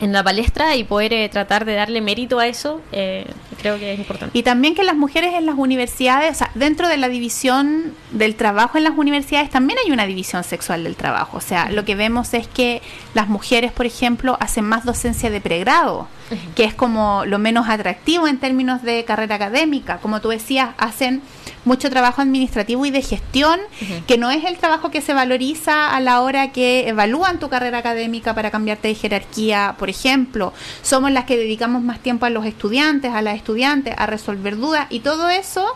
en 0.00 0.12
la 0.12 0.22
palestra 0.22 0.76
y 0.76 0.84
poder 0.84 1.12
eh, 1.12 1.28
tratar 1.28 1.64
de 1.64 1.74
darle 1.74 2.00
mérito 2.00 2.38
a 2.38 2.46
eso 2.46 2.80
eh, 2.92 3.26
creo 3.58 3.78
que 3.78 3.94
es 3.94 3.98
importante. 3.98 4.38
Y 4.38 4.42
también 4.42 4.74
que 4.74 4.82
las 4.82 4.96
mujeres 4.96 5.34
en 5.34 5.46
las 5.46 5.56
universidades, 5.56 6.32
o 6.32 6.38
sea, 6.38 6.50
dentro 6.54 6.88
de 6.88 6.98
la 6.98 7.08
división 7.08 7.94
del 8.10 8.34
trabajo 8.34 8.76
en 8.76 8.84
las 8.84 8.96
universidades, 8.96 9.50
también 9.50 9.78
hay 9.84 9.90
una 9.90 10.06
división 10.06 10.44
sexual 10.44 10.84
del 10.84 10.96
trabajo. 10.96 11.38
O 11.38 11.40
sea, 11.40 11.70
lo 11.70 11.84
que 11.84 11.94
vemos 11.94 12.34
es 12.34 12.46
que 12.46 12.82
las 13.14 13.28
mujeres, 13.28 13.72
por 13.72 13.86
ejemplo, 13.86 14.36
hacen 14.40 14.64
más 14.64 14.84
docencia 14.84 15.30
de 15.30 15.40
pregrado, 15.40 16.08
que 16.54 16.64
es 16.64 16.74
como 16.74 17.24
lo 17.24 17.38
menos 17.38 17.68
atractivo 17.68 18.26
en 18.26 18.38
términos 18.38 18.82
de 18.82 19.04
carrera 19.04 19.36
académica. 19.36 19.98
Como 19.98 20.20
tú 20.20 20.28
decías, 20.28 20.70
hacen 20.78 21.22
mucho 21.64 21.90
trabajo 21.90 22.22
administrativo 22.22 22.86
y 22.86 22.90
de 22.90 23.02
gestión, 23.02 23.60
que 24.06 24.18
no 24.18 24.30
es 24.30 24.44
el 24.44 24.56
trabajo 24.56 24.90
que 24.90 25.00
se 25.00 25.14
valoriza 25.14 25.94
a 25.94 26.00
la 26.00 26.20
hora 26.20 26.52
que 26.52 26.88
evalúan 26.88 27.38
tu 27.38 27.48
carrera 27.48 27.78
académica 27.78 28.34
para 28.34 28.50
cambiarte 28.50 28.88
de 28.88 28.94
jerarquía, 28.94 29.74
por 29.78 29.90
ejemplo. 29.90 30.52
Somos 30.82 31.10
las 31.10 31.24
que 31.24 31.36
dedicamos 31.36 31.82
más 31.82 32.00
tiempo 32.00 32.26
a 32.26 32.30
los 32.30 32.46
estudiantes, 32.46 33.12
a 33.12 33.22
las 33.22 33.36
estudiantes, 33.36 33.94
a 33.96 34.06
resolver 34.06 34.56
dudas 34.56 34.86
y 34.90 35.00
todo 35.00 35.28
eso 35.28 35.66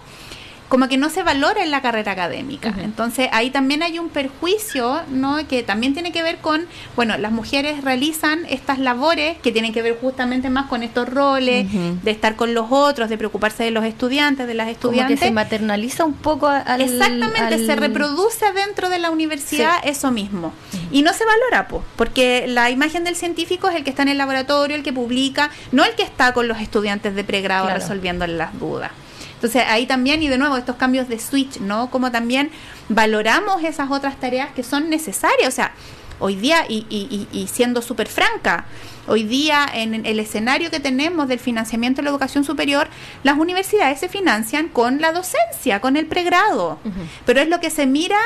como 0.70 0.88
que 0.88 0.96
no 0.96 1.10
se 1.10 1.22
valora 1.22 1.62
en 1.62 1.70
la 1.70 1.82
carrera 1.82 2.12
académica. 2.12 2.72
Entonces 2.82 3.28
ahí 3.32 3.50
también 3.50 3.82
hay 3.82 3.98
un 3.98 4.08
perjuicio, 4.08 5.02
¿no? 5.10 5.36
Que 5.46 5.62
también 5.62 5.92
tiene 5.94 6.12
que 6.12 6.22
ver 6.22 6.38
con, 6.38 6.66
bueno, 6.96 7.18
las 7.18 7.32
mujeres 7.32 7.82
realizan 7.84 8.46
estas 8.48 8.78
labores 8.78 9.36
que 9.42 9.52
tienen 9.52 9.72
que 9.72 9.82
ver 9.82 9.98
justamente 10.00 10.48
más 10.48 10.66
con 10.66 10.82
estos 10.82 11.08
roles, 11.08 11.66
de 12.02 12.10
estar 12.10 12.36
con 12.36 12.54
los 12.54 12.66
otros, 12.70 13.10
de 13.10 13.18
preocuparse 13.18 13.64
de 13.64 13.72
los 13.72 13.84
estudiantes, 13.84 14.46
de 14.46 14.54
las 14.54 14.66
Como 14.68 14.78
que 14.78 15.00
estudiantes. 15.00 15.18
se 15.20 15.30
maternaliza 15.32 16.04
un 16.04 16.14
poco 16.14 16.46
a- 16.46 16.58
al... 16.60 16.80
Exactamente, 16.80 17.54
al- 17.56 17.66
se 17.66 17.76
reproduce 17.76 18.52
dentro 18.52 18.88
de 18.88 19.00
la 19.00 19.10
universidad 19.10 19.74
eso 19.84 20.10
mismo. 20.12 20.52
Y 20.92 21.02
no 21.02 21.12
se 21.12 21.24
valora, 21.24 21.66
po, 21.68 21.82
porque 21.96 22.46
la 22.46 22.70
imagen 22.70 23.02
del 23.04 23.16
científico 23.16 23.68
es 23.68 23.74
el 23.74 23.82
que 23.82 23.90
está 23.90 24.02
en 24.02 24.08
el 24.08 24.18
laboratorio, 24.18 24.76
el 24.76 24.84
que 24.84 24.92
publica, 24.92 25.50
no 25.72 25.84
el 25.84 25.96
que 25.96 26.04
está 26.04 26.32
con 26.32 26.46
los 26.46 26.60
estudiantes 26.60 27.14
de 27.16 27.24
pregrado 27.24 27.64
Claro. 27.66 27.80
resolviendo 27.80 28.24
las 28.28 28.56
dudas. 28.58 28.92
Entonces 29.40 29.62
ahí 29.66 29.86
también, 29.86 30.22
y 30.22 30.28
de 30.28 30.36
nuevo, 30.36 30.58
estos 30.58 30.76
cambios 30.76 31.08
de 31.08 31.18
switch, 31.18 31.60
¿no? 31.60 31.90
Como 31.90 32.10
también 32.10 32.50
valoramos 32.90 33.64
esas 33.64 33.90
otras 33.90 34.20
tareas 34.20 34.50
que 34.54 34.62
son 34.62 34.90
necesarias. 34.90 35.48
O 35.48 35.50
sea, 35.50 35.72
hoy 36.18 36.34
día, 36.36 36.66
y, 36.68 36.84
y- 36.90 37.26
y- 37.32 37.38
y 37.40 37.46
siendo 37.46 37.80
súper 37.80 38.06
franca, 38.08 38.66
hoy 39.08 39.22
día 39.22 39.66
en 39.72 40.04
el 40.04 40.20
escenario 40.20 40.70
que 40.70 40.78
tenemos 40.78 41.26
del 41.26 41.38
financiamiento 41.38 42.00
de 42.00 42.04
la 42.04 42.10
educación 42.10 42.44
superior, 42.44 42.88
las 43.22 43.38
universidades 43.38 43.98
se 43.98 44.10
financian 44.10 44.68
con 44.68 45.00
la 45.00 45.12
docencia, 45.12 45.80
con 45.80 45.96
el 45.96 46.04
pregrado. 46.04 46.78
Pero 47.24 47.40
es 47.40 47.48
lo 47.48 47.60
que 47.60 47.70
se 47.70 47.86
mira 47.86 48.18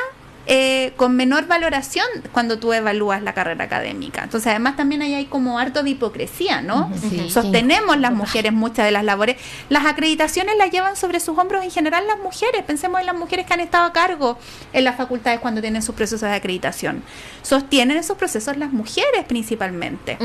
eh, 0.46 0.92
con 0.96 1.16
menor 1.16 1.46
valoración 1.46 2.06
cuando 2.32 2.58
tú 2.58 2.72
evalúas 2.72 3.22
la 3.22 3.32
carrera 3.32 3.64
académica. 3.64 4.24
Entonces, 4.24 4.46
además 4.48 4.76
también 4.76 5.00
ahí 5.02 5.14
hay 5.14 5.24
como 5.26 5.58
harto 5.58 5.82
de 5.82 5.90
hipocresía, 5.90 6.60
¿no? 6.60 6.90
Sí. 7.08 7.30
Sostenemos 7.30 7.98
las 7.98 8.12
mujeres 8.12 8.52
muchas 8.52 8.84
de 8.84 8.90
las 8.90 9.04
labores. 9.04 9.36
Las 9.68 9.86
acreditaciones 9.86 10.56
las 10.58 10.70
llevan 10.70 10.96
sobre 10.96 11.20
sus 11.20 11.38
hombros 11.38 11.64
en 11.64 11.70
general 11.70 12.06
las 12.06 12.18
mujeres. 12.18 12.62
Pensemos 12.62 13.00
en 13.00 13.06
las 13.06 13.16
mujeres 13.16 13.46
que 13.46 13.54
han 13.54 13.60
estado 13.60 13.84
a 13.84 13.92
cargo 13.92 14.38
en 14.72 14.84
las 14.84 14.96
facultades 14.96 15.40
cuando 15.40 15.60
tienen 15.60 15.82
sus 15.82 15.94
procesos 15.94 16.28
de 16.28 16.34
acreditación. 16.34 17.02
Sostienen 17.42 17.96
esos 17.96 18.18
procesos 18.18 18.56
las 18.56 18.72
mujeres 18.72 19.24
principalmente 19.26 20.18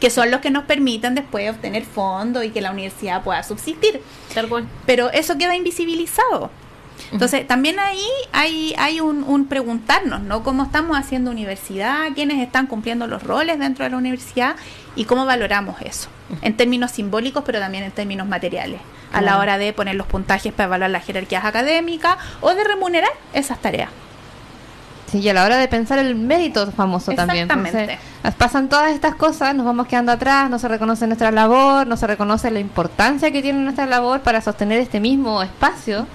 que 0.00 0.10
son 0.10 0.30
los 0.30 0.40
que 0.40 0.50
nos 0.50 0.64
permiten 0.64 1.14
después 1.14 1.50
obtener 1.50 1.84
fondos 1.84 2.44
y 2.44 2.50
que 2.50 2.62
la 2.62 2.70
universidad 2.70 3.22
pueda 3.22 3.42
subsistir. 3.42 4.00
tal 4.34 4.48
cual 4.48 4.66
Pero 4.86 5.10
eso 5.10 5.36
queda 5.36 5.54
invisibilizado. 5.54 6.50
Entonces, 7.12 7.46
también 7.46 7.78
ahí 7.78 8.06
hay, 8.32 8.74
hay 8.78 9.00
un, 9.00 9.24
un 9.24 9.46
preguntarnos, 9.46 10.20
¿no? 10.20 10.42
¿Cómo 10.42 10.64
estamos 10.64 10.98
haciendo 10.98 11.30
universidad? 11.30 12.08
¿Quiénes 12.14 12.38
están 12.38 12.66
cumpliendo 12.66 13.06
los 13.06 13.22
roles 13.22 13.58
dentro 13.58 13.84
de 13.84 13.90
la 13.90 13.96
universidad? 13.96 14.56
¿Y 14.96 15.04
cómo 15.04 15.24
valoramos 15.26 15.80
eso? 15.82 16.08
En 16.42 16.56
términos 16.56 16.92
simbólicos, 16.92 17.42
pero 17.44 17.58
también 17.58 17.84
en 17.84 17.90
términos 17.90 18.26
materiales, 18.26 18.80
a 19.12 19.20
la 19.20 19.38
hora 19.38 19.58
de 19.58 19.72
poner 19.72 19.96
los 19.96 20.06
puntajes 20.06 20.52
para 20.52 20.66
evaluar 20.66 20.90
las 20.90 21.04
jerarquías 21.04 21.44
académicas 21.44 22.16
o 22.40 22.54
de 22.54 22.64
remunerar 22.64 23.10
esas 23.32 23.60
tareas. 23.60 23.90
Sí, 25.10 25.18
y 25.18 25.28
a 25.28 25.34
la 25.34 25.44
hora 25.44 25.56
de 25.56 25.66
pensar 25.66 25.98
el 25.98 26.14
mérito 26.14 26.70
famoso 26.70 27.10
también. 27.12 27.44
Exactamente. 27.50 27.98
Entonces, 28.18 28.34
pasan 28.38 28.68
todas 28.68 28.92
estas 28.92 29.14
cosas, 29.16 29.54
nos 29.56 29.66
vamos 29.66 29.86
quedando 29.88 30.12
atrás, 30.12 30.48
no 30.48 30.58
se 30.58 30.68
reconoce 30.68 31.06
nuestra 31.06 31.30
labor, 31.32 31.86
no 31.86 31.96
se 31.96 32.06
reconoce 32.06 32.50
la 32.50 32.60
importancia 32.60 33.30
que 33.32 33.42
tiene 33.42 33.58
nuestra 33.60 33.86
labor 33.86 34.20
para 34.20 34.40
sostener 34.40 34.78
este 34.80 35.00
mismo 35.00 35.42
espacio. 35.42 36.06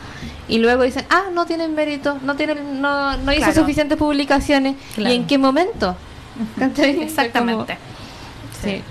Y 0.48 0.60
luego 0.60 0.84
dicen, 0.84 1.04
ah, 1.10 1.24
no 1.34 1.46
tienen 1.46 1.74
mérito, 1.76 2.20
no 2.24 2.36
tienen, 2.36 2.80
no, 2.82 3.18
no 3.18 3.32
hizo 3.34 3.40
Claro. 3.46 3.54
suficientes 3.62 3.98
publicaciones. 3.98 4.76
Claro. 4.94 5.12
¿Y 5.14 5.16
en 5.18 5.28
qué 5.28 5.38
momento? 5.38 5.96
Exactamente. 6.78 7.78
Como- 7.78 8.64
sí. 8.64 8.82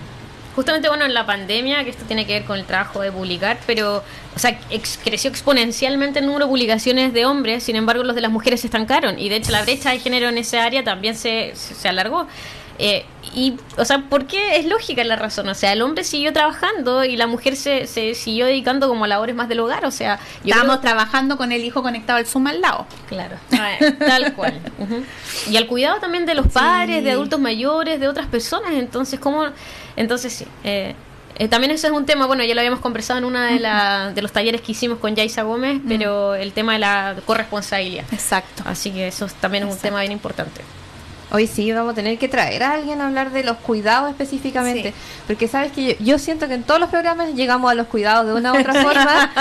Justamente, 0.55 0.89
bueno, 0.89 1.05
en 1.05 1.15
la 1.15 1.27
pandemia, 1.27 1.83
que 1.85 1.91
esto 1.91 2.05
tiene 2.07 2.27
que 2.27 2.35
ver 2.35 2.45
con 2.45 2.59
el 2.59 2.65
trabajo 2.65 3.01
de 3.01 3.11
publicar, 3.11 3.59
pero, 3.67 4.05
o 4.35 4.39
sea, 4.39 4.59
ex- 4.71 4.99
creció 5.03 5.29
exponencialmente 5.31 6.21
el 6.21 6.27
número 6.27 6.45
de 6.47 6.51
publicaciones 6.51 7.13
de 7.13 7.27
hombres, 7.27 7.63
sin 7.65 7.77
embargo, 7.77 8.05
los 8.05 8.15
de 8.15 8.21
las 8.21 8.31
mujeres 8.31 8.61
se 8.61 8.69
estancaron. 8.69 9.19
Y 9.19 9.29
de 9.29 9.37
hecho, 9.37 9.51
la 9.53 9.63
brecha 9.63 9.91
de 9.91 9.99
género 9.99 10.29
en 10.29 10.39
esa 10.39 10.63
área 10.65 10.85
también 10.85 11.17
se, 11.17 11.53
se, 11.55 11.75
se 11.75 11.89
alargó. 11.89 12.27
Eh, 12.79 13.05
y, 13.37 13.55
o 13.79 13.85
sea, 13.85 13.99
¿por 14.09 14.27
qué 14.27 14.57
es 14.57 14.65
lógica 14.67 15.03
la 15.05 15.15
razón? 15.15 15.49
O 15.49 15.55
sea, 15.55 15.73
el 15.73 15.81
hombre 15.83 16.03
siguió 16.03 16.33
trabajando 16.33 17.05
y 17.05 17.17
la 17.17 17.29
mujer 17.29 17.55
se, 17.57 17.87
se 17.87 18.15
siguió 18.15 18.47
dedicando 18.47 18.89
como 18.89 19.05
a 19.05 19.09
labores 19.09 19.35
más 19.37 19.49
del 19.49 19.61
hogar. 19.61 19.85
O 19.87 19.91
sea, 19.93 20.19
yo 20.43 20.51
Estábamos 20.51 20.79
creo- 20.79 20.81
trabajando 20.93 21.37
con 21.37 21.53
el 21.53 21.65
hijo 21.65 21.83
conectado 21.83 22.19
al 22.19 22.27
Zoom 22.27 22.49
al 22.49 22.61
lado. 22.61 22.87
Claro, 23.09 23.37
tal 23.99 24.35
cual. 24.35 24.61
Ujú. 24.79 25.05
Y 25.51 25.57
al 25.57 25.67
cuidado 25.69 25.99
también 26.01 26.27
de 26.27 26.35
los 26.35 26.49
padres, 26.49 27.03
de 27.05 27.13
adultos 27.13 27.39
mayores, 27.41 27.99
de 28.01 28.09
otras 28.09 28.27
personas. 28.27 28.73
Entonces, 28.73 29.21
¿cómo? 29.21 29.47
Entonces, 29.97 30.33
sí. 30.33 30.47
eh, 30.65 30.95
eh, 31.37 31.49
también 31.49 31.71
ese 31.73 31.89
es 31.89 31.93
un 31.93 32.07
tema, 32.07 32.27
bueno, 32.27 32.45
ya 32.45 32.55
lo 32.55 32.61
habíamos 32.61 32.81
conversado 32.81 33.19
en 33.19 33.25
una 33.25 33.47
de, 33.47 33.59
la, 33.59 34.13
de 34.13 34.23
los 34.23 34.31
talleres 34.33 34.61
que 34.61 34.73
hicimos 34.73 34.99
con 34.99 35.15
Yaisa 35.17 35.43
Gómez, 35.43 35.81
pero 35.89 36.35
el 36.35 36.53
tema 36.53 36.75
de 36.75 36.79
la 36.79 37.17
corresponsabilidad. 37.27 38.05
Exacto. 38.13 38.63
Así 38.67 38.91
que 38.93 39.09
eso 39.09 39.25
es- 39.27 39.35
también 39.35 39.67
es 39.67 39.73
un 39.75 39.79
tema 39.81 40.01
bien 40.01 40.13
importante. 40.13 40.61
Hoy 41.33 41.49
sí 41.49 41.73
vamos 41.73 41.93
a 41.93 41.95
tener 41.97 42.17
que 42.19 42.29
traer 42.29 42.63
a 42.63 42.75
alguien 42.75 43.01
a 43.01 43.09
hablar 43.09 43.33
de 43.33 43.43
los 43.43 43.57
cuidados 43.57 44.09
específicamente. 44.11 44.91
Sí. 44.91 44.95
Porque 45.27 45.49
sabes 45.49 45.73
que 45.73 45.97
yo, 45.99 46.05
yo 46.05 46.19
siento 46.21 46.47
que 46.47 46.55
en 46.55 46.63
todos 46.63 46.79
los 46.79 46.91
programas 46.91 47.35
llegamos 47.35 47.69
a 47.69 47.75
los 47.75 47.89
cuidados 47.89 48.27
de 48.27 48.35
una 48.35 48.53
u 48.53 48.61
otra 48.61 48.73
forma. 48.83 49.33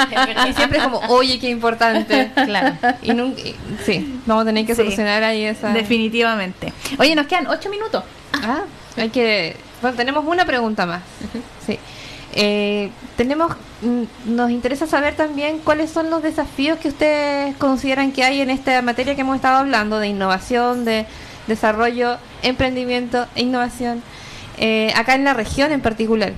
y 0.49 0.53
siempre 0.53 0.79
es 0.79 0.83
como, 0.85 0.97
oye, 1.09 1.37
qué 1.39 1.49
importante. 1.49 2.31
Claro. 2.33 2.75
Y 3.03 3.13
nunca, 3.13 3.41
y- 3.41 3.55
sí, 3.85 4.19
vamos 4.25 4.41
a 4.41 4.45
tener 4.45 4.65
que 4.65 4.73
Sí. 4.73 4.81
solucionar 4.81 5.21
ahí 5.23 5.43
esa. 5.43 5.69
Definitivamente. 5.69 6.73
Oye, 6.97 7.15
nos 7.15 7.27
quedan 7.27 7.45
ocho 7.45 7.69
minutos. 7.69 8.03
Ah, 8.41 8.61
hay 8.97 9.09
que. 9.09 9.55
Bueno, 9.83 9.97
tenemos 9.97 10.25
una 10.25 10.45
pregunta 10.45 10.85
más. 10.85 11.01
Sí. 11.67 11.77
Eh, 12.35 12.89
tenemos, 13.17 13.51
mm, 13.81 14.33
nos 14.33 14.49
interesa 14.49 14.87
saber 14.87 15.15
también 15.15 15.59
cuáles 15.59 15.91
son 15.91 16.09
los 16.09 16.23
desafíos 16.23 16.79
que 16.79 16.87
ustedes 16.87 17.53
consideran 17.57 18.13
que 18.13 18.23
hay 18.23 18.39
en 18.39 18.49
esta 18.49 18.81
materia 18.81 19.13
que 19.13 19.21
hemos 19.21 19.35
estado 19.35 19.57
hablando 19.57 19.99
de 19.99 20.07
innovación, 20.07 20.85
de 20.85 21.05
desarrollo, 21.47 22.17
emprendimiento 22.43 23.27
e 23.35 23.41
innovación, 23.41 24.01
eh, 24.57 24.93
acá 24.95 25.15
en 25.15 25.25
la 25.25 25.33
región 25.33 25.73
en 25.73 25.81
particular. 25.81 26.31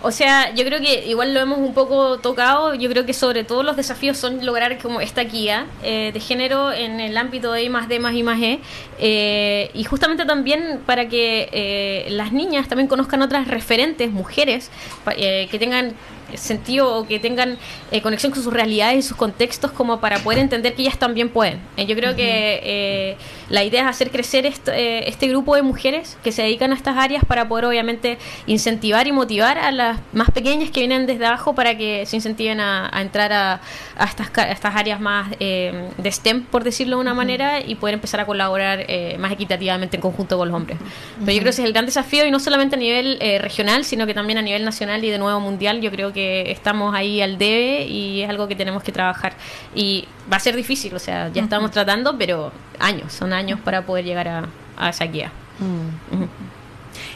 O 0.00 0.12
sea, 0.12 0.54
yo 0.54 0.64
creo 0.64 0.80
que 0.80 1.06
igual 1.06 1.34
lo 1.34 1.40
hemos 1.40 1.58
un 1.58 1.74
poco 1.74 2.18
tocado. 2.18 2.74
Yo 2.74 2.88
creo 2.88 3.04
que 3.04 3.12
sobre 3.12 3.42
todo 3.42 3.64
los 3.64 3.76
desafíos 3.76 4.16
son 4.16 4.46
lograr 4.46 4.78
como 4.78 5.00
esta 5.00 5.24
guía 5.24 5.66
eh, 5.82 6.12
de 6.12 6.20
género 6.20 6.72
en 6.72 7.00
el 7.00 7.16
ámbito 7.16 7.50
de 7.52 7.64
I 7.64 7.68
más 7.68 7.88
D 7.88 7.98
más 7.98 8.14
I 8.14 8.22
más 8.22 8.40
E. 8.40 8.60
eh, 9.00 9.70
y 9.74 9.84
justamente 9.84 10.24
también 10.24 10.80
para 10.86 11.08
que 11.08 11.48
eh, 11.52 12.06
las 12.10 12.32
niñas 12.32 12.68
también 12.68 12.86
conozcan 12.88 13.22
otras 13.22 13.48
referentes, 13.48 14.10
mujeres, 14.12 14.70
eh, 15.16 15.48
que 15.50 15.58
tengan 15.58 15.94
sentido 16.34 16.94
o 16.96 17.06
que 17.06 17.18
tengan 17.18 17.58
eh, 17.90 18.02
conexión 18.02 18.32
con 18.32 18.42
sus 18.42 18.52
realidades 18.52 18.98
y 18.98 19.02
sus 19.02 19.16
contextos 19.16 19.70
como 19.72 20.00
para 20.00 20.18
poder 20.18 20.38
entender 20.38 20.74
que 20.74 20.82
ellas 20.82 20.98
también 20.98 21.28
pueden. 21.28 21.60
Eh, 21.76 21.86
yo 21.86 21.96
creo 21.96 22.14
que 22.14 22.60
eh, 22.62 23.16
la 23.48 23.64
idea 23.64 23.82
es 23.82 23.88
hacer 23.88 24.10
crecer 24.10 24.44
este 24.46 25.28
grupo 25.28 25.54
de 25.54 25.62
mujeres 25.62 26.18
que 26.22 26.32
se 26.32 26.42
dedican 26.42 26.72
a 26.72 26.74
estas 26.74 26.96
áreas 26.96 27.24
para 27.24 27.48
poder 27.48 27.64
obviamente 27.64 28.18
incentivar 28.46 29.06
y 29.06 29.12
motivar 29.12 29.58
a 29.58 29.72
las 29.72 29.98
más 30.12 30.30
pequeñas 30.30 30.70
que 30.70 30.80
vienen 30.80 31.06
desde 31.06 31.24
abajo 31.26 31.54
para 31.54 31.76
que 31.78 32.04
se 32.06 32.16
incentiven 32.16 32.60
a, 32.60 32.90
a 32.92 33.00
entrar 33.00 33.32
a, 33.32 33.60
a 33.96 34.04
estas, 34.04 34.30
ca- 34.30 34.42
a 34.42 34.52
estas 34.52 34.76
áreas 34.76 35.00
más 35.00 35.30
de 35.38 36.10
STEM, 36.10 36.44
por 36.44 36.64
decirlo 36.64 36.96
de 36.96 37.02
una 37.02 37.14
manera, 37.14 37.60
y 37.60 37.74
poder 37.76 37.94
empezar 37.94 38.20
a 38.20 38.26
colaborar 38.26 38.84
eh, 38.88 39.16
más 39.18 39.32
equitativamente 39.32 39.96
en 39.96 40.02
conjunto 40.02 40.36
con 40.36 40.48
los 40.48 40.56
hombres. 40.56 40.78
Pero 41.20 41.32
yo 41.32 41.38
creo 41.38 41.44
que 41.44 41.50
ese 41.50 41.62
es 41.62 41.66
el 41.66 41.72
gran 41.72 41.86
desafío 41.86 42.26
y 42.26 42.30
no 42.30 42.40
solamente 42.40 42.76
a 42.76 42.78
nivel 42.78 43.18
regional, 43.40 43.84
sino 43.84 44.06
que 44.06 44.14
también 44.14 44.38
a 44.38 44.42
nivel 44.42 44.64
nacional 44.64 45.04
y 45.04 45.10
de 45.10 45.18
nuevo 45.18 45.40
mundial. 45.40 45.80
Yo 45.80 45.90
creo 45.90 46.12
que 46.12 46.17
estamos 46.46 46.94
ahí 46.94 47.20
al 47.20 47.38
debe 47.38 47.84
y 47.84 48.22
es 48.22 48.30
algo 48.30 48.48
que 48.48 48.56
tenemos 48.56 48.82
que 48.82 48.92
trabajar. 48.92 49.34
Y 49.74 50.06
va 50.30 50.36
a 50.36 50.40
ser 50.40 50.56
difícil, 50.56 50.94
o 50.94 50.98
sea, 50.98 51.28
ya 51.28 51.42
estamos 51.42 51.70
tratando, 51.70 52.16
pero 52.18 52.52
años, 52.78 53.12
son 53.12 53.32
años 53.32 53.60
para 53.60 53.86
poder 53.86 54.04
llegar 54.04 54.28
a, 54.28 54.48
a 54.76 54.90
esa 54.90 55.04
guía. 55.04 55.32
Ujú. 55.60 56.28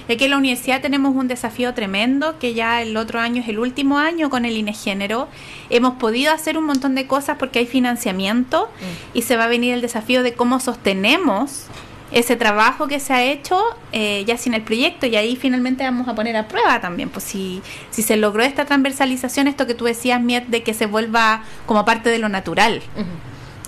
Es 0.08 0.16
que 0.16 0.24
en 0.24 0.32
la 0.32 0.36
universidad 0.36 0.80
tenemos 0.80 1.14
un 1.14 1.28
desafío 1.28 1.74
tremendo, 1.74 2.38
que 2.38 2.54
ya 2.54 2.82
el 2.82 2.96
otro 2.96 3.20
año 3.20 3.42
es 3.42 3.48
el 3.48 3.58
último 3.58 3.98
año 3.98 4.30
con 4.30 4.44
el 4.44 4.56
INEGénero. 4.56 5.28
Hemos 5.70 5.94
podido 5.94 6.32
hacer 6.32 6.58
un 6.58 6.64
montón 6.64 6.94
de 6.94 7.06
cosas 7.06 7.36
porque 7.38 7.60
hay 7.60 7.66
financiamiento 7.66 8.68
y 9.14 9.22
se 9.22 9.36
va 9.36 9.44
a 9.44 9.48
venir 9.48 9.74
el 9.74 9.80
desafío 9.80 10.22
de 10.22 10.34
cómo 10.34 10.60
sostenemos 10.60 11.66
ese 12.12 12.36
trabajo 12.36 12.88
que 12.88 13.00
se 13.00 13.12
ha 13.12 13.24
hecho 13.24 13.60
eh, 13.92 14.24
ya 14.26 14.36
sin 14.36 14.54
el 14.54 14.62
proyecto 14.62 15.06
y 15.06 15.16
ahí 15.16 15.36
finalmente 15.36 15.82
vamos 15.84 16.06
a 16.08 16.14
poner 16.14 16.36
a 16.36 16.48
prueba 16.48 16.80
también, 16.80 17.08
pues 17.08 17.24
si, 17.24 17.62
si 17.90 18.02
se 18.02 18.16
logró 18.16 18.42
esta 18.42 18.64
transversalización, 18.66 19.48
esto 19.48 19.66
que 19.66 19.74
tú 19.74 19.86
decías, 19.86 20.20
Miet, 20.20 20.46
de 20.46 20.62
que 20.62 20.74
se 20.74 20.86
vuelva 20.86 21.42
como 21.66 21.84
parte 21.84 22.10
de 22.10 22.18
lo 22.18 22.28
natural. 22.28 22.82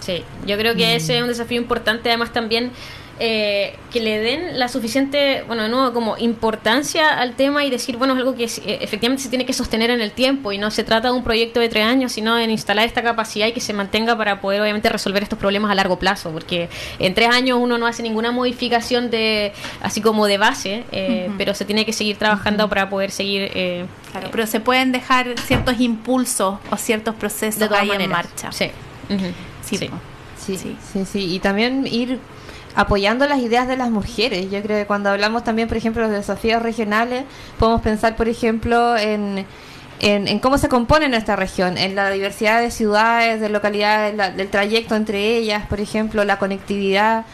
Sí, 0.01 0.23
yo 0.47 0.59
creo 0.59 0.75
que 0.75 0.97
ese 0.97 1.17
es 1.17 1.23
un 1.23 1.29
desafío 1.29 1.59
importante, 1.59 2.11
además 2.11 2.33
también 2.33 2.71
eh, 3.21 3.77
que 3.93 4.01
le 4.01 4.19
den 4.19 4.59
la 4.59 4.69
suficiente, 4.69 5.45
bueno, 5.47 5.63
de 5.63 5.69
nuevo, 5.69 5.93
como 5.93 6.17
importancia 6.19 7.09
al 7.21 7.35
tema 7.35 7.65
y 7.65 7.71
decir, 7.71 7.97
bueno, 7.97 8.15
es 8.15 8.19
algo 8.19 8.35
que 8.35 8.45
eh, 8.45 8.79
efectivamente 8.81 9.23
se 9.23 9.29
tiene 9.29 9.47
que 9.47 9.53
sostener 9.53 9.91
en 9.91 10.01
el 10.01 10.11
tiempo 10.13 10.51
y 10.53 10.59
no 10.59 10.71
se 10.71 10.83
trata 10.85 11.09
de 11.11 11.15
un 11.15 11.23
proyecto 11.23 11.61
de 11.61 11.69
tres 11.69 11.85
años, 11.85 12.13
sino 12.13 12.39
en 12.39 12.51
instalar 12.51 12.87
esta 12.87 13.03
capacidad 13.03 13.47
y 13.47 13.53
que 13.53 13.61
se 13.61 13.73
mantenga 13.73 14.17
para 14.17 14.41
poder 14.41 14.61
obviamente 14.63 14.89
resolver 14.89 15.23
estos 15.23 15.39
problemas 15.39 15.71
a 15.71 15.75
largo 15.75 15.99
plazo, 15.99 16.31
porque 16.33 16.69
en 16.99 17.15
tres 17.15 17.29
años 17.31 17.59
uno 17.61 17.79
no 17.79 17.87
hace 17.87 18.03
ninguna 18.03 18.33
modificación 18.33 19.11
de, 19.11 19.53
así 19.81 20.01
como 20.01 20.27
de 20.27 20.39
base, 20.39 20.85
eh, 20.93 21.31
pero 21.39 21.55
se 21.55 21.65
tiene 21.65 21.85
que 21.87 21.93
seguir 21.93 22.17
trabajando 22.17 22.69
para 22.69 22.89
poder 22.89 23.11
seguir... 23.11 23.51
eh, 23.55 23.87
Claro, 24.13 24.29
pero 24.31 24.47
se 24.47 24.61
pueden 24.61 24.93
dejar 24.93 25.35
ciertos 25.41 25.81
impulsos 25.81 26.59
o 26.71 26.77
ciertos 26.77 27.17
procesos 27.17 27.59
de 27.59 27.67
todas 27.67 27.83
ahí 27.83 27.89
maneras. 27.89 28.05
en 28.07 28.11
marcha. 28.13 28.53
Sí. 28.53 28.71
Sí, 29.65 29.77
Sí. 30.37 30.77
sí, 30.93 31.05
sí, 31.05 31.35
Y 31.35 31.39
también 31.41 31.85
ir 31.87 32.21
apoyando 32.75 33.27
las 33.27 33.39
ideas 33.41 33.69
de 33.69 33.77
las 33.77 33.91
mujeres. 33.91 34.51
Yo 34.51 34.63
creo 34.63 34.79
que 34.79 34.87
cuando 34.87 35.11
hablamos 35.11 35.45
también, 35.45 35.69
por 35.69 35.77
ejemplo, 35.77 36.03
de 36.03 36.09
los 36.09 36.17
desafíos 36.19 36.63
regionales, 36.63 37.25
podemos 37.59 37.81
pensar, 37.83 38.17
por 38.17 38.29
ejemplo, 38.29 38.97
en, 38.97 39.47
en, 40.01 40.39
cómo 40.41 40.59
se 40.59 40.69
compone 40.69 41.09
nuestra 41.09 41.37
región, 41.37 41.79
en 41.79 41.95
la 41.95 42.11
diversidad 42.11 42.61
de 42.61 42.71
ciudades, 42.71 43.41
de 43.41 43.49
localidades, 43.49 44.15
la- 44.17 44.31
del 44.31 44.49
trayecto 44.49 44.97
entre 44.97 45.37
ellas, 45.37 45.67
por 45.69 45.81
ejemplo, 45.81 46.25
la 46.25 46.39
conectividad, 46.39 47.25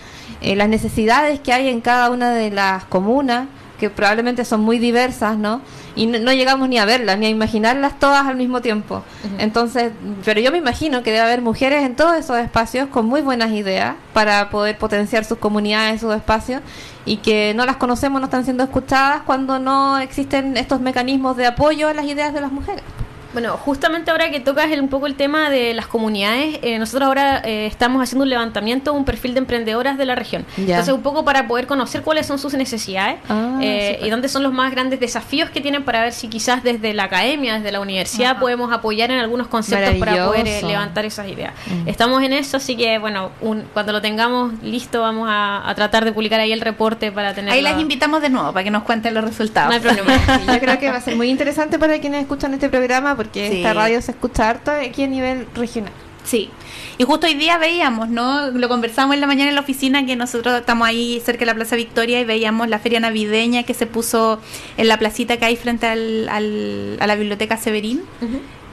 eh, 0.42 0.56
las 0.56 0.68
necesidades 0.68 1.40
que 1.40 1.52
hay 1.52 1.68
en 1.68 1.80
cada 1.80 2.10
una 2.10 2.32
de 2.32 2.50
las 2.50 2.84
comunas 2.84 3.46
que 3.80 3.90
probablemente 3.90 4.44
son 4.44 4.60
muy 4.60 4.78
diversas, 4.78 5.38
¿no? 5.38 5.62
Y 5.96 6.06
no, 6.06 6.18
no 6.18 6.32
llegamos 6.32 6.68
ni 6.68 6.78
a 6.78 6.84
verlas, 6.84 7.18
ni 7.18 7.26
a 7.26 7.28
imaginarlas 7.30 7.98
todas 7.98 8.26
al 8.26 8.36
mismo 8.36 8.60
tiempo. 8.60 9.02
Entonces, 9.38 9.90
pero 10.24 10.38
yo 10.40 10.52
me 10.52 10.58
imagino 10.58 11.02
que 11.02 11.10
debe 11.10 11.22
haber 11.22 11.40
mujeres 11.40 11.82
en 11.82 11.96
todos 11.96 12.16
esos 12.16 12.36
espacios 12.38 12.88
con 12.88 13.06
muy 13.06 13.22
buenas 13.22 13.50
ideas 13.52 13.96
para 14.12 14.50
poder 14.50 14.76
potenciar 14.76 15.24
sus 15.24 15.38
comunidades, 15.38 16.02
sus 16.02 16.14
espacios, 16.14 16.60
y 17.06 17.16
que 17.16 17.54
no 17.56 17.64
las 17.64 17.76
conocemos, 17.76 18.20
no 18.20 18.26
están 18.26 18.44
siendo 18.44 18.62
escuchadas 18.62 19.22
cuando 19.22 19.58
no 19.58 19.98
existen 19.98 20.56
estos 20.58 20.80
mecanismos 20.80 21.36
de 21.36 21.46
apoyo 21.46 21.88
a 21.88 21.94
las 21.94 22.04
ideas 22.04 22.34
de 22.34 22.42
las 22.42 22.52
mujeres. 22.52 22.84
Bueno, 23.32 23.56
justamente 23.56 24.10
ahora 24.10 24.30
que 24.30 24.40
tocas 24.40 24.70
el- 24.70 24.80
un 24.80 24.88
poco 24.88 25.06
el 25.06 25.14
tema 25.14 25.50
de 25.50 25.72
las 25.74 25.86
comunidades, 25.86 26.58
eh, 26.62 26.78
nosotros 26.78 27.06
ahora 27.06 27.40
eh, 27.44 27.66
estamos 27.66 28.02
haciendo 28.02 28.24
un 28.24 28.30
levantamiento, 28.30 28.92
un 28.92 29.04
perfil 29.04 29.34
de 29.34 29.38
emprendedoras 29.40 29.96
de 29.98 30.04
la 30.04 30.14
región. 30.14 30.44
Entonces, 30.56 30.92
un 30.94 31.02
poco 31.02 31.24
para 31.24 31.46
poder 31.46 31.66
conocer 31.66 32.02
cuáles 32.02 32.26
son 32.26 32.38
sus 32.38 32.54
necesidades 32.54 33.16
Ah, 33.28 33.58
eh, 33.62 34.00
y 34.02 34.10
dónde 34.10 34.28
son 34.28 34.42
los 34.42 34.52
más 34.52 34.70
grandes 34.72 34.98
desafíos 35.00 35.50
que 35.50 35.60
tienen 35.60 35.84
para 35.84 36.00
ver 36.02 36.12
si 36.12 36.28
quizás 36.28 36.62
desde 36.62 36.92
la 36.94 37.04
academia, 37.04 37.54
desde 37.54 37.70
la 37.72 37.80
universidad, 37.80 38.38
podemos 38.38 38.72
apoyar 38.72 39.10
en 39.10 39.18
algunos 39.18 39.46
conceptos 39.48 39.94
para 39.98 40.12
poder 40.26 40.46
eh, 40.46 40.60
levantar 40.66 41.04
esas 41.04 41.28
ideas. 41.28 41.52
Mm. 41.66 41.88
Estamos 41.88 42.22
en 42.22 42.32
eso, 42.32 42.56
así 42.56 42.76
que, 42.76 42.98
bueno, 42.98 43.30
un- 43.40 43.62
cuando 43.72 43.92
lo 43.92 44.00
tengamos 44.00 44.52
listo, 44.62 45.00
vamos 45.02 45.28
a, 45.30 45.68
a 45.68 45.74
tratar 45.74 46.04
de 46.04 46.12
publicar 46.12 46.40
ahí 46.40 46.52
el 46.52 46.60
reporte 46.60 47.12
para 47.12 47.34
tener. 47.34 47.52
Ahí 47.52 47.62
las 47.62 47.80
invitamos 47.80 48.22
de 48.22 48.30
nuevo 48.30 48.52
para 48.52 48.64
que 48.64 48.70
nos 48.70 48.82
cuenten 48.82 49.14
los 49.14 49.24
resultados. 49.24 49.68
No 49.68 49.74
hay 49.74 49.80
problema. 49.80 50.10
Sí, 50.40 50.46
yo 50.46 50.58
creo 50.60 50.78
que 50.78 50.90
va 50.90 50.96
a 50.96 51.00
ser 51.00 51.16
muy 51.16 51.28
interesante 51.28 51.78
para 51.78 51.98
quienes 52.00 52.22
escuchan 52.22 52.54
este 52.54 52.68
programa 52.68 53.16
porque 53.24 53.50
Sí. 53.50 53.56
esta 53.58 53.74
radio 53.74 54.00
se 54.00 54.12
escucha 54.12 54.48
harto 54.48 54.70
aquí 54.70 55.02
a 55.02 55.06
nivel 55.06 55.46
regional. 55.54 55.92
Sí, 56.24 56.50
y 56.98 57.04
justo 57.04 57.26
hoy 57.26 57.34
día 57.34 57.58
veíamos, 57.58 58.08
¿no? 58.08 58.50
Lo 58.50 58.68
conversamos 58.68 59.14
en 59.14 59.20
la 59.20 59.26
mañana 59.26 59.48
en 59.50 59.54
la 59.54 59.62
oficina 59.62 60.04
que 60.06 60.16
nosotros 60.16 60.58
estamos 60.60 60.86
ahí 60.86 61.20
cerca 61.24 61.40
de 61.40 61.46
la 61.46 61.54
Plaza 61.54 61.76
Victoria 61.76 62.20
y 62.20 62.24
veíamos 62.24 62.68
la 62.68 62.78
feria 62.78 63.00
navideña 63.00 63.62
que 63.64 63.74
se 63.74 63.86
puso 63.86 64.38
en 64.76 64.88
la 64.88 64.98
placita 64.98 65.38
que 65.38 65.44
hay 65.46 65.56
frente 65.56 65.86
al, 65.86 66.28
al- 66.28 66.96
a 67.00 67.06
la 67.06 67.14
biblioteca 67.16 67.56
Severín. 67.56 68.02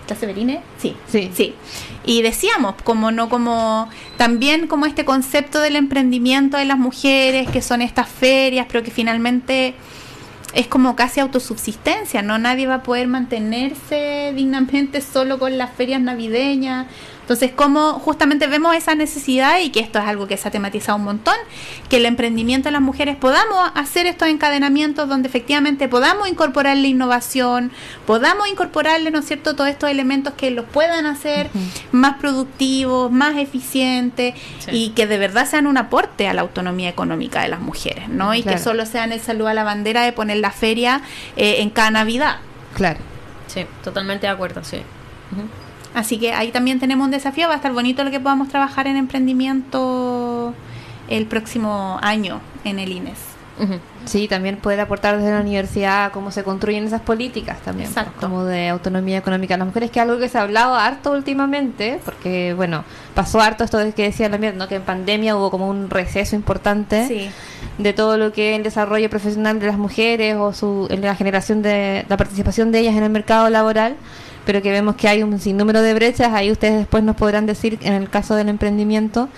¿La 0.10 0.16
Severine? 0.16 0.62
Sí, 0.78 0.96
Sí. 1.12 1.32
sí. 1.34 1.54
Y 2.06 2.22
decíamos, 2.22 2.76
como 2.86 3.12
no 3.12 3.28
como 3.28 3.90
también 4.18 4.68
como 4.68 4.86
este 4.86 5.04
concepto 5.04 5.60
del 5.60 5.76
emprendimiento 5.76 6.56
de 6.58 6.64
las 6.66 6.78
mujeres, 6.78 7.50
que 7.50 7.62
son 7.62 7.82
estas 7.82 8.08
ferias, 8.08 8.68
pero 8.70 8.84
que 8.84 8.92
finalmente 8.92 9.74
es 10.58 10.66
como 10.68 10.96
casi 10.96 11.20
autosubsistencia, 11.20 12.24
¿no? 12.24 12.40
Nadie 12.40 12.66
va 12.66 12.76
a 12.76 12.84
poder 12.84 13.08
mantenerse 13.08 14.34
dignamente 14.36 15.02
solo 15.02 15.38
con 15.38 15.56
las 15.56 15.70
ferias 15.70 16.02
navideñas. 16.02 16.88
Entonces, 17.28 17.52
como 17.52 18.00
justamente 18.00 18.48
vemos 18.48 18.74
esa 18.74 18.96
necesidad 18.96 19.60
y 19.60 19.70
que 19.70 19.82
esto 19.82 20.00
es 20.00 20.06
algo 20.06 20.28
que 20.28 20.38
se 20.38 20.48
ha 20.48 20.52
tematizado 20.52 20.98
un 20.98 21.04
montón, 21.04 21.36
que 21.90 21.98
el 21.98 22.06
emprendimiento 22.06 22.70
de 22.70 22.72
las 22.72 22.80
mujeres 22.82 23.18
podamos 23.18 23.70
hacer 23.76 24.08
estos 24.08 24.30
encadenamientos 24.30 25.10
donde 25.10 25.28
efectivamente 25.28 25.90
podamos 25.90 26.30
incorporarle 26.30 26.88
innovación, 26.88 27.74
podamos 28.06 28.48
incorporarle, 28.48 29.12
¿no 29.12 29.20
es 29.20 29.26
cierto?, 29.26 29.58
todos 29.58 29.70
estos 29.70 29.90
elementos 29.90 30.36
que 30.36 30.52
los 30.52 30.64
puedan 30.68 31.06
hacer 31.06 31.50
más 31.92 32.16
productivos, 32.16 33.12
más 33.12 33.36
eficientes 33.36 34.34
Sí. 34.60 34.72
y 34.72 34.90
que 34.92 35.06
de 35.06 35.18
verdad 35.18 35.50
sean 35.50 35.68
un 35.68 35.78
aporte 35.78 36.30
a 36.30 36.34
la 36.34 36.44
autonomía 36.44 36.88
económica 36.88 37.42
de 37.42 37.50
las 37.50 37.60
mujeres, 37.60 38.08
¿no? 38.08 38.36
Y 38.36 38.44
que 38.44 38.58
solo 38.58 38.86
sean 38.86 39.12
el 39.12 39.20
saludo 39.20 39.50
a 39.50 39.54
la 39.54 39.66
bandera 39.66 40.04
de 40.04 40.14
poner 40.14 40.38
la 40.38 40.52
feria 40.52 41.02
eh, 41.36 41.58
en 41.60 41.72
cada 41.72 41.92
Navidad. 41.92 42.38
Claro. 42.74 43.00
Sí, 43.48 43.66
totalmente 43.84 44.28
de 44.28 44.32
acuerdo, 44.32 44.64
sí. 44.64 44.78
Ujú. 45.34 45.67
Así 45.94 46.18
que 46.18 46.34
ahí 46.34 46.52
también 46.52 46.80
tenemos 46.80 47.06
un 47.06 47.12
desafío, 47.12 47.48
va 47.48 47.54
a 47.54 47.58
estar 47.58 47.74
bonito 47.74 48.04
lo 48.04 48.12
que 48.12 48.20
podamos 48.20 48.50
trabajar 48.50 48.88
en 48.88 48.98
emprendimiento 48.98 50.54
el 51.10 51.26
próximo 51.26 52.00
año 52.02 52.42
en 52.64 52.80
el 52.80 52.92
INES. 52.92 53.38
Sí, 54.06 54.28
también 54.28 54.58
poder 54.58 54.80
aportar 54.80 55.18
desde 55.18 55.32
la 55.32 55.42
universidad 55.42 56.12
cómo 56.12 56.32
se 56.32 56.44
construyen 56.44 56.86
esas 56.86 57.02
políticas 57.02 57.60
también, 57.62 57.92
pues, 57.92 58.06
como 58.20 58.46
de 58.46 58.70
autonomía 58.70 59.18
económica 59.18 59.56
de 59.56 59.60
las 59.60 59.68
mujeres, 59.68 59.90
que 59.90 60.00
es 60.00 60.04
algo 60.04 60.20
que 60.20 60.30
se 60.30 60.38
ha 60.38 60.44
hablado 60.44 60.76
harto 60.76 61.12
últimamente, 61.12 62.00
porque 62.06 62.54
bueno, 62.54 62.84
pasó 63.16 63.42
harto 63.42 63.64
esto 63.64 63.80
de 63.80 63.94
que 63.94 64.04
decía 64.04 64.30
la 64.30 64.38
¿no? 64.38 64.68
que 64.68 64.76
en 64.76 64.84
pandemia 64.84 65.36
hubo 65.36 65.50
como 65.50 65.68
un 65.68 65.90
receso 65.90 66.36
importante 66.36 67.08
Sí, 67.08 67.30
de 67.78 67.94
todo 67.94 68.18
lo 68.18 68.32
que 68.32 68.52
es 68.52 68.58
el 68.58 68.64
desarrollo 68.64 69.10
profesional 69.10 69.60
de 69.60 69.68
las 69.68 69.78
mujeres 69.78 70.36
o 70.36 70.54
su, 70.54 70.88
en 70.90 71.02
la 71.02 71.16
generación 71.16 71.62
de 71.62 72.06
la 72.08 72.18
participación 72.18 72.72
de 72.72 72.80
ellas 72.80 72.96
en 72.96 73.04
el 73.04 73.10
mercado 73.10 73.50
laboral, 73.50 73.96
pero 74.48 74.62
que 74.64 74.72
vemos 74.72 74.96
que 74.96 75.08
hay 75.08 75.22
un 75.22 75.40
sinnúmero 75.40 75.82
de 75.84 75.94
brechas, 75.94 76.34
ahí 76.34 76.50
ustedes 76.52 76.78
después 76.80 77.04
nos 77.04 77.16
podrán 77.16 77.46
decir 77.46 77.78
en 77.82 77.94
el 77.94 78.10
caso 78.10 78.34
del 78.34 78.50
emprendimiento, 78.50 79.30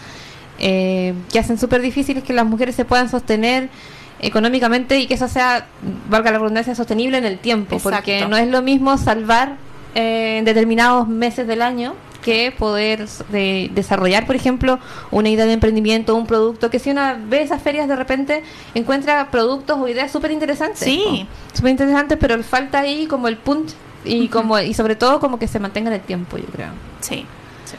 eh, 0.59 1.13
que 1.31 1.39
hacen 1.39 1.57
súper 1.57 1.81
difícil 1.81 2.21
que 2.21 2.31
las 2.31 2.45
mujeres 2.45 2.75
se 2.75 2.85
puedan 2.85 3.09
sostener 3.09 3.69
económicamente 4.21 4.99
y 4.99 5.07
que 5.07 5.15
eso 5.15 5.27
sea, 5.27 5.65
valga 6.09 6.31
la 6.31 6.37
redundancia, 6.39 6.75
sostenible 6.75 7.17
en 7.17 7.25
el 7.25 7.39
tiempo, 7.39 7.79
porque 7.79 8.27
no 8.27 8.37
es 8.37 8.47
lo 8.47 8.61
mismo 8.61 8.97
salvar 8.97 9.55
eh, 9.95 10.37
en 10.39 10.45
determinados 10.45 11.07
meses 11.07 11.47
del 11.47 11.61
año 11.61 11.95
que 12.21 12.51
poder 12.51 13.07
de- 13.31 13.71
desarrollar, 13.73 14.25
por 14.25 14.35
ejemplo, 14.35 14.77
una 15.09 15.29
idea 15.29 15.45
de 15.45 15.53
emprendimiento, 15.53 16.15
un 16.15 16.27
producto, 16.27 16.69
que 16.69 16.77
si 16.77 16.91
una 16.91 17.13
ve 17.13 17.41
esas 17.41 17.61
ferias 17.61 17.87
de 17.87 17.95
repente 17.95 18.43
encuentra 18.75 19.31
productos 19.31 19.77
o 19.79 19.87
ideas 19.87 20.11
súper 20.11 20.31
interesantes. 20.31 20.79
Sí. 20.79 21.25
Súper 21.53 21.71
interesantes, 21.71 22.17
pero 22.19 22.43
falta 22.43 22.81
ahí 22.81 23.07
como 23.07 23.29
el 23.29 23.37
punch 23.37 23.73
y 24.05 24.27
como 24.27 24.59
y 24.59 24.73
sobre 24.73 24.95
todo 24.95 25.19
como 25.19 25.39
que 25.39 25.47
se 25.47 25.59
mantenga 25.59 25.89
en 25.89 25.95
el 25.95 26.01
tiempo, 26.01 26.37
yo 26.37 26.45
creo. 26.45 26.69
sí, 27.01 27.25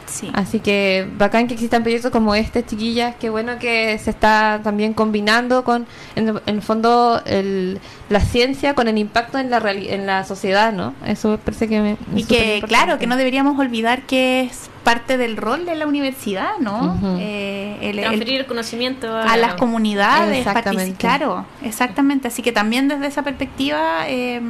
sí. 0.05 0.29
Así 0.33 0.59
que 0.59 1.07
bacán 1.17 1.47
que 1.47 1.53
existan 1.53 1.83
proyectos 1.83 2.11
como 2.11 2.33
este, 2.35 2.65
chiquillas. 2.65 3.15
Qué 3.19 3.29
bueno 3.29 3.59
que 3.59 3.97
se 3.97 4.09
está 4.09 4.59
también 4.63 4.93
combinando 4.93 5.63
con, 5.63 5.85
en, 6.15 6.29
en 6.29 6.55
el 6.55 6.61
fondo, 6.61 7.21
el, 7.25 7.79
la 8.09 8.19
ciencia 8.21 8.73
con 8.73 8.87
el 8.87 8.97
impacto 8.97 9.37
en 9.37 9.49
la 9.49 9.59
reali- 9.59 9.89
en 9.89 10.05
la 10.05 10.23
sociedad, 10.25 10.71
¿no? 10.73 10.93
Eso 11.05 11.37
parece 11.43 11.67
que 11.67 11.79
me, 11.81 11.97
Y 12.15 12.23
que, 12.25 12.61
claro, 12.67 12.99
que 12.99 13.07
no 13.07 13.15
deberíamos 13.17 13.57
olvidar 13.59 14.03
que 14.03 14.41
es 14.41 14.69
parte 14.83 15.17
del 15.17 15.35
rol 15.37 15.65
de 15.65 15.75
la 15.75 15.85
universidad, 15.87 16.57
¿no? 16.59 16.97
Eh, 17.19 17.77
el- 17.81 17.97
Transferir 18.01 18.39
el 18.41 18.45
conocimiento 18.45 19.13
a 19.15 19.35
las 19.37 19.55
comunidades, 19.55 20.39
Exactamente. 20.39 20.95
claro, 20.97 21.45
exactamente. 21.63 22.27
Así 22.29 22.41
que 22.41 22.51
también 22.53 22.87
desde 22.87 23.07
esa 23.07 23.23
perspectiva 23.23 24.07
eh, 24.07 24.41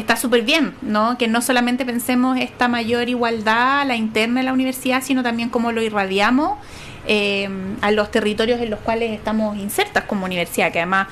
está 0.00 0.16
súper 0.16 0.42
bien, 0.42 0.74
¿no? 0.82 1.16
Que 1.18 1.28
no 1.28 1.40
solamente 1.42 1.84
pensemos 1.84 2.38
esta 2.38 2.68
mayor 2.68 3.08
igualdad 3.08 3.80
a 3.80 3.84
la 3.84 3.96
interna 3.96 4.40
de 4.40 4.44
la 4.46 4.52
universidad, 4.52 5.02
sino 5.02 5.22
también 5.22 5.48
cómo 5.48 5.72
lo 5.72 5.82
irradiamos 5.82 6.58
eh, 7.06 7.48
a 7.80 7.90
los 7.90 8.10
territorios 8.10 8.60
en 8.60 8.70
los 8.70 8.80
cuales 8.80 9.12
estamos 9.12 9.56
insertas 9.56 10.04
como 10.04 10.24
universidad, 10.26 10.70
que 10.72 10.78
además 10.80 11.08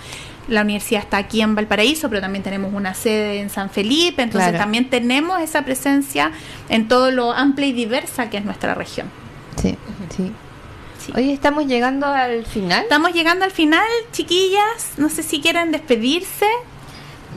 la 0.48 0.62
universidad 0.62 1.02
está 1.02 1.18
aquí 1.18 1.42
en 1.42 1.54
Valparaíso, 1.54 2.08
pero 2.08 2.20
también 2.22 2.42
tenemos 2.42 2.72
una 2.72 2.94
sede 2.94 3.40
en 3.40 3.50
San 3.50 3.68
Felipe, 3.70 4.22
entonces 4.22 4.48
Claro. 4.50 4.64
también 4.64 4.88
tenemos 4.88 5.40
esa 5.42 5.62
presencia 5.62 6.32
en 6.70 6.88
todo 6.88 7.10
lo 7.10 7.32
amplia 7.32 7.66
y 7.68 7.72
diversa 7.72 8.30
que 8.30 8.38
es 8.38 8.44
nuestra 8.44 8.74
región. 8.74 9.08
Sí, 9.60 9.76
sí. 10.16 10.32
Sí. 11.04 11.12
Hoy 11.16 11.30
estamos 11.30 11.66
llegando 11.66 12.06
al 12.06 12.44
final. 12.44 12.82
Estamos 12.82 13.12
llegando 13.12 13.44
al 13.44 13.50
final, 13.50 13.86
chiquillas. 14.12 14.92
No 14.98 15.08
sé 15.08 15.22
si 15.22 15.40
quieren 15.40 15.70
despedirse. 15.70 16.46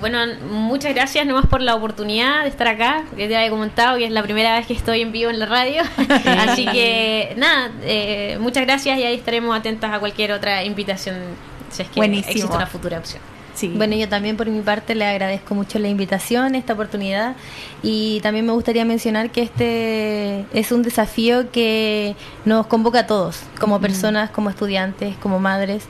Bueno, 0.02 0.18
muchas 0.49 0.93
gracias 0.95 1.26
nomás 1.28 1.45
por 1.45 1.62
la 1.62 1.76
oportunidad 1.76 2.41
de 2.41 2.49
estar 2.49 2.68
acá, 2.68 3.06
que 3.16 3.28
te 3.28 3.38
había 3.38 3.49
comentado 3.52 3.97
que 3.97 4.06
es 4.06 4.12
la 4.12 4.24
primera 4.24 4.58
vez 4.58 4.66
que 4.66 4.74
estoy 4.74 5.02
en 5.02 5.12
vivo 5.12 5.30
en 5.30 5.39
la 5.39 5.45
radio. 5.45 5.84
Así 6.39 6.66
que 6.66 7.34
nada, 7.38 7.72
eh, 7.84 8.38
muchas 8.41 8.66
gracias 8.66 8.97
y 8.97 9.04
ahí 9.04 9.16
estaremos 9.16 9.56
atentas 9.56 9.93
a 9.93 9.99
cualquier 9.99 10.32
otra 10.32 10.64
invitación 10.64 11.16
si 11.70 11.84
es 11.84 11.89
que 11.89 11.99
Buenísimo. 11.99 12.32
existe 12.32 12.56
una 12.56 12.66
futura 12.66 12.97
opción. 12.97 13.22
Sí. 13.54 13.74
Bueno, 13.76 13.95
yo 13.95 14.08
también 14.08 14.38
por 14.38 14.47
mi 14.47 14.62
parte 14.62 14.95
le 14.95 15.06
agradezco 15.06 15.56
mucho 15.56 15.78
la 15.78 15.88
invitación, 15.88 16.56
esta 16.56 16.74
oportunidad 16.74 17.36
y 17.84 18.20
también 18.22 18.45
me 18.45 18.54
gustaría 18.54 18.86
mencionar 18.86 19.30
que 19.30 19.41
este 19.41 20.45
es 20.54 20.72
un 20.72 20.84
desafío 20.84 21.52
que 21.52 22.16
nos 22.45 22.68
convoca 22.68 22.99
a 22.99 23.08
todos, 23.08 23.41
como 23.60 23.80
personas, 23.82 24.30
como 24.30 24.49
estudiantes, 24.49 25.16
como 25.18 25.39
madres, 25.39 25.84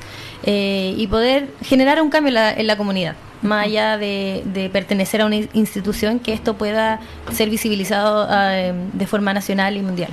eh, 0.44 0.96
y 0.98 1.08
poder 1.08 1.50
generar 1.62 2.02
un 2.02 2.10
cambio 2.10 2.30
en 2.30 2.34
la, 2.34 2.54
en 2.54 2.68
la 2.68 2.78
comunidad, 2.78 3.16
más 3.42 3.66
allá 3.66 3.98
de, 3.98 4.44
de 4.46 4.70
pertenecer 4.70 5.22
a 5.22 5.26
una 5.28 5.36
institución, 5.54 6.20
que 6.20 6.34
esto 6.34 6.56
pueda 6.56 7.00
ser 7.32 7.50
visibilizado 7.50 8.28
eh, 8.32 8.74
de 8.94 9.08
forma 9.08 9.34
nacional 9.34 9.78
y 9.78 9.82
mundial. 9.82 10.12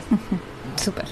Súper. 0.77 1.07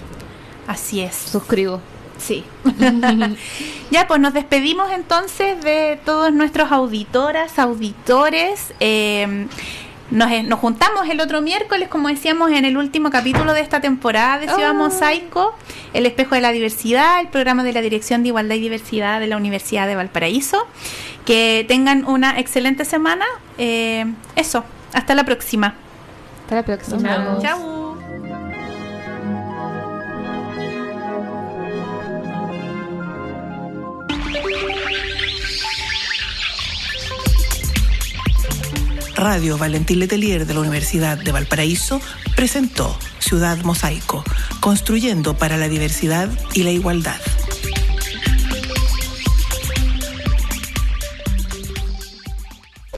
Así 0.66 1.00
es. 1.00 1.14
Suscribo. 1.14 1.80
Sí. 2.18 2.44
ya, 3.90 4.06
pues 4.06 4.20
nos 4.20 4.34
despedimos 4.34 4.90
entonces 4.92 5.62
de 5.62 6.00
todos 6.04 6.32
nuestros 6.32 6.72
auditoras, 6.72 7.58
auditores. 7.58 8.72
Eh, 8.80 9.46
nos, 10.10 10.30
nos 10.44 10.60
juntamos 10.60 11.08
el 11.08 11.20
otro 11.20 11.40
miércoles, 11.40 11.88
como 11.88 12.08
decíamos 12.08 12.50
en 12.52 12.64
el 12.64 12.76
último 12.76 13.10
capítulo 13.10 13.52
de 13.52 13.60
esta 13.60 13.80
temporada 13.80 14.38
de 14.38 14.48
Ciudad 14.48 14.70
Oh. 14.70 14.74
Mosaico, 14.74 15.54
El 15.92 16.06
Espejo 16.06 16.36
de 16.36 16.40
la 16.40 16.52
Diversidad, 16.52 17.20
el 17.20 17.28
programa 17.28 17.64
de 17.64 17.72
la 17.72 17.80
Dirección 17.80 18.22
de 18.22 18.28
Igualdad 18.28 18.54
y 18.54 18.60
Diversidad 18.60 19.18
de 19.20 19.26
la 19.26 19.36
Universidad 19.36 19.86
de 19.86 19.96
Valparaíso. 19.96 20.66
Que 21.24 21.64
tengan 21.66 22.04
una 22.06 22.38
excelente 22.38 22.84
semana. 22.84 23.24
Eh, 23.58 24.06
eso, 24.36 24.64
hasta 24.92 25.14
la 25.16 25.24
próxima. 25.24 25.74
Hasta 26.44 26.54
la 26.54 26.62
próxima. 26.62 27.02
Chao. 27.02 27.42
Chao. 27.42 27.85
Radio 39.16 39.56
Valentín 39.56 39.98
Letelier 39.98 40.46
de 40.46 40.52
la 40.52 40.60
Universidad 40.60 41.16
de 41.16 41.32
Valparaíso 41.32 42.02
presentó 42.36 42.96
Ciudad 43.18 43.56
Mosaico, 43.64 44.22
construyendo 44.60 45.38
para 45.38 45.56
la 45.56 45.68
diversidad 45.68 46.28
y 46.52 46.64
la 46.64 46.70
igualdad. 46.70 47.20